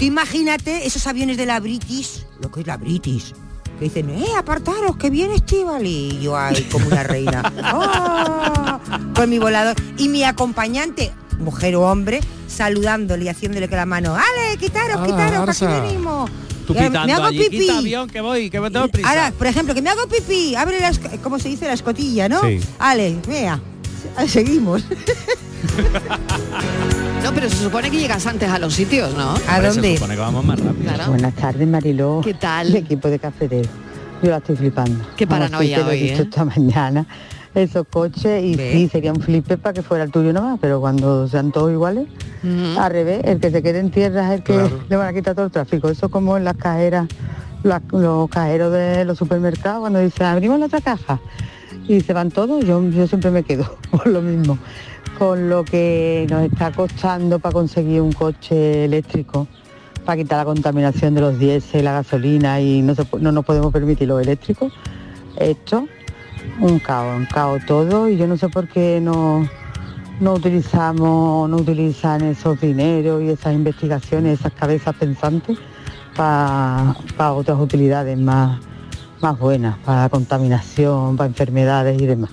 imagínate 0.00 0.86
esos 0.86 1.06
aviones 1.06 1.36
de 1.36 1.44
la 1.44 1.60
British, 1.60 2.24
lo 2.40 2.50
que 2.50 2.60
es 2.60 2.66
la 2.66 2.78
British, 2.78 3.34
que 3.78 3.84
dicen, 3.84 4.08
eh, 4.08 4.24
apartaros, 4.38 4.96
que 4.96 5.10
viene 5.10 5.34
Estivali. 5.34 6.16
Y 6.18 6.20
yo 6.22 6.34
ahí 6.34 6.62
como 6.72 6.86
una 6.86 7.02
reina. 7.02 7.42
¡Oh! 7.74 9.12
Con 9.14 9.28
mi 9.28 9.38
volador. 9.38 9.76
Y 9.98 10.08
mi 10.08 10.24
acompañante, 10.24 11.12
mujer 11.40 11.76
o 11.76 11.82
hombre, 11.82 12.20
saludándole 12.48 13.26
y 13.26 13.28
haciéndole 13.28 13.68
con 13.68 13.76
la 13.76 13.84
mano, 13.84 14.14
¡Ale, 14.16 14.56
quitaros, 14.58 14.96
Ah, 14.98 15.04
quitaros, 15.04 15.58
que 15.58 15.66
aquí 15.66 15.80
venimos! 15.88 16.30
Tú 16.66 16.72
ahora, 16.74 16.86
pitando 16.88 17.06
me 17.06 17.12
hago 17.12 17.24
allí, 17.24 17.38
pipí. 17.38 17.58
quita 17.60 17.78
avión, 17.78 18.08
que 18.10 18.20
voy, 18.20 18.50
que 18.50 18.60
me 18.60 18.70
tengo 18.70 18.88
prisa. 18.88 19.08
Ahora, 19.08 19.32
por 19.36 19.46
ejemplo, 19.46 19.74
que 19.74 19.82
me 19.82 19.90
hago 19.90 20.06
pipí, 20.08 20.54
abre 20.54 20.80
la, 20.80 20.90
esc- 20.92 21.20
¿cómo 21.22 21.38
se 21.38 21.48
dice? 21.48 21.66
La 21.66 21.72
escotilla, 21.74 22.28
¿no? 22.28 22.40
Sí. 22.42 22.60
Ale, 22.78 23.16
vea, 23.28 23.60
seguimos. 24.26 24.84
No, 27.22 27.32
pero 27.34 27.48
se 27.50 27.56
supone 27.56 27.90
que 27.90 27.98
llegas 27.98 28.24
antes 28.26 28.48
a 28.48 28.58
los 28.58 28.72
sitios, 28.74 29.12
¿no? 29.14 29.30
¿A 29.30 29.56
Hombre, 29.56 29.56
Se 29.58 29.68
dónde? 29.68 29.94
supone 29.96 30.14
que 30.14 30.20
vamos 30.20 30.44
más 30.44 30.60
rápido. 30.60 30.92
Claro. 30.94 31.10
Buenas 31.10 31.34
tardes, 31.34 31.66
Mariló. 31.66 32.20
¿Qué 32.22 32.34
tal? 32.34 32.68
El 32.68 32.76
equipo 32.76 33.08
de 33.08 33.18
cafetero. 33.18 33.68
Yo 34.22 34.30
la 34.30 34.36
estoy 34.38 34.56
flipando. 34.56 35.04
Qué 35.16 35.26
paranoia 35.26 35.76
sí, 35.78 35.82
te 35.82 35.86
lo 35.86 35.90
he 35.90 35.94
hoy, 36.02 36.08
¿eh? 36.10 36.22
esta 36.22 36.44
mañana. 36.44 37.06
Esos 37.56 37.86
coches, 37.88 38.44
y 38.44 38.54
¿Ves? 38.54 38.72
sí, 38.72 38.88
sería 38.88 39.12
un 39.14 39.20
flipe 39.22 39.56
para 39.56 39.72
que 39.72 39.80
fuera 39.82 40.04
el 40.04 40.10
tuyo 40.10 40.30
nomás, 40.34 40.58
pero 40.60 40.78
cuando 40.78 41.26
sean 41.26 41.52
todos 41.52 41.72
iguales, 41.72 42.06
Ujú. 42.44 42.78
al 42.78 42.92
revés, 42.92 43.22
el 43.24 43.40
que 43.40 43.50
se 43.50 43.62
quede 43.62 43.78
en 43.78 43.90
tierra 43.90 44.26
es 44.28 44.38
el 44.40 44.42
que 44.44 44.52
Claro. 44.52 44.80
le 44.90 44.96
van 44.96 45.08
a 45.08 45.12
quitar 45.14 45.34
todo 45.34 45.46
el 45.46 45.50
tráfico. 45.50 45.88
Eso 45.88 46.10
como 46.10 46.36
en 46.36 46.44
las 46.44 46.56
cajeras, 46.56 47.08
las- 47.62 47.80
los 47.92 48.28
cajeros 48.28 48.72
de 48.74 49.06
los 49.06 49.16
supermercados, 49.16 49.80
cuando 49.80 50.00
dicen, 50.00 50.26
abrimos 50.26 50.58
la 50.60 50.66
otra 50.66 50.82
caja 50.82 51.18
y 51.88 51.98
se 52.02 52.12
van 52.12 52.30
todos, 52.30 52.62
yo, 52.62 52.82
yo 52.90 53.06
siempre 53.06 53.30
me 53.30 53.42
quedo 53.42 53.78
por 53.90 54.06
lo 54.06 54.20
mismo. 54.20 54.58
Con 55.18 55.48
lo 55.48 55.64
que 55.64 56.26
nos 56.28 56.42
está 56.42 56.72
costando 56.72 57.38
para 57.38 57.54
conseguir 57.54 58.02
un 58.02 58.12
coche 58.12 58.84
eléctrico, 58.84 59.48
para 60.04 60.18
quitar 60.18 60.36
la 60.40 60.44
contaminación 60.44 61.14
de 61.14 61.22
los 61.22 61.38
diésel, 61.38 61.84
la 61.86 61.92
gasolina 61.94 62.60
y 62.60 62.82
no, 62.82 62.94
se 62.94 63.06
no 63.18 63.32
nos 63.32 63.46
podemos 63.46 63.72
permitir 63.72 64.08
los 64.08 64.20
eléctricos, 64.20 64.74
esto, 65.38 65.86
un 66.60 66.78
caos, 66.78 67.16
un 67.16 67.26
caos 67.26 67.64
todo 67.66 68.08
y 68.08 68.16
yo 68.16 68.26
no 68.26 68.36
sé 68.36 68.48
por 68.48 68.68
qué 68.68 69.00
no, 69.00 69.48
no 70.20 70.34
utilizamos, 70.34 71.48
no 71.48 71.56
utilizan 71.56 72.22
esos 72.22 72.60
dineros 72.60 73.22
y 73.22 73.30
esas 73.30 73.54
investigaciones, 73.54 74.40
esas 74.40 74.52
cabezas 74.52 74.94
pensantes 74.96 75.58
para 76.16 77.32
otras 77.32 77.58
utilidades 77.58 78.18
más, 78.18 78.58
más 79.20 79.38
buenas, 79.38 79.76
para 79.78 80.08
contaminación, 80.08 81.16
para 81.16 81.28
enfermedades 81.28 82.00
y 82.00 82.06
demás, 82.06 82.30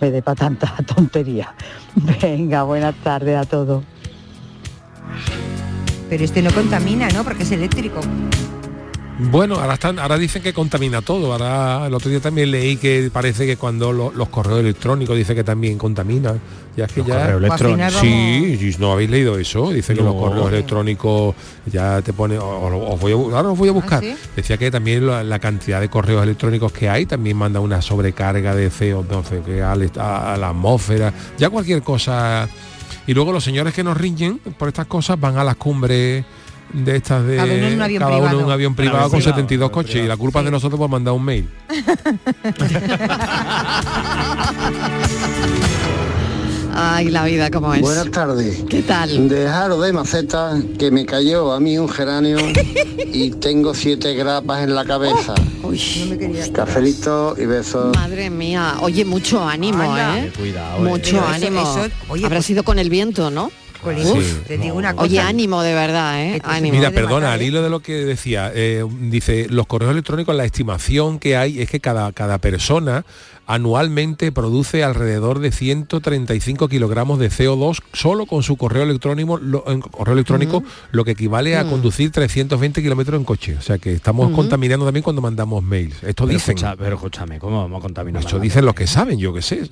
vez 0.00 0.12
de 0.12 0.22
para 0.22 0.36
tanta 0.36 0.74
tontería. 0.94 1.54
Venga, 1.94 2.64
buenas 2.64 2.94
tardes 2.96 3.36
a 3.36 3.44
todos. 3.44 3.82
Pero 6.08 6.24
este 6.24 6.42
no 6.42 6.50
contamina, 6.52 7.08
¿no? 7.08 7.24
Porque 7.24 7.44
es 7.44 7.52
eléctrico. 7.52 8.00
Bueno, 9.30 9.56
ahora 9.56 9.74
están, 9.74 9.98
ahora 9.98 10.18
dicen 10.18 10.42
que 10.42 10.52
contamina 10.52 11.00
todo. 11.02 11.32
Ahora 11.32 11.86
el 11.86 11.94
otro 11.94 12.10
día 12.10 12.20
también 12.20 12.50
leí 12.50 12.76
que 12.76 13.08
parece 13.12 13.46
que 13.46 13.56
cuando 13.56 13.92
lo- 13.92 14.10
los 14.12 14.28
correos 14.28 14.60
electrónicos 14.60 15.16
dice 15.16 15.34
que 15.34 15.44
también 15.44 15.78
contaminan. 15.78 16.40
Ya 16.76 16.86
es 16.86 16.92
que 16.92 17.04
ya. 17.04 17.32
correos 17.32 17.60
final 17.60 17.92
Sí, 17.92 18.76
no 18.78 18.92
habéis 18.92 19.10
leído 19.10 19.38
eso. 19.38 19.70
Dice 19.70 19.94
que 19.94 20.02
los 20.02 20.14
correos 20.14 20.48
electrónicos 20.52 21.34
ya 21.70 22.00
te 22.02 22.12
pone. 22.12 22.36
Os 22.38 23.00
voy 23.00 23.12
a, 23.12 23.14
ahora 23.36 23.50
os 23.50 23.58
voy 23.58 23.68
a 23.68 23.72
buscar. 23.72 24.00
sí? 24.02 24.14
Decía 24.34 24.56
que 24.56 24.70
también 24.70 25.06
la, 25.06 25.22
la 25.22 25.38
cantidad 25.38 25.80
de 25.80 25.88
correos 25.88 26.22
electrónicos 26.22 26.72
que 26.72 26.88
hay 26.88 27.06
también 27.06 27.36
manda 27.36 27.60
una 27.60 27.80
sobrecarga 27.82 28.54
de 28.54 28.70
CO2 28.70 29.42
que 29.44 29.62
al 29.62 29.82
est- 29.82 29.98
a, 29.98 30.32
a 30.34 30.36
la 30.36 30.48
atmósfera. 30.50 31.12
Ya 31.38 31.48
cualquier 31.50 31.82
cosa. 31.82 32.48
Y 33.06 33.14
luego 33.14 33.32
los 33.32 33.44
señores 33.44 33.74
que 33.74 33.82
nos 33.84 33.96
riñen 33.96 34.38
por 34.58 34.68
estas 34.68 34.86
cosas 34.86 35.18
van 35.20 35.36
a 35.36 35.44
las 35.44 35.56
cumbres 35.56 36.24
de 36.72 36.96
estas 36.96 37.24
de 37.26 37.36
Cada 37.36 37.52
uno 37.52 37.66
en 37.66 37.74
un 37.74 37.82
avión 37.82 38.02
privado. 38.02 38.38
un 38.46 38.50
avión 38.50 38.74
privado 38.74 38.98
avión 38.98 39.10
con 39.10 39.20
privado, 39.20 39.20
72 39.20 39.66
avión 39.66 39.70
coches 39.84 40.04
y 40.04 40.06
la 40.08 40.16
culpa 40.16 40.38
es 40.40 40.44
de 40.46 40.50
nosotros 40.50 40.78
por 40.78 40.88
mandar 40.88 41.14
un 41.14 41.24
mail. 41.24 41.48
Ay, 46.74 47.10
la 47.10 47.24
vida 47.26 47.50
como 47.50 47.74
es. 47.74 47.82
Buenas 47.82 48.10
tardes. 48.10 48.64
¿Qué 48.68 48.80
tal? 48.82 49.28
Dejaros 49.28 49.84
de 49.84 49.92
maceta 49.92 50.56
que 50.78 50.90
me 50.90 51.04
cayó 51.04 51.52
a 51.52 51.60
mí 51.60 51.76
un 51.76 51.88
geranio 51.88 52.38
y 53.12 53.30
tengo 53.32 53.74
siete 53.74 54.14
grapas 54.14 54.62
en 54.64 54.74
la 54.74 54.84
cabeza. 54.84 55.34
Uy, 55.62 55.78
Cafelito 56.54 57.34
y 57.38 57.44
besos. 57.44 57.94
madre 57.94 58.30
mía. 58.30 58.76
Oye, 58.80 59.04
mucho 59.04 59.46
ánimo, 59.46 59.82
Anda. 59.82 60.18
¿eh? 60.20 60.32
Cuidado, 60.36 60.78
eh. 60.86 60.88
Mucho 60.88 61.16
eso- 61.18 61.26
ánimo. 61.26 61.60
eso- 61.60 61.88
oye, 62.08 62.24
Habrá 62.24 62.38
pues- 62.38 62.46
sido 62.46 62.62
con 62.62 62.78
el 62.78 62.88
viento, 62.88 63.30
¿no? 63.30 63.50
Jolín, 63.82 64.06
Sí. 64.06 64.36
te 64.46 64.58
digo 64.58 64.76
una 64.76 64.92
cosa. 64.94 65.04
Oye, 65.04 65.20
ánimo 65.20 65.62
de 65.62 65.74
verdad, 65.74 66.22
¿eh? 66.24 66.40
Ánimo. 66.44 66.76
Mira, 66.76 66.90
perdona, 66.92 67.32
al 67.32 67.42
hilo 67.42 67.62
de 67.62 67.68
lo 67.70 67.80
que 67.80 67.92
decía, 68.04 68.50
eh, 68.54 68.84
dice, 69.00 69.46
los 69.50 69.66
correos 69.66 69.92
electrónicos, 69.92 70.34
la 70.36 70.44
estimación 70.44 71.18
que 71.18 71.36
hay 71.36 71.60
es 71.60 71.68
que 71.68 71.80
cada, 71.80 72.12
cada 72.12 72.38
persona 72.38 73.04
anualmente 73.46 74.30
produce 74.32 74.84
alrededor 74.84 75.40
de 75.40 75.50
135 75.52 76.68
kilogramos 76.68 77.18
de 77.18 77.28
CO2 77.28 77.82
solo 77.92 78.24
con 78.26 78.42
su 78.42 78.56
correo 78.56 78.84
electrónico, 78.84 79.36
lo, 79.36 79.64
en 79.70 79.80
correo 79.80 80.14
electrónico 80.14 80.62
lo 80.92 81.04
que 81.04 81.10
equivale 81.10 81.56
a 81.56 81.64
Mm. 81.64 81.70
conducir 81.70 82.10
320 82.12 82.82
kilómetros 82.82 83.18
en 83.18 83.24
coche. 83.24 83.56
O 83.58 83.60
sea 83.62 83.78
que 83.78 83.92
estamos 83.92 84.30
contaminando 84.32 84.84
también 84.84 85.02
cuando 85.02 85.20
mandamos 85.20 85.62
mails. 85.62 85.96
Esto 86.02 86.24
Pero, 86.24 86.38
dicen. 86.38 86.56
escucha- 86.56 86.76
pero 86.76 86.94
escúchame, 86.96 87.38
¿cómo 87.40 87.60
vamos 87.62 87.80
a 87.80 87.82
contaminar? 87.82 88.22
Esto 88.22 88.38
dicen 88.38 88.64
los 88.64 88.74
que 88.74 88.86
saben, 88.86 89.18
yo 89.18 89.34
qué 89.34 89.42
sé. 89.42 89.68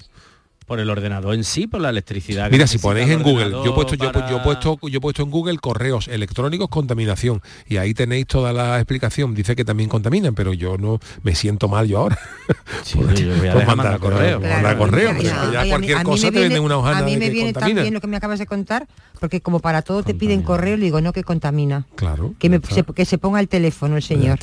Por 0.70 0.78
el 0.78 0.88
ordenador 0.88 1.34
en 1.34 1.42
sí, 1.42 1.66
por 1.66 1.80
la 1.80 1.90
electricidad. 1.90 2.48
Mira, 2.48 2.64
si 2.68 2.78
ponéis 2.78 3.10
en 3.10 3.24
Google, 3.24 3.50
yo 3.50 3.64
he 3.64 3.72
puesto, 3.72 3.96
yo, 3.96 4.12
para- 4.12 4.30
yo 4.30 4.36
he 4.36 4.40
puesto, 4.40 4.78
yo 4.82 4.98
he 4.98 5.00
puesto 5.00 5.24
en 5.24 5.28
Google 5.32 5.58
correos 5.58 6.06
electrónicos 6.06 6.68
contaminación 6.68 7.42
y 7.68 7.78
ahí 7.78 7.92
tenéis 7.92 8.28
toda 8.28 8.52
la 8.52 8.76
explicación. 8.76 9.34
Dice 9.34 9.56
que 9.56 9.64
también 9.64 9.88
contaminan, 9.88 10.32
pero 10.36 10.52
yo 10.54 10.78
no 10.78 11.00
me 11.24 11.34
siento 11.34 11.66
mal 11.66 11.88
yo 11.88 11.98
ahora. 11.98 12.16
yo 12.94 13.00
voy 13.00 13.48
a 13.48 13.54
dejar 13.56 13.76
mandar 13.76 13.98
correo. 13.98 14.38
Mandar 14.38 14.60
Claro. 14.60 14.78
correo, 14.78 15.10
Oye, 15.10 15.18
pero 15.22 15.40
oye, 15.42 15.52
ya 15.54 15.60
a 15.60 15.64
mí- 15.64 15.70
cualquier 15.70 15.96
a 15.96 15.98
mí 15.98 16.04
cosa 16.04 16.26
me 16.26 16.30
te 16.30 16.38
viene- 16.38 16.42
venden 16.50 16.62
una 16.62 16.76
hojana 16.76 16.98
A 16.98 17.02
mí 17.02 17.10
de 17.14 17.18
me 17.18 17.24
que 17.24 17.30
viene 17.32 17.82
bien 17.82 17.94
lo 17.94 18.00
que 18.00 18.06
me 18.06 18.16
acabas 18.16 18.38
de 18.38 18.46
contar, 18.46 18.86
porque 19.18 19.40
como 19.40 19.58
para 19.58 19.82
todo 19.82 20.04
te 20.04 20.14
piden 20.14 20.42
correo, 20.42 20.76
le 20.76 20.84
digo, 20.84 21.00
no, 21.00 21.12
que 21.12 21.24
contamina. 21.24 21.84
Claro. 21.96 22.32
Que, 22.38 22.48
me- 22.48 22.60
se, 22.70 22.84
que 22.84 23.04
se 23.06 23.18
ponga 23.18 23.40
el 23.40 23.48
teléfono 23.48 23.96
el 23.96 24.04
señor. 24.04 24.38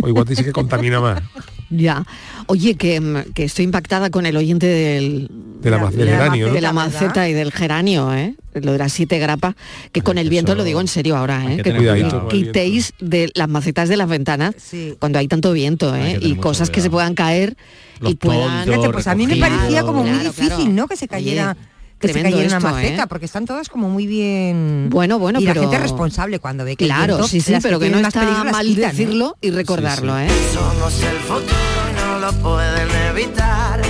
O 0.00 0.06
igual 0.06 0.26
dice 0.26 0.44
que 0.44 0.52
contamina 0.52 1.00
más. 1.00 1.22
Ya. 1.74 2.04
Oye, 2.48 2.74
que, 2.74 3.00
mm, 3.00 3.32
que 3.32 3.44
estoy 3.44 3.64
impactada 3.64 4.10
con 4.10 4.26
el 4.26 4.36
oyente 4.36 4.66
del, 4.66 5.30
De 5.62 5.70
la 5.72 5.78
ma- 5.84 5.90
del 5.90 6.08
geranio, 6.08 6.46
¿no? 6.48 6.52
de 6.54 6.60
la 6.60 6.72
maceta 6.72 7.28
y 7.28 7.32
del 7.32 7.52
geranio, 7.52 8.12
¿eh? 8.14 8.34
Lo 8.54 8.72
de 8.72 8.78
las 8.78 8.92
siete 8.92 9.18
grapas, 9.18 9.54
que 9.92 10.02
con 10.02 10.18
el 10.18 10.28
viento 10.28 10.54
lo 10.54 10.62
digo 10.64 10.80
en 10.80 10.88
serio 10.88 11.16
ahora, 11.16 11.52
¿eh? 11.52 11.62
que 11.62 11.74
cuidadito 11.74 12.28
quitéis 12.28 12.92
de 13.00 13.30
las 13.34 13.48
macetas 13.48 13.88
de 13.88 13.96
las 13.96 14.08
ventanas 14.08 14.54
cuando 14.98 15.18
hay 15.18 15.26
tanto 15.28 15.52
viento, 15.52 15.94
¿eh? 15.96 16.18
Y 16.20 16.36
cosas 16.36 16.70
que 16.70 16.80
se 16.80 16.90
puedan 16.90 17.14
caer 17.14 17.56
y 18.00 18.14
puedan. 18.14 18.64
Fíjate, 18.66 18.90
pues 18.90 19.06
a 19.06 19.14
mí 19.14 19.26
me 19.26 19.36
parecía 19.36 19.82
como 19.82 20.02
muy 20.04 20.18
difícil, 20.18 20.46
claro. 20.56 20.72
¿no? 20.72 20.86
Que 20.88 20.96
se 20.96 21.08
cayera. 21.08 21.52
Oye, 21.52 21.68
que 21.98 22.08
se 22.12 22.20
cayera 22.20 22.48
una 22.48 22.56
esto, 22.56 22.68
maceta, 22.68 23.02
¿eh? 23.04 23.06
porque 23.08 23.26
están 23.26 23.46
todas 23.46 23.68
como 23.68 23.88
muy 23.88 24.08
bien. 24.08 24.88
Bueno, 24.90 25.20
bueno, 25.20 25.38
y 25.40 25.44
pero- 25.46 25.54
la 25.54 25.60
gente 25.60 25.76
es 25.76 25.82
responsable 25.82 26.40
cuando 26.40 26.64
ve 26.64 26.74
que 26.74 26.84
Claro, 26.86 27.14
viento, 27.14 27.28
sí, 27.28 27.40
sí, 27.40 27.54
pero 27.62 27.78
que 27.78 27.90
no 27.90 27.98
está 28.00 28.42
mal 28.42 28.66
quitan, 28.66 28.84
¿eh? 28.84 28.92
decirlo 28.92 29.36
y 29.40 29.50
recordarlo, 29.52 30.18
¿eh? 30.18 30.26
Somos 30.52 31.00
el 31.00 31.16
futuro 31.18 31.54
y 31.90 31.94
no 31.94 32.18
lo 32.18 32.32
pueden 32.42 32.88
evitar. 33.16 33.80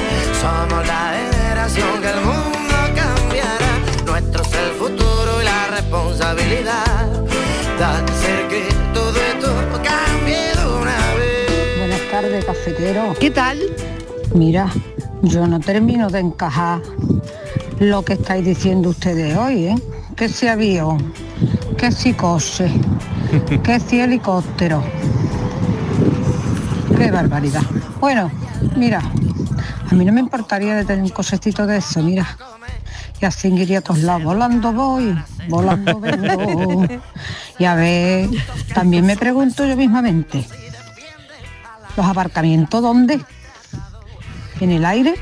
Somos 0.43 0.87
la 0.87 1.15
generación 1.69 2.01
que 2.01 2.11
el 2.11 2.21
mundo 2.25 2.75
cambiará. 2.97 3.79
Nuestro 4.05 4.43
es 4.43 4.53
el 4.53 4.71
futuro 4.73 5.41
y 5.41 5.45
la 5.45 5.67
responsabilidad. 5.69 7.07
De 7.79 7.85
hacer 7.85 8.49
que 8.49 8.69
todo 8.93 9.15
esto 9.17 9.49
cambie 9.83 10.39
de 10.57 10.67
una 10.67 11.15
vez. 11.15 11.79
Buenas 11.79 12.11
tardes, 12.11 12.45
cafetero. 12.45 13.15
¿Qué 13.19 13.31
tal? 13.31 13.59
Mira, 14.35 14.73
yo 15.23 15.47
no 15.47 15.61
termino 15.61 16.11
de 16.11 16.21
encajar 16.21 16.83
lo 17.79 18.03
que 18.05 18.15
estáis 18.15 18.45
diciendo 18.45 18.91
ustedes 18.91 19.37
hoy, 19.37 19.67
¿eh? 19.67 19.75
Que 20.17 20.29
si 20.29 20.49
avión, 20.49 21.13
que 21.77 21.93
si 21.93 22.13
coche, 22.13 22.71
que 23.63 23.81
si 23.81 24.01
helicóptero. 24.01 24.83
Qué 26.97 27.11
barbaridad. 27.11 27.63
Bueno, 28.01 28.31
mira, 28.77 29.03
a 29.93 29.95
mí 29.95 30.07
no 30.07 30.13
me 30.15 30.21
importaría 30.21 30.75
de 30.75 30.87
tener 30.87 31.05
un 31.05 31.11
cochecito 31.11 31.67
de 31.67 31.77
eso, 31.77 32.03
mira. 32.03 32.27
Y 33.21 33.27
así 33.27 33.49
iría 33.49 33.81
a 33.81 33.83
todos 33.83 34.01
lados. 34.01 34.25
Volando 34.25 34.73
voy, 34.73 35.23
volando 35.49 36.01
vengo. 36.01 36.87
Y 37.59 37.65
a 37.67 37.75
ver, 37.75 38.31
también 38.75 39.05
me 39.05 39.17
pregunto 39.17 39.67
yo 39.67 39.77
mismamente, 39.77 40.47
¿los 41.95 42.07
aparcamientos 42.07 42.81
dónde? 42.81 43.21
¿En 44.61 44.71
el 44.71 44.87
aire? 44.87 45.15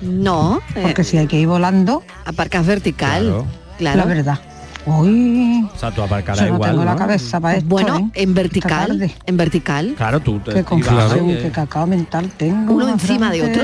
No. 0.00 0.60
Porque 0.82 1.04
si 1.04 1.18
hay 1.18 1.28
que 1.28 1.38
ir 1.38 1.46
volando... 1.46 2.02
Aparcas 2.24 2.66
vertical. 2.66 3.22
Claro. 3.22 3.46
Claro. 3.78 3.98
La 3.98 4.04
verdad. 4.04 4.40
Uy, 4.84 5.68
O 5.74 5.78
sea, 5.78 5.92
tú 5.92 6.02
aparcarás 6.02 6.48
no 6.48 6.54
igual, 6.54 6.70
tengo 6.72 6.84
la 6.84 6.92
¿no? 6.92 6.98
cabeza 6.98 7.38
para 7.40 7.56
esto, 7.58 7.68
Bueno, 7.68 7.98
¿eh? 8.14 8.22
en 8.22 8.34
vertical, 8.34 9.12
en 9.26 9.36
vertical. 9.36 9.94
Claro, 9.96 10.20
tú 10.20 10.40
te 10.40 10.52
Qué 10.54 10.64
confusión, 10.64 11.28
qué 11.28 11.50
cacao 11.52 11.86
mental 11.86 12.30
tengo. 12.36 12.74
Uno 12.74 12.88
encima 12.88 13.30
de 13.30 13.42
otro. 13.42 13.62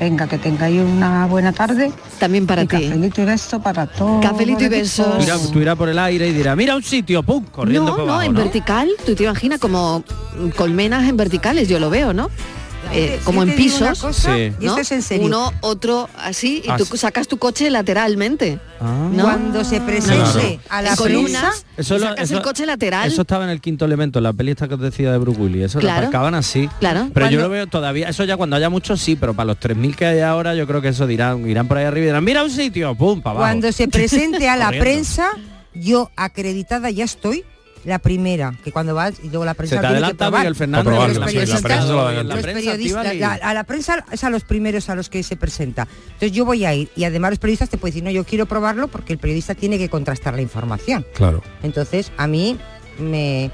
Venga, 0.00 0.28
que 0.28 0.38
tengáis 0.38 0.80
una 0.80 1.26
buena 1.26 1.52
tarde. 1.52 1.92
También 2.20 2.46
para 2.46 2.62
ti. 2.62 2.68
Cafelito 2.88 3.20
y 3.20 3.24
beso 3.24 3.60
para 3.60 3.86
todos. 3.86 4.24
Cafelito 4.24 4.62
y 4.64 4.68
besos. 4.68 5.24
Irás, 5.24 5.50
tú 5.50 5.58
irás 5.58 5.76
por 5.76 5.88
el 5.88 5.98
aire 5.98 6.28
y 6.28 6.32
dirás, 6.32 6.56
mira 6.56 6.76
un 6.76 6.82
sitio, 6.84 7.22
pum, 7.24 7.44
corriendo 7.50 7.90
no, 7.90 7.96
por 7.96 8.06
no, 8.06 8.12
abajo, 8.12 8.28
en 8.28 8.34
¿no? 8.34 8.40
vertical, 8.40 8.88
tú 9.04 9.14
te 9.16 9.24
imaginas 9.24 9.58
como 9.58 10.04
colmenas 10.56 11.08
en 11.08 11.16
verticales, 11.16 11.68
yo 11.68 11.80
lo 11.80 11.90
veo, 11.90 12.12
¿no? 12.12 12.30
Eh, 12.92 13.20
como 13.24 13.42
en 13.42 13.54
pisos, 13.54 14.00
cosa, 14.00 14.34
Sí. 14.34 14.52
y 14.60 14.66
esto 14.66 14.80
es 14.80 14.92
en 14.92 15.02
serio. 15.02 15.26
Uno, 15.26 15.52
otro, 15.60 16.08
así, 16.16 16.62
y 16.64 16.66
tú 16.78 16.84
Así. 16.84 16.96
sacas 16.98 17.28
tu 17.28 17.36
coche 17.38 17.70
lateralmente. 17.70 18.58
Ah. 18.80 19.08
¿no? 19.12 19.24
Cuando 19.24 19.64
se 19.64 19.80
presente 19.80 20.60
a 20.70 20.82
la 20.82 20.90
lo- 20.90 20.96
sacas 20.96 21.64
eso- 21.76 22.36
el 22.36 22.42
coche 22.42 22.64
lateral. 22.64 23.08
Eso 23.08 23.22
estaba 23.22 23.44
en 23.44 23.50
el 23.50 23.60
quinto 23.60 23.84
elemento, 23.84 24.18
en 24.18 24.22
la 24.22 24.32
peli 24.32 24.52
esta 24.52 24.68
que 24.68 24.74
os 24.74 24.80
decía 24.80 25.12
de 25.12 25.18
Bruce 25.18 25.40
Willis. 25.40 25.64
Eso 25.64 25.78
Claro. 25.80 26.00
lo 26.00 26.06
aparcaban 26.06 26.34
así. 26.34 26.68
Claro. 26.80 27.10
Pero 27.12 27.28
yo 27.30 27.40
lo 27.40 27.48
veo 27.48 27.66
todavía, 27.66 28.08
eso 28.08 28.24
ya 28.24 28.36
cuando 28.36 28.56
haya 28.56 28.70
muchos 28.70 29.00
sí, 29.00 29.16
pero 29.16 29.34
para 29.34 29.46
los 29.48 29.58
3.000 29.58 29.94
que 29.96 30.06
hay 30.06 30.20
ahora 30.20 30.54
yo 30.54 30.66
creo 30.66 30.80
que 30.80 30.88
eso 30.88 31.06
dirán, 31.06 31.48
irán 31.48 31.68
por 31.68 31.78
ahí 31.78 31.84
arriba 31.84 32.04
y 32.04 32.06
dirán, 32.08 32.24
mira 32.24 32.42
un 32.42 32.50
sitio, 32.50 32.94
pum, 32.94 33.20
para 33.20 33.32
abajo. 33.32 33.44
cuando 33.50 33.70
se 33.72 33.88
presente 33.88 34.48
a 34.48 34.56
la 34.56 34.70
prensa, 34.78 35.28
yo 35.74 36.10
acreditada 36.16 36.90
ya 36.90 37.04
estoy. 37.04 37.44
La 37.88 37.98
primera, 37.98 38.52
que 38.62 38.70
cuando 38.70 38.94
vas 38.94 39.14
y 39.22 39.28
luego 39.30 39.44
la 39.46 39.54
prensa 39.54 39.76
Se 39.76 39.80
te 39.80 39.86
tiene 39.86 39.94
que 39.94 40.04
adelanta 40.04 40.26
probar. 40.28 40.54
Fernández, 40.54 40.84
la 40.84 40.92
prensa- 41.24 41.60
la 42.12 42.22
los 42.22 42.40
periodistas, 42.44 43.14
y- 43.14 43.18
la- 43.18 43.32
a 43.34 43.54
la 43.54 43.64
prensa 43.64 44.04
es 44.12 44.24
a 44.24 44.30
los 44.30 44.44
primeros 44.44 44.90
a 44.90 44.94
los 44.94 45.08
que 45.08 45.22
se 45.22 45.36
presenta. 45.36 45.88
Entonces 46.04 46.32
yo 46.32 46.44
voy 46.44 46.66
a 46.66 46.74
ir 46.74 46.90
y 46.96 47.04
además 47.04 47.30
los 47.30 47.38
periodistas 47.38 47.70
te 47.70 47.78
pueden 47.78 47.94
decir, 47.94 48.04
no, 48.04 48.10
yo 48.10 48.24
quiero 48.24 48.44
probarlo 48.46 48.88
porque 48.88 49.14
el 49.14 49.18
periodista 49.18 49.54
tiene 49.54 49.78
que 49.78 49.88
contrastar 49.88 50.34
la 50.34 50.42
información. 50.42 51.06
Claro. 51.14 51.42
Entonces 51.62 52.12
a 52.18 52.26
mí 52.26 52.58
me, 52.98 53.50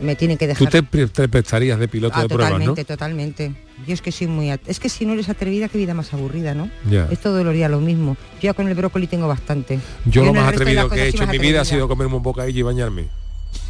me 0.00 0.16
tienen 0.16 0.36
que 0.36 0.46
Tú 0.48 0.64
dejar... 0.64 0.72
te, 0.72 0.82
pre- 0.82 1.06
te 1.06 1.28
prestarías 1.28 1.78
de 1.78 1.86
piloto 1.86 2.14
Ah, 2.18 2.22
de 2.22 2.28
pruebas, 2.28 2.50
¿no? 2.52 2.58
totalmente, 2.74 2.84
totalmente. 2.84 3.54
Yo 3.86 3.94
es 3.94 4.02
que 4.02 4.10
soy 4.12 4.26
muy... 4.26 4.50
at- 4.50 4.60
Es 4.66 4.80
que 4.80 4.88
si 4.88 5.06
no 5.06 5.12
eres 5.12 5.28
atrevida, 5.28 5.68
qué 5.68 5.78
vida 5.78 5.94
más 5.94 6.12
aburrida, 6.12 6.54
¿no? 6.54 6.68
Ya. 6.90 7.06
Es 7.10 7.20
todo 7.20 7.40
el 7.40 7.52
día 7.54 7.68
lo 7.68 7.80
mismo. 7.80 8.16
Yo 8.36 8.40
ya 8.48 8.54
con 8.54 8.66
el 8.68 8.74
brócoli 8.74 9.06
tengo 9.06 9.28
bastante. 9.28 9.78
Yo 10.06 10.24
lo 10.24 10.34
más 10.34 10.52
atrevido 10.52 10.88
que 10.88 11.04
he 11.04 11.08
hecho 11.08 11.22
en 11.22 11.30
mi 11.30 11.38
vida 11.38 11.60
ha 11.60 11.64
sido 11.64 11.86
comerme 11.86 12.16
un 12.16 12.22
bocadillo 12.22 12.58
y 12.58 12.62
bañarme. 12.62 13.04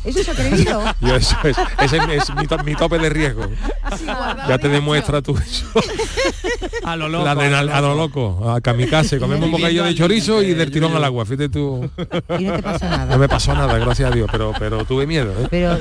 ¿Eso 0.05 0.21
es 0.21 0.29
atrevido? 0.29 0.83
Yo 1.01 1.15
eso 1.17 1.37
es, 1.45 1.57
ese 1.83 1.97
es, 1.99 2.05
es 2.29 2.35
mi, 2.35 2.47
to- 2.47 2.59
mi 2.65 2.75
tope 2.75 2.99
de 2.99 3.11
riesgo. 3.11 3.43
Ya 4.49 4.57
te 4.59 4.69
demuestra 4.69 5.21
tú 5.23 5.37
eso. 5.37 5.67
A 6.85 6.97
lo 6.97 7.09
loco. 7.09 7.25
La 7.25 7.33
adrenal- 7.35 7.69
a 7.71 7.81
lo 7.83 7.95
loco, 7.95 8.51
a 8.51 8.61
kamikaze, 8.63 9.19
comemos 9.19 9.45
un 9.47 9.53
bocadillo 9.53 9.85
de 9.85 9.95
chorizo 9.95 10.43
y 10.43 10.55
del 10.55 10.71
tirón 10.71 10.95
al 10.97 11.05
agua, 11.05 11.25
fíjate 11.27 11.51
tú. 11.51 11.91
Y 12.39 12.45
no 12.45 12.55
te 12.55 12.63
pasa 12.63 12.89
nada. 12.89 13.05
No 13.13 13.19
me 13.19 13.29
pasó 13.29 13.55
nada, 13.55 13.77
gracias 13.79 14.11
a 14.11 14.15
Dios, 14.15 14.29
pero, 14.33 14.53
pero 14.59 14.85
tuve 14.87 15.07
miedo. 15.07 15.33
¿eh? 15.39 15.47
Pero, 15.51 15.77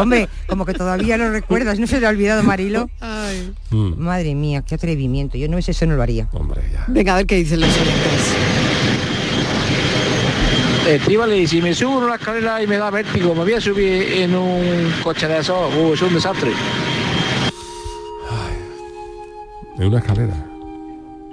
hombre, 0.00 0.28
como 0.46 0.64
que 0.64 0.72
todavía 0.74 1.16
lo 1.16 1.30
recuerdas, 1.30 1.78
no 1.80 1.86
se 1.88 1.98
te 1.98 2.06
ha 2.06 2.10
olvidado, 2.10 2.42
Marilo. 2.44 2.88
Mm. 3.70 3.94
Madre 3.98 4.34
mía, 4.36 4.62
qué 4.66 4.76
atrevimiento. 4.76 5.36
Yo 5.36 5.48
no 5.48 5.56
ves 5.56 5.68
eso, 5.68 5.84
no 5.86 5.96
lo 5.96 6.02
haría. 6.02 6.28
Hombre, 6.32 6.62
ya. 6.72 6.84
Venga, 6.86 7.14
a 7.14 7.16
ver 7.16 7.26
qué 7.26 7.34
dicen 7.36 7.60
los 7.60 7.70
oyentes. 7.70 8.63
Estíbale, 10.86 11.46
si 11.46 11.62
me 11.62 11.74
subo 11.74 11.98
en 11.98 12.04
una 12.04 12.16
escalera 12.16 12.62
y 12.62 12.66
me 12.66 12.76
da 12.76 12.90
vértigo, 12.90 13.34
me 13.34 13.42
voy 13.42 13.54
a 13.54 13.60
subir 13.60 14.02
en 14.20 14.34
un 14.34 14.92
coche 15.02 15.26
de 15.26 15.38
esos, 15.38 15.74
uh, 15.74 15.94
es 15.94 16.02
un 16.02 16.12
desastre. 16.12 16.52
En 19.78 19.86
una 19.86 19.98
escalera. 19.98 20.53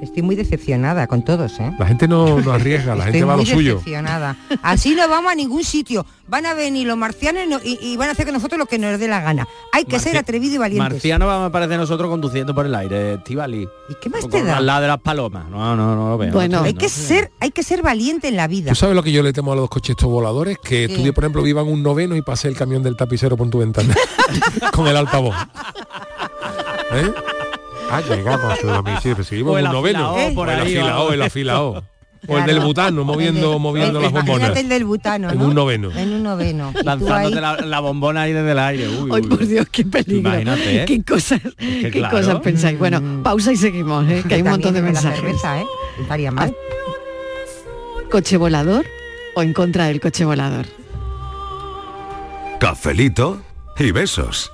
Estoy 0.02 0.24
muy 0.24 0.36
decepcionada 0.36 1.06
con 1.08 1.24
todos, 1.24 1.60
¿eh? 1.60 1.72
La 1.78 1.86
gente 1.86 2.08
no, 2.08 2.40
no 2.42 2.52
arriesga, 2.54 2.96
la 2.96 3.06
Estoy 3.06 3.14
gente 3.14 3.26
va 3.26 3.34
a 3.34 3.38
lo 3.38 3.44
muy 3.44 3.52
suyo. 3.52 3.74
decepcionada. 3.76 4.36
Así 4.64 4.96
no 4.96 5.08
vamos 5.08 5.32
a 5.32 5.36
ningún 5.36 5.64
sitio. 5.64 6.06
Van 6.28 6.46
a 6.48 6.54
venir 6.56 6.88
los 6.88 6.98
marcianos 6.98 7.44
y 7.46 7.48
no- 7.50 7.60
y, 7.64 7.78
y 7.82 7.98
van 7.98 8.10
a 8.10 8.14
hacer 8.14 8.26
que 8.26 8.32
nosotros 8.32 8.58
lo 8.58 8.66
que 8.66 8.80
nos 8.80 8.98
dé 9.00 9.08
la 9.08 9.22
gana. 9.22 9.48
Hay 9.74 9.86
que 9.86 10.00
ser 10.00 10.18
atrevido 10.18 10.56
y 10.56 10.58
valientes. 10.58 10.94
Marciano 10.94 11.28
va 11.28 11.46
a 11.46 11.52
parecer 11.52 11.78
nosotros 11.78 12.10
conduciendo 12.10 12.56
por 12.56 12.66
el 12.66 12.74
aire, 12.74 13.14
Estivali. 13.16 13.62
¿Y 13.90 13.96
qué 14.02 14.10
más 14.10 14.22
Con 14.22 14.32
te 14.32 14.44
da? 14.44 14.58
Al 14.58 14.66
lado 14.66 14.82
de 14.82 14.88
las 14.88 15.00
palomas. 15.02 15.48
No, 15.50 15.76
no, 15.76 15.96
no 15.96 16.10
lo 16.10 16.18
veo. 16.18 16.34
Bueno. 16.34 16.60
no, 16.60 16.64
hay 16.66 16.74
no, 16.74 16.80
que 16.80 16.86
no. 16.86 16.90
ser, 16.90 17.32
hay 17.40 17.52
que 17.52 17.62
ser 17.62 17.84
valiente 17.84 18.28
en 18.28 18.38
la 18.38 18.48
vida. 18.48 18.70
¿Tú 18.72 18.76
sabes 18.76 18.96
lo 18.96 19.04
que 19.04 19.12
yo 19.12 19.22
le 19.22 19.34
temo 19.34 19.54
a 19.54 19.56
los 19.56 19.70
coches 19.70 19.92
estos 19.92 20.10
voladores? 20.10 20.58
Que 20.58 20.88
¿Qué? 20.88 20.96
tú, 20.96 21.14
por 21.14 21.24
ejemplo, 21.26 21.44
vivan 21.44 21.68
un 21.68 21.84
noveno 21.84 22.16
y 22.16 22.22
pase 22.24 22.48
el 22.48 22.56
camión 22.56 22.82
del 22.82 22.96
tapicero 22.96 23.38
por 23.38 23.50
tu 23.52 23.60
ventana. 23.60 23.94
con 24.74 24.88
el 24.88 24.98
altavoz. 24.98 25.36
¿Eh? 26.94 27.12
Ah, 27.92 28.02
llegamos 28.10 28.54
a 28.54 28.56
su 28.56 28.68
domicilio. 28.68 29.24
Seguimos 29.24 29.56
un 29.58 29.64
noveno. 29.64 30.14
o 30.14 30.44
el 30.44 30.50
ahí, 30.50 30.60
afilao, 30.62 31.04
o- 31.08 31.14
el 31.14 31.22
afilao. 31.22 31.84
O 32.28 32.38
el 32.38 32.46
del 32.46 32.60
butano, 32.60 33.04
moviendo, 33.04 33.58
moviendo 33.58 33.98
el- 33.98 34.04
las 34.04 34.12
bombonas. 34.12 34.38
Imagínate 34.38 34.60
el 34.60 34.70
del 34.70 34.86
butano, 34.86 35.32
En 35.32 35.42
un 35.42 35.56
noveno. 35.56 35.92
En 35.92 36.14
un 36.14 36.22
noveno. 36.22 36.72
Lanzándote 36.84 37.42
la, 37.42 37.56
la 37.58 37.80
bombona 37.80 38.22
ahí 38.22 38.34
desde 38.34 38.52
el 38.52 38.60
aire. 38.60 38.88
Uy, 38.90 39.10
Ay, 39.12 39.22
uy, 39.24 39.28
por. 39.28 39.48
Dios, 39.48 39.66
qué 39.72 39.84
peligro. 39.86 40.30
Imagínate, 40.30 40.84
¿eh? 40.84 40.86
Qué 40.86 41.04
cosas, 41.04 41.42
que 41.58 41.82
qué 41.82 41.92
claro. 41.92 42.16
cosas 42.18 42.40
pensáis. 42.42 42.78
Bueno, 42.78 43.24
pausa 43.24 43.52
y 43.52 43.58
seguimos, 43.58 44.08
¿eh? 44.08 44.24
que 44.28 44.36
hay 44.36 44.44
un 44.44 44.50
montón 44.52 44.76
de 44.76 44.84
mensajes. 44.84 45.20
cerveza, 45.20 45.62
¿eh? 45.62 45.66
Estaría 46.00 46.30
mal. 46.32 46.56
coche 48.12 48.38
volador 48.38 48.86
o 49.36 49.42
en 49.42 49.54
contra 49.54 49.86
del 49.86 50.00
coche 50.00 50.24
volador? 50.24 50.68
Cafelito 52.60 53.42
y 53.80 53.92
besos. 53.92 54.52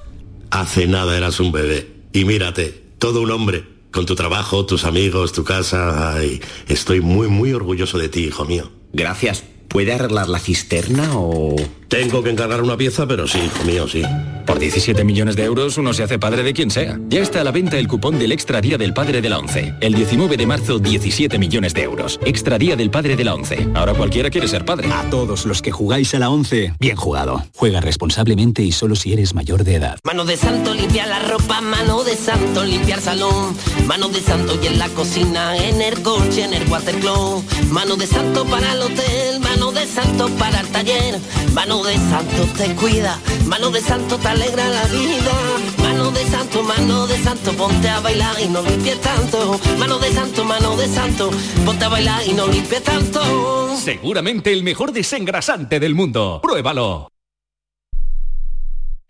Hace 0.52 0.88
nada 0.88 1.18
eras 1.18 1.40
un 1.42 1.52
bebé. 1.52 1.88
Y 2.14 2.24
mírate, 2.24 2.84
todo 2.98 3.22
un 3.22 3.32
hombre. 3.32 3.66
Con 3.92 4.06
tu 4.06 4.16
trabajo, 4.16 4.66
tus 4.66 4.84
amigos, 4.84 5.32
tu 5.32 5.44
casa. 5.44 6.14
Ay, 6.16 6.42
estoy 6.68 7.02
muy, 7.02 7.28
muy 7.28 7.54
orgulloso 7.54 7.98
de 7.98 8.10
ti, 8.10 8.26
hijo 8.26 8.46
mío. 8.46 8.72
Gracias. 8.94 9.44
¿Puede 9.68 9.94
arreglar 9.94 10.30
la 10.30 10.40
cisterna 10.40 11.18
o...? 11.18 11.56
Tengo 11.88 12.24
que 12.24 12.30
encargar 12.30 12.62
una 12.62 12.78
pieza, 12.78 13.08
pero 13.08 13.28
sí, 13.28 13.40
hijo 13.40 13.64
mío, 13.64 13.88
sí. 13.88 14.04
Por 14.48 14.60
17 14.60 15.04
millones 15.04 15.36
de 15.36 15.44
euros 15.44 15.78
uno 15.78 15.92
se 15.94 16.04
hace 16.04 16.18
padre 16.18 16.42
de 16.42 16.54
quien 16.54 16.72
sea. 16.72 16.98
Ya 17.10 17.20
está 17.20 17.42
a 17.42 17.44
la 17.44 17.52
venta 17.52 17.78
el 17.78 17.90
cupón 17.90 18.18
del 18.18 18.32
Extra 18.32 18.62
Día 18.62 18.78
del 18.78 18.94
Padre 18.94 19.22
de 19.22 19.28
la 19.28 19.40
ONCE. 19.40 19.76
El 19.82 19.94
19 19.94 20.38
de 20.38 20.48
marzo, 20.48 20.80
17 20.80 21.38
millones 21.38 21.74
de 21.74 21.84
euros. 21.84 22.18
Extra 22.24 22.58
Día 22.58 22.78
del 22.78 22.90
Padre 22.90 23.18
de 23.18 23.26
la 23.26 23.36
ONCE. 23.36 23.68
Ahora 23.76 23.94
cualquiera 23.94 24.30
quiere 24.30 24.48
ser 24.48 24.64
padre. 24.64 24.90
A 24.94 25.10
todos 25.10 25.46
los 25.46 25.62
que 25.62 25.72
jugáis 25.72 26.14
a 26.16 26.20
la 26.20 26.30
ONCE, 26.30 26.74
bien 26.80 26.96
jugado. 26.96 27.44
Juega 27.58 27.82
responsablemente 27.82 28.64
y 28.64 28.72
solo 28.72 28.96
si 28.96 29.12
eres 29.12 29.34
mayor 29.34 29.66
de 29.66 29.76
edad. 29.76 30.00
Mano 30.06 30.24
de 30.24 30.38
santo 30.38 30.74
limpiar 30.74 31.10
la 31.10 31.20
ropa, 31.20 31.60
mano 31.60 32.06
de 32.06 32.16
santo 32.16 32.64
limpiar 32.64 33.02
salón, 33.02 33.54
mano 33.86 34.08
de 34.08 34.22
santo 34.22 34.58
y 34.64 34.68
en 34.68 34.80
la 34.80 34.88
cocina, 34.90 35.58
en 35.58 35.82
el 35.82 36.02
coche, 36.02 36.46
en 36.46 36.54
el 36.54 36.66
watercloak, 36.70 37.44
mano 37.70 37.98
de 37.98 38.08
santo 38.08 38.46
para 38.46 38.72
el 38.72 38.82
hotel, 38.82 39.42
mano 39.42 39.74
de 39.74 39.86
santo 39.86 40.30
para 40.40 40.62
el 40.62 40.68
taller, 40.68 41.20
mano 41.54 41.84
de 41.84 41.96
santo 41.96 42.48
te 42.58 42.74
cuida, 42.76 43.20
mano 43.46 43.72
de 43.72 43.82
santo 43.82 44.18
te 44.18 44.37
alegra 44.38 44.70
la 44.70 44.86
vida, 44.88 45.34
mano 45.82 46.12
de 46.12 46.24
santo, 46.26 46.64
mano 46.64 47.08
de 47.08 47.18
santo, 47.18 47.54
ponte 47.54 47.90
a 47.90 48.00
bailar 48.00 48.36
y 48.40 48.48
no 48.48 48.62
limpies 48.62 49.02
tanto, 49.02 49.60
mano 49.78 49.98
de 49.98 50.12
santo, 50.12 50.44
mano 50.44 50.78
de 50.78 50.88
santo, 50.88 51.32
ponte 51.66 51.86
a 51.86 51.90
bailar 51.90 52.22
y 52.28 52.34
no 52.34 52.48
limpies 52.48 52.84
tanto. 52.84 53.76
Seguramente 53.78 54.54
el 54.54 54.64
mejor 54.64 54.92
desengrasante 54.92 55.80
del 55.80 55.96
mundo. 55.96 56.40
Pruébalo. 56.42 57.10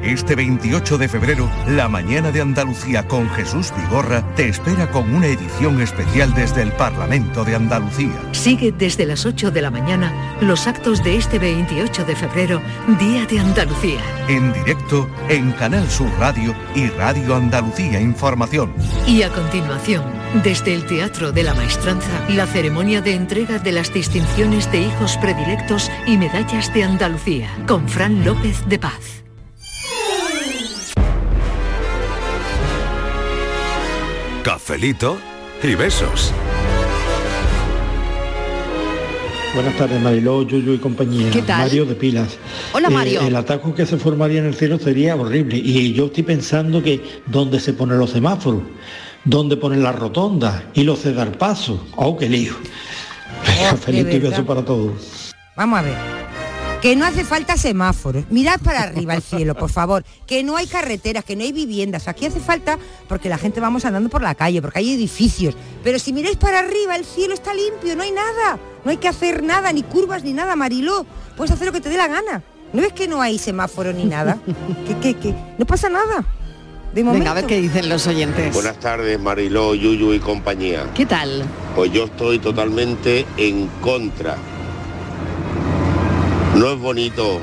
Este 0.00 0.34
28 0.34 0.98
de 0.98 1.06
febrero, 1.06 1.48
la 1.68 1.88
mañana 1.88 2.32
de 2.32 2.40
Andalucía 2.40 3.06
con 3.06 3.28
Jesús 3.30 3.72
Vigorra 3.76 4.34
te 4.34 4.48
espera 4.48 4.90
con 4.90 5.14
una 5.14 5.26
edición 5.26 5.80
especial 5.80 6.34
desde 6.34 6.62
el 6.62 6.72
Parlamento 6.72 7.44
de 7.44 7.54
Andalucía. 7.54 8.18
Sigue 8.32 8.72
desde 8.72 9.06
las 9.06 9.26
8 9.26 9.50
de 9.50 9.62
la 9.62 9.70
mañana 9.70 10.36
los 10.40 10.66
actos 10.66 11.04
de 11.04 11.18
este 11.18 11.38
28 11.38 12.04
de 12.04 12.16
febrero, 12.16 12.60
Día 12.98 13.26
de 13.26 13.38
Andalucía. 13.38 14.00
En 14.28 14.52
directo 14.54 15.08
en 15.28 15.52
Canal 15.52 15.88
Sur 15.88 16.10
Radio 16.18 16.52
y 16.74 16.88
Radio 16.88 17.36
Andalucía 17.36 18.00
Información. 18.00 18.72
Y 19.06 19.22
a 19.22 19.28
continuación, 19.28 20.02
desde 20.42 20.74
el 20.74 20.84
Teatro 20.86 21.30
de 21.30 21.44
la 21.44 21.54
Maestranza, 21.54 22.26
la 22.30 22.46
ceremonia 22.46 23.02
de 23.02 23.14
entrega 23.14 23.58
de 23.60 23.72
las 23.72 23.94
distinciones 23.94 24.72
de 24.72 24.82
hijos 24.82 25.16
predilectos 25.18 25.92
y 26.06 26.16
medallas 26.16 26.74
de 26.74 26.82
Andalucía, 26.82 27.50
con 27.68 27.88
Fran 27.88 28.24
López 28.24 28.66
de 28.66 28.78
Paz. 28.80 29.21
Cafelito 34.82 35.16
y 35.62 35.76
besos. 35.76 36.32
Buenas 39.54 39.76
tardes, 39.78 40.02
Mariló, 40.02 40.42
Yuyu 40.42 40.72
y 40.72 40.78
compañía. 40.78 41.30
¿Qué 41.30 41.40
tal? 41.42 41.60
Mario 41.60 41.84
de 41.86 41.94
Pilas. 41.94 42.36
Hola, 42.72 42.88
Eh, 42.88 42.90
Mario. 42.90 43.20
el 43.20 43.36
atajo 43.36 43.76
que 43.76 43.86
se 43.86 43.96
formaría 43.96 44.40
en 44.40 44.46
el 44.46 44.56
cielo 44.56 44.80
sería 44.80 45.14
horrible. 45.14 45.56
Y 45.58 45.92
yo 45.92 46.06
estoy 46.06 46.24
pensando 46.24 46.82
que 46.82 47.00
dónde 47.26 47.60
se 47.60 47.74
ponen 47.74 47.96
los 48.00 48.10
semáforos, 48.10 48.62
dónde 49.24 49.56
ponen 49.56 49.84
las 49.84 49.94
rotondas 49.96 50.64
y 50.74 50.82
los 50.82 50.98
cedar 51.00 51.38
pasos. 51.38 51.78
¡Oh, 51.94 52.16
qué 52.18 52.28
lío! 52.28 52.54
Y 53.86 54.02
verdad. 54.02 54.30
besos 54.30 54.44
para 54.44 54.64
todos. 54.64 55.32
Vamos 55.56 55.78
a 55.78 55.82
ver. 55.82 56.21
Que 56.82 56.96
no 56.96 57.04
hace 57.04 57.24
falta 57.24 57.56
semáforos. 57.56 58.24
Mirad 58.28 58.60
para 58.60 58.82
arriba 58.82 59.14
el 59.14 59.22
cielo, 59.22 59.54
por 59.54 59.70
favor. 59.70 60.04
Que 60.26 60.42
no 60.42 60.56
hay 60.56 60.66
carreteras, 60.66 61.24
que 61.24 61.36
no 61.36 61.44
hay 61.44 61.52
viviendas. 61.52 62.08
Aquí 62.08 62.26
hace 62.26 62.40
falta 62.40 62.76
porque 63.08 63.28
la 63.28 63.38
gente 63.38 63.60
vamos 63.60 63.84
andando 63.84 64.10
por 64.10 64.20
la 64.20 64.34
calle, 64.34 64.60
porque 64.60 64.80
hay 64.80 64.92
edificios. 64.94 65.54
Pero 65.84 66.00
si 66.00 66.12
miráis 66.12 66.36
para 66.38 66.58
arriba, 66.58 66.96
el 66.96 67.04
cielo 67.04 67.34
está 67.34 67.54
limpio, 67.54 67.94
no 67.94 68.02
hay 68.02 68.10
nada. 68.10 68.58
No 68.84 68.90
hay 68.90 68.96
que 68.96 69.06
hacer 69.06 69.44
nada, 69.44 69.72
ni 69.72 69.84
curvas, 69.84 70.24
ni 70.24 70.32
nada, 70.32 70.56
Mariló. 70.56 71.06
Puedes 71.36 71.52
hacer 71.52 71.68
lo 71.68 71.72
que 71.72 71.80
te 71.80 71.88
dé 71.88 71.96
la 71.96 72.08
gana. 72.08 72.42
¿No 72.72 72.82
ves 72.82 72.92
que 72.92 73.06
no 73.06 73.22
hay 73.22 73.38
semáforo 73.38 73.92
ni 73.92 74.04
nada? 74.04 74.38
que, 74.88 74.96
que, 74.98 75.14
que 75.20 75.34
no 75.58 75.64
pasa 75.64 75.88
nada. 75.88 76.24
De 76.92 77.04
momento. 77.04 77.20
Venga, 77.20 77.30
a 77.30 77.34
ver 77.34 77.46
qué 77.46 77.60
dicen 77.60 77.88
los 77.88 78.08
oyentes. 78.08 78.52
Buenas 78.52 78.80
tardes, 78.80 79.20
Mariló, 79.20 79.76
Yuyu 79.76 80.14
y 80.14 80.18
compañía. 80.18 80.90
¿Qué 80.94 81.06
tal? 81.06 81.44
Pues 81.76 81.92
yo 81.92 82.06
estoy 82.06 82.40
totalmente 82.40 83.24
en 83.36 83.68
contra. 83.80 84.36
No 86.54 86.72
es 86.72 86.78
bonito 86.78 87.40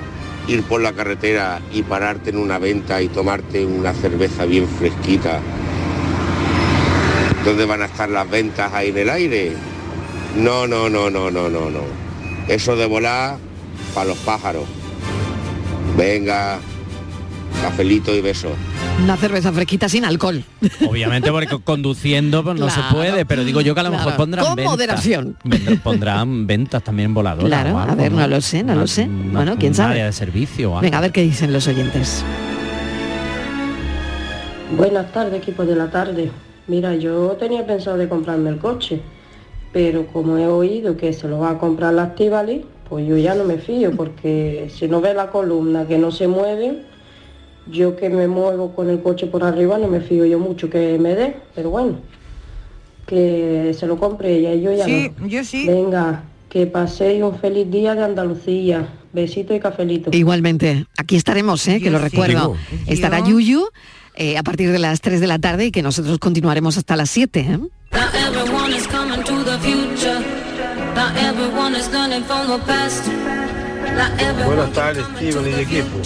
ir 0.47 0.63
por 0.63 0.81
la 0.81 0.93
carretera 0.93 1.61
y 1.71 1.83
pararte 1.83 2.29
en 2.29 2.37
una 2.37 2.59
venta 2.59 3.01
y 3.01 3.07
tomarte 3.07 3.65
una 3.65 3.93
cerveza 3.93 4.45
bien 4.45 4.67
fresquita. 4.67 5.39
¿Dónde 7.43 7.65
van 7.65 7.81
a 7.81 7.85
estar 7.85 8.09
las 8.09 8.29
ventas 8.29 8.71
ahí 8.73 8.89
en 8.89 8.97
el 8.97 9.09
aire? 9.09 9.53
No, 10.35 10.67
no, 10.67 10.89
no, 10.89 11.09
no, 11.09 11.31
no, 11.31 11.49
no, 11.49 11.69
no. 11.69 11.81
Eso 12.47 12.75
de 12.75 12.85
volar 12.85 13.37
para 13.93 14.09
los 14.09 14.17
pájaros. 14.19 14.65
Venga, 15.97 16.59
cafelito 17.61 18.13
y 18.15 18.21
besos. 18.21 18.51
Una 19.03 19.15
cerveza 19.17 19.51
fresquita 19.51 19.87
sin 19.89 20.05
alcohol. 20.05 20.43
Obviamente 20.87 21.31
porque 21.31 21.47
co- 21.47 21.59
conduciendo 21.63 22.43
pues, 22.43 22.59
no 22.59 22.67
Claro. 22.67 22.81
se 22.89 22.93
puede, 22.95 23.25
pero 23.25 23.43
digo 23.43 23.61
yo 23.61 23.73
que 23.73 23.79
a 23.81 23.83
lo 23.83 23.91
mejor 23.91 24.15
pondrán 24.15 24.45
Con 24.45 24.55
ventas. 24.55 24.71
moderación. 24.71 25.37
Pondrán 25.83 26.47
ventas 26.47 26.83
también 26.83 27.13
voladoras. 27.13 27.47
Claro, 27.49 27.77
a 27.79 27.95
ver, 27.95 28.11
no 28.11 28.27
lo 28.27 28.41
sé, 28.41 28.63
no 28.63 28.75
lo 28.75 28.87
sé. 28.87 29.07
Bueno, 29.09 29.55
quién 29.57 29.73
sabe. 29.73 29.91
área 29.93 30.05
de 30.05 30.13
servicio. 30.13 30.69
algo. 30.69 30.81
Venga, 30.81 30.97
a 30.97 31.01
ver 31.01 31.11
qué 31.11 31.21
dicen 31.21 31.51
los 31.53 31.67
oyentes. 31.67 32.23
Buenas 34.77 35.11
tardes, 35.11 35.33
equipo 35.41 35.65
de 35.65 35.75
la 35.75 35.89
tarde. 35.89 36.31
Mira, 36.67 36.95
yo 36.95 37.29
tenía 37.39 37.65
pensado 37.65 37.97
de 37.97 38.07
comprarme 38.07 38.49
el 38.51 38.57
coche, 38.59 39.01
pero 39.73 40.05
como 40.07 40.37
he 40.37 40.47
oído 40.47 40.95
que 40.95 41.11
se 41.13 41.27
lo 41.27 41.39
va 41.39 41.51
a 41.51 41.57
comprar 41.57 41.93
la 41.93 42.05
Estivali, 42.05 42.63
pues 42.87 43.07
yo 43.07 43.17
ya 43.17 43.33
no 43.33 43.43
me 43.45 43.57
fío, 43.57 43.91
porque 43.95 44.69
si 44.75 44.87
no 44.87 45.01
ve 45.01 45.13
la 45.15 45.31
columna 45.31 45.87
que 45.87 45.97
no 45.97 46.11
se 46.11 46.27
mueve, 46.27 46.83
yo 47.71 47.95
que 47.95 48.09
me 48.09 48.27
muevo 48.27 48.73
con 48.75 48.89
el 48.89 49.01
coche 49.01 49.27
por 49.27 49.43
arriba 49.43 49.77
no 49.77 49.87
me 49.87 50.01
fío 50.01 50.25
yo 50.25 50.39
mucho 50.39 50.69
que 50.69 50.97
me 50.99 51.15
dé, 51.15 51.35
pero 51.55 51.69
bueno, 51.69 51.99
que 53.05 53.75
se 53.77 53.87
lo 53.87 53.97
compre 53.97 54.35
ella 54.35 54.53
y 54.53 54.61
yo 54.61 54.71
ya 54.71 54.85
Sí, 54.85 55.11
no. 55.17 55.27
yo 55.27 55.43
sí. 55.43 55.65
Venga, 55.67 56.23
que 56.49 56.65
paséis 56.67 57.21
un 57.23 57.37
feliz 57.39 57.69
día 57.69 57.95
de 57.95 58.03
Andalucía. 58.03 58.87
Besito 59.11 59.55
y 59.55 59.59
cafelito. 59.59 60.11
Igualmente, 60.13 60.85
aquí 60.95 61.15
estaremos, 61.15 61.67
¿eh? 61.67 61.81
que 61.81 61.89
lo 61.89 61.97
recuerdo. 61.97 62.55
Estará 62.85 63.19
Yuyu 63.19 63.67
eh, 64.13 64.37
a 64.37 64.43
partir 64.43 64.71
de 64.71 64.77
las 64.77 65.01
3 65.01 65.19
de 65.19 65.25
la 65.25 65.39
tarde 65.39 65.65
y 65.65 65.71
que 65.71 65.81
nosotros 65.81 66.19
continuaremos 66.19 66.77
hasta 66.77 66.95
las 66.95 67.09
7. 67.09 67.39
¿eh? 67.39 67.59
Buenas 74.45 74.71
tardes, 74.73 75.05
Steven 75.17 75.47
y 75.47 75.61
equipo. 75.61 75.97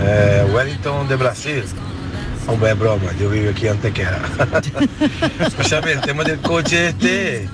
Eh, 0.00 0.46
Wellington 0.52 1.08
de 1.08 1.16
Brasil. 1.16 1.64
Hombre, 2.46 2.70
es 2.70 2.78
broma, 2.78 3.12
yo 3.18 3.28
vivo 3.30 3.50
aquí 3.50 3.66
antes 3.66 3.92
que 3.92 4.02
Escúchame, 5.40 5.92
el 5.92 6.00
tema 6.00 6.22
del 6.22 6.38
coche 6.40 6.88
este, 6.88 7.48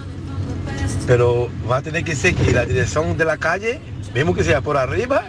pero 1.06 1.48
va 1.70 1.78
a 1.78 1.82
tener 1.82 2.04
que 2.04 2.14
seguir 2.14 2.54
la 2.54 2.66
dirección 2.66 3.16
de 3.16 3.24
la 3.24 3.38
calle, 3.38 3.80
mismo 4.14 4.34
que 4.34 4.44
sea 4.44 4.60
por 4.60 4.76
arriba, 4.76 5.24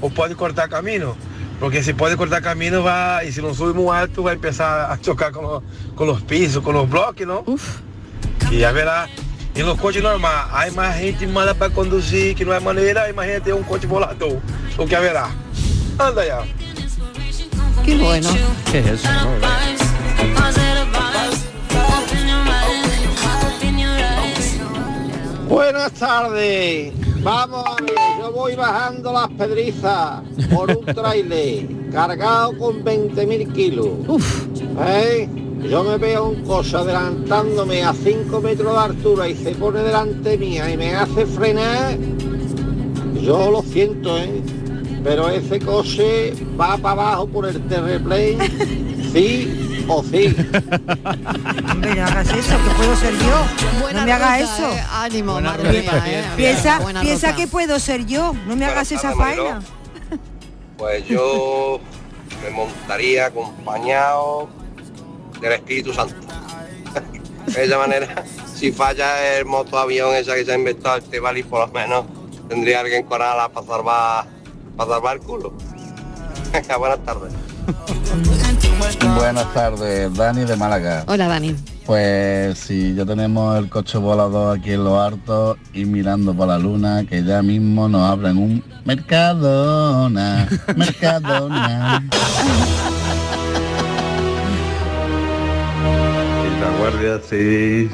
o 0.00 0.08
puede 0.10 0.36
cortar 0.36 0.68
camino. 0.68 1.16
Porque 1.58 1.82
si 1.82 1.94
puede 1.94 2.16
cortar 2.16 2.42
camino 2.42 2.82
va, 2.82 3.24
y 3.24 3.32
si 3.32 3.40
no 3.40 3.54
sube 3.54 3.72
muy 3.72 3.96
alto, 3.96 4.22
va 4.22 4.30
a 4.30 4.34
empezar 4.34 4.90
a 4.90 5.00
chocar 5.00 5.32
con 5.32 5.44
los, 5.44 5.62
con 5.94 6.06
los 6.06 6.22
pisos, 6.22 6.62
con 6.62 6.74
los 6.74 6.88
bloques, 6.88 7.26
¿no? 7.26 7.44
Y 8.50 8.58
ya 8.58 8.72
verá, 8.72 9.08
En 9.54 9.66
los 9.66 9.78
coches 9.78 10.02
normales 10.02 10.46
hay 10.52 10.70
más 10.72 10.96
gente 10.96 11.26
mala 11.26 11.54
para 11.54 11.72
conducir 11.72 12.34
que 12.36 12.44
no 12.44 12.52
hay 12.52 12.62
manera, 12.62 13.08
imagínate 13.08 13.52
un 13.52 13.64
coche 13.64 13.86
volador, 13.86 14.38
lo 14.78 14.86
que 14.86 14.96
habrá. 14.96 15.28
Anda 15.98 16.26
ya. 16.26 16.42
Qué 17.84 17.96
bueno. 17.96 18.28
¿Qué 18.70 18.78
es 18.78 18.86
eso? 18.86 19.08
Buenas 25.48 25.92
tardes. 25.92 26.92
Vamos 27.22 27.64
a 27.66 27.82
ver, 27.82 27.94
yo 28.18 28.32
voy 28.32 28.56
bajando 28.56 29.12
las 29.12 29.28
pedrizas 29.28 30.22
por 30.52 30.70
un 30.70 30.84
trailer 30.94 31.66
cargado 31.92 32.56
con 32.58 32.82
20.000 32.82 33.52
kilos. 33.52 33.88
¿Eh? 34.86 35.28
Yo 35.68 35.84
me 35.84 35.96
veo 35.98 36.30
un 36.30 36.42
coche 36.42 36.76
adelantándome 36.76 37.84
a 37.84 37.92
5 37.92 38.40
metros 38.40 38.72
de 38.72 38.78
altura 38.80 39.28
y 39.28 39.36
se 39.36 39.52
pone 39.52 39.80
delante 39.80 40.36
mía 40.36 40.68
y 40.70 40.76
me 40.76 40.94
hace 40.94 41.26
frenar. 41.26 41.96
Yo 43.20 43.50
lo 43.50 43.62
siento, 43.62 44.18
¿eh? 44.18 44.42
Pero 45.04 45.28
ese 45.28 45.58
coche 45.60 46.32
va 46.60 46.76
para 46.78 46.92
abajo 46.92 47.26
por 47.26 47.46
el 47.46 47.60
terreplén, 47.68 48.38
sí 49.12 49.84
o 49.88 50.02
sí. 50.04 50.34
Hombre, 51.70 51.94
no 51.96 52.04
hagas 52.06 52.28
eso, 52.28 52.56
que 52.56 52.70
puedo 52.76 52.96
ser 52.96 53.14
yo. 53.18 53.92
no 53.94 54.04
me 54.04 54.12
haga 54.12 54.38
ruta, 54.38 54.54
eso. 54.54 54.72
eh. 54.72 54.82
Ánimo, 54.92 55.40
madre 55.40 55.82
mía, 55.82 56.02
eh. 56.06 56.24
Piensa, 56.36 56.80
piensa 57.00 57.28
ruta. 57.30 57.36
que 57.36 57.46
puedo 57.48 57.78
ser 57.80 58.06
yo. 58.06 58.32
No 58.46 58.54
me 58.56 58.64
hagas 58.64 58.92
esa 58.92 59.12
faena. 59.14 59.60
Pues 60.78 61.04
yo 61.06 61.80
me 62.42 62.50
montaría 62.50 63.26
acompañado 63.26 64.48
del 65.40 65.52
Espíritu 65.52 65.92
Santo. 65.92 66.14
de 67.46 67.64
esa 67.64 67.78
manera, 67.78 68.24
si 68.54 68.70
falla 68.72 69.36
el 69.38 69.44
motoavión 69.46 70.14
esa 70.14 70.34
que 70.36 70.44
se 70.44 70.52
ha 70.52 70.54
inventado 70.56 70.98
este 70.98 71.18
Bali, 71.20 71.42
por 71.42 71.66
lo 71.66 71.72
menos 71.72 72.04
tendría 72.48 72.80
alguien 72.80 73.04
con 73.04 73.20
alas 73.20 73.48
para 73.50 73.66
salvar, 73.66 74.26
para 74.76 74.90
salvar 74.90 75.16
el 75.16 75.22
culo. 75.22 75.52
Buenas 76.78 77.04
tardes. 77.04 77.32
Buenas 79.16 79.54
tardes, 79.54 80.14
Dani 80.14 80.44
de 80.44 80.56
Málaga. 80.56 81.04
Hola, 81.06 81.28
Dani. 81.28 81.54
Pues 81.86 82.58
sí, 82.58 82.94
ya 82.94 83.04
tenemos 83.04 83.58
el 83.58 83.68
coche 83.68 83.98
volador 83.98 84.58
aquí 84.58 84.72
en 84.72 84.84
los 84.84 84.98
hartos 84.98 85.56
y 85.72 85.84
mirando 85.84 86.34
por 86.34 86.48
la 86.48 86.58
luna, 86.58 87.04
que 87.04 87.24
ya 87.24 87.42
mismo 87.42 87.88
nos 87.88 88.08
abren 88.08 88.36
un 88.36 88.64
Mercadona, 88.84 90.48
Mercadona. 90.76 92.02
Y 96.44 96.60
la 96.60 96.78
guardia 96.78 97.18
civil 97.20 97.90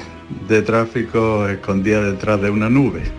de 0.48 0.62
tráfico 0.62 1.48
escondida 1.48 2.02
detrás 2.02 2.40
de 2.40 2.50
una 2.50 2.68
nube. 2.68 3.02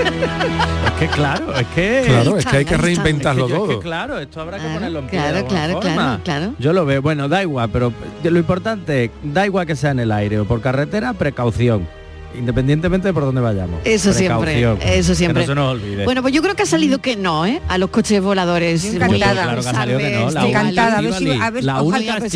Es 0.00 1.08
que 1.08 1.14
claro, 1.14 1.54
es 1.54 1.66
que... 1.68 2.02
Claro, 2.06 2.36
es 2.36 2.44
que 2.44 2.56
hay 2.58 2.64
que 2.66 2.76
reinventarlo 2.76 3.46
Es 3.46 3.52
que 3.52 3.56
yo- 3.56 3.62
es 3.64 3.68
que 3.68 3.74
todo. 3.74 3.80
claro, 3.82 4.18
esto 4.18 4.40
habrá 4.42 4.58
que 4.58 4.68
ponerlo 4.68 4.98
en 4.98 5.06
pie 5.06 5.18
claro, 5.18 5.36
de 5.38 5.44
claro, 5.46 5.72
forma. 5.74 5.94
claro, 5.94 6.22
claro. 6.24 6.54
Yo 6.58 6.72
lo 6.74 6.84
veo, 6.84 7.00
bueno, 7.00 7.26
da 7.28 7.40
igual, 7.42 7.70
pero 7.72 7.90
lo 8.22 8.38
importante 8.38 9.04
es, 9.04 9.10
da 9.22 9.46
igual 9.46 9.66
que 9.66 9.76
sea 9.76 9.92
en 9.92 10.00
el 10.00 10.12
aire 10.12 10.38
o 10.40 10.44
por 10.44 10.60
carretera, 10.60 11.14
precaución. 11.14 11.88
Independientemente 12.34 13.08
de 13.08 13.14
por 13.14 13.24
dónde 13.24 13.40
vayamos. 13.40 13.80
Eso 13.84 14.12
siempre, 14.12 14.54
Precaución, 14.54 14.88
eso 14.88 15.14
siempre. 15.14 15.42
Que 15.42 15.48
no 15.48 15.52
se 15.52 15.60
nos 15.60 15.72
olvide. 15.72 16.04
Bueno, 16.04 16.22
pues 16.22 16.32
yo 16.32 16.42
creo 16.42 16.54
que 16.54 16.62
ha 16.62 16.66
salido 16.66 17.00
que 17.00 17.16
no, 17.16 17.46
¿eh? 17.46 17.60
A 17.68 17.78
los 17.78 17.90
coches 17.90 18.22
voladores. 18.22 18.82
Yo 18.82 18.92
encantada. 18.92 19.42
Claro 19.42 19.62
que 19.62 19.68
ha 19.68 19.72
salido 19.72 19.98
que 19.98 20.10
no, 20.10 20.20
la 20.20 20.26
Estoy 20.28 20.50
encantada. 20.50 20.98
A 20.98 21.00
ver 21.00 21.14
si, 21.14 21.30
a 21.30 21.50
ver, 21.50 21.64
la 21.64 21.82
ojalá, 21.82 21.98
única 21.98 22.28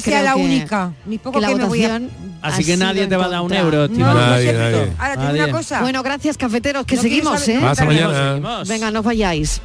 sea 0.00 0.22
la 0.22 0.36
única. 0.36 0.92
Ni 1.06 1.18
poco 1.18 1.38
que 1.38 1.46
que, 1.46 1.52
la 1.52 1.56
me 1.56 1.64
voy 1.64 1.84
a... 1.84 1.88
votación 1.98 2.32
Así 2.42 2.64
que 2.64 2.76
nadie 2.76 3.06
te 3.06 3.16
va 3.16 3.26
a 3.26 3.28
dar 3.28 3.40
un 3.42 3.52
euro, 3.52 3.88
No, 3.88 4.14
Nadie, 4.14 4.52
nadie. 4.52 4.92
Ahora, 4.98 5.14
te 5.14 5.20
digo 5.20 5.32
Nadie. 5.32 5.44
una 5.44 5.52
cosa. 5.52 5.80
Bueno, 5.80 6.02
gracias, 6.02 6.36
cafeteros, 6.36 6.84
que 6.84 6.96
No 6.96 7.02
seguimos, 7.02 7.48
¿eh? 7.48 7.60
Hasta 7.62 7.84
mañana. 7.84 8.62
Venga, 8.66 8.90
no 8.90 9.02
vayáis. 9.02 9.60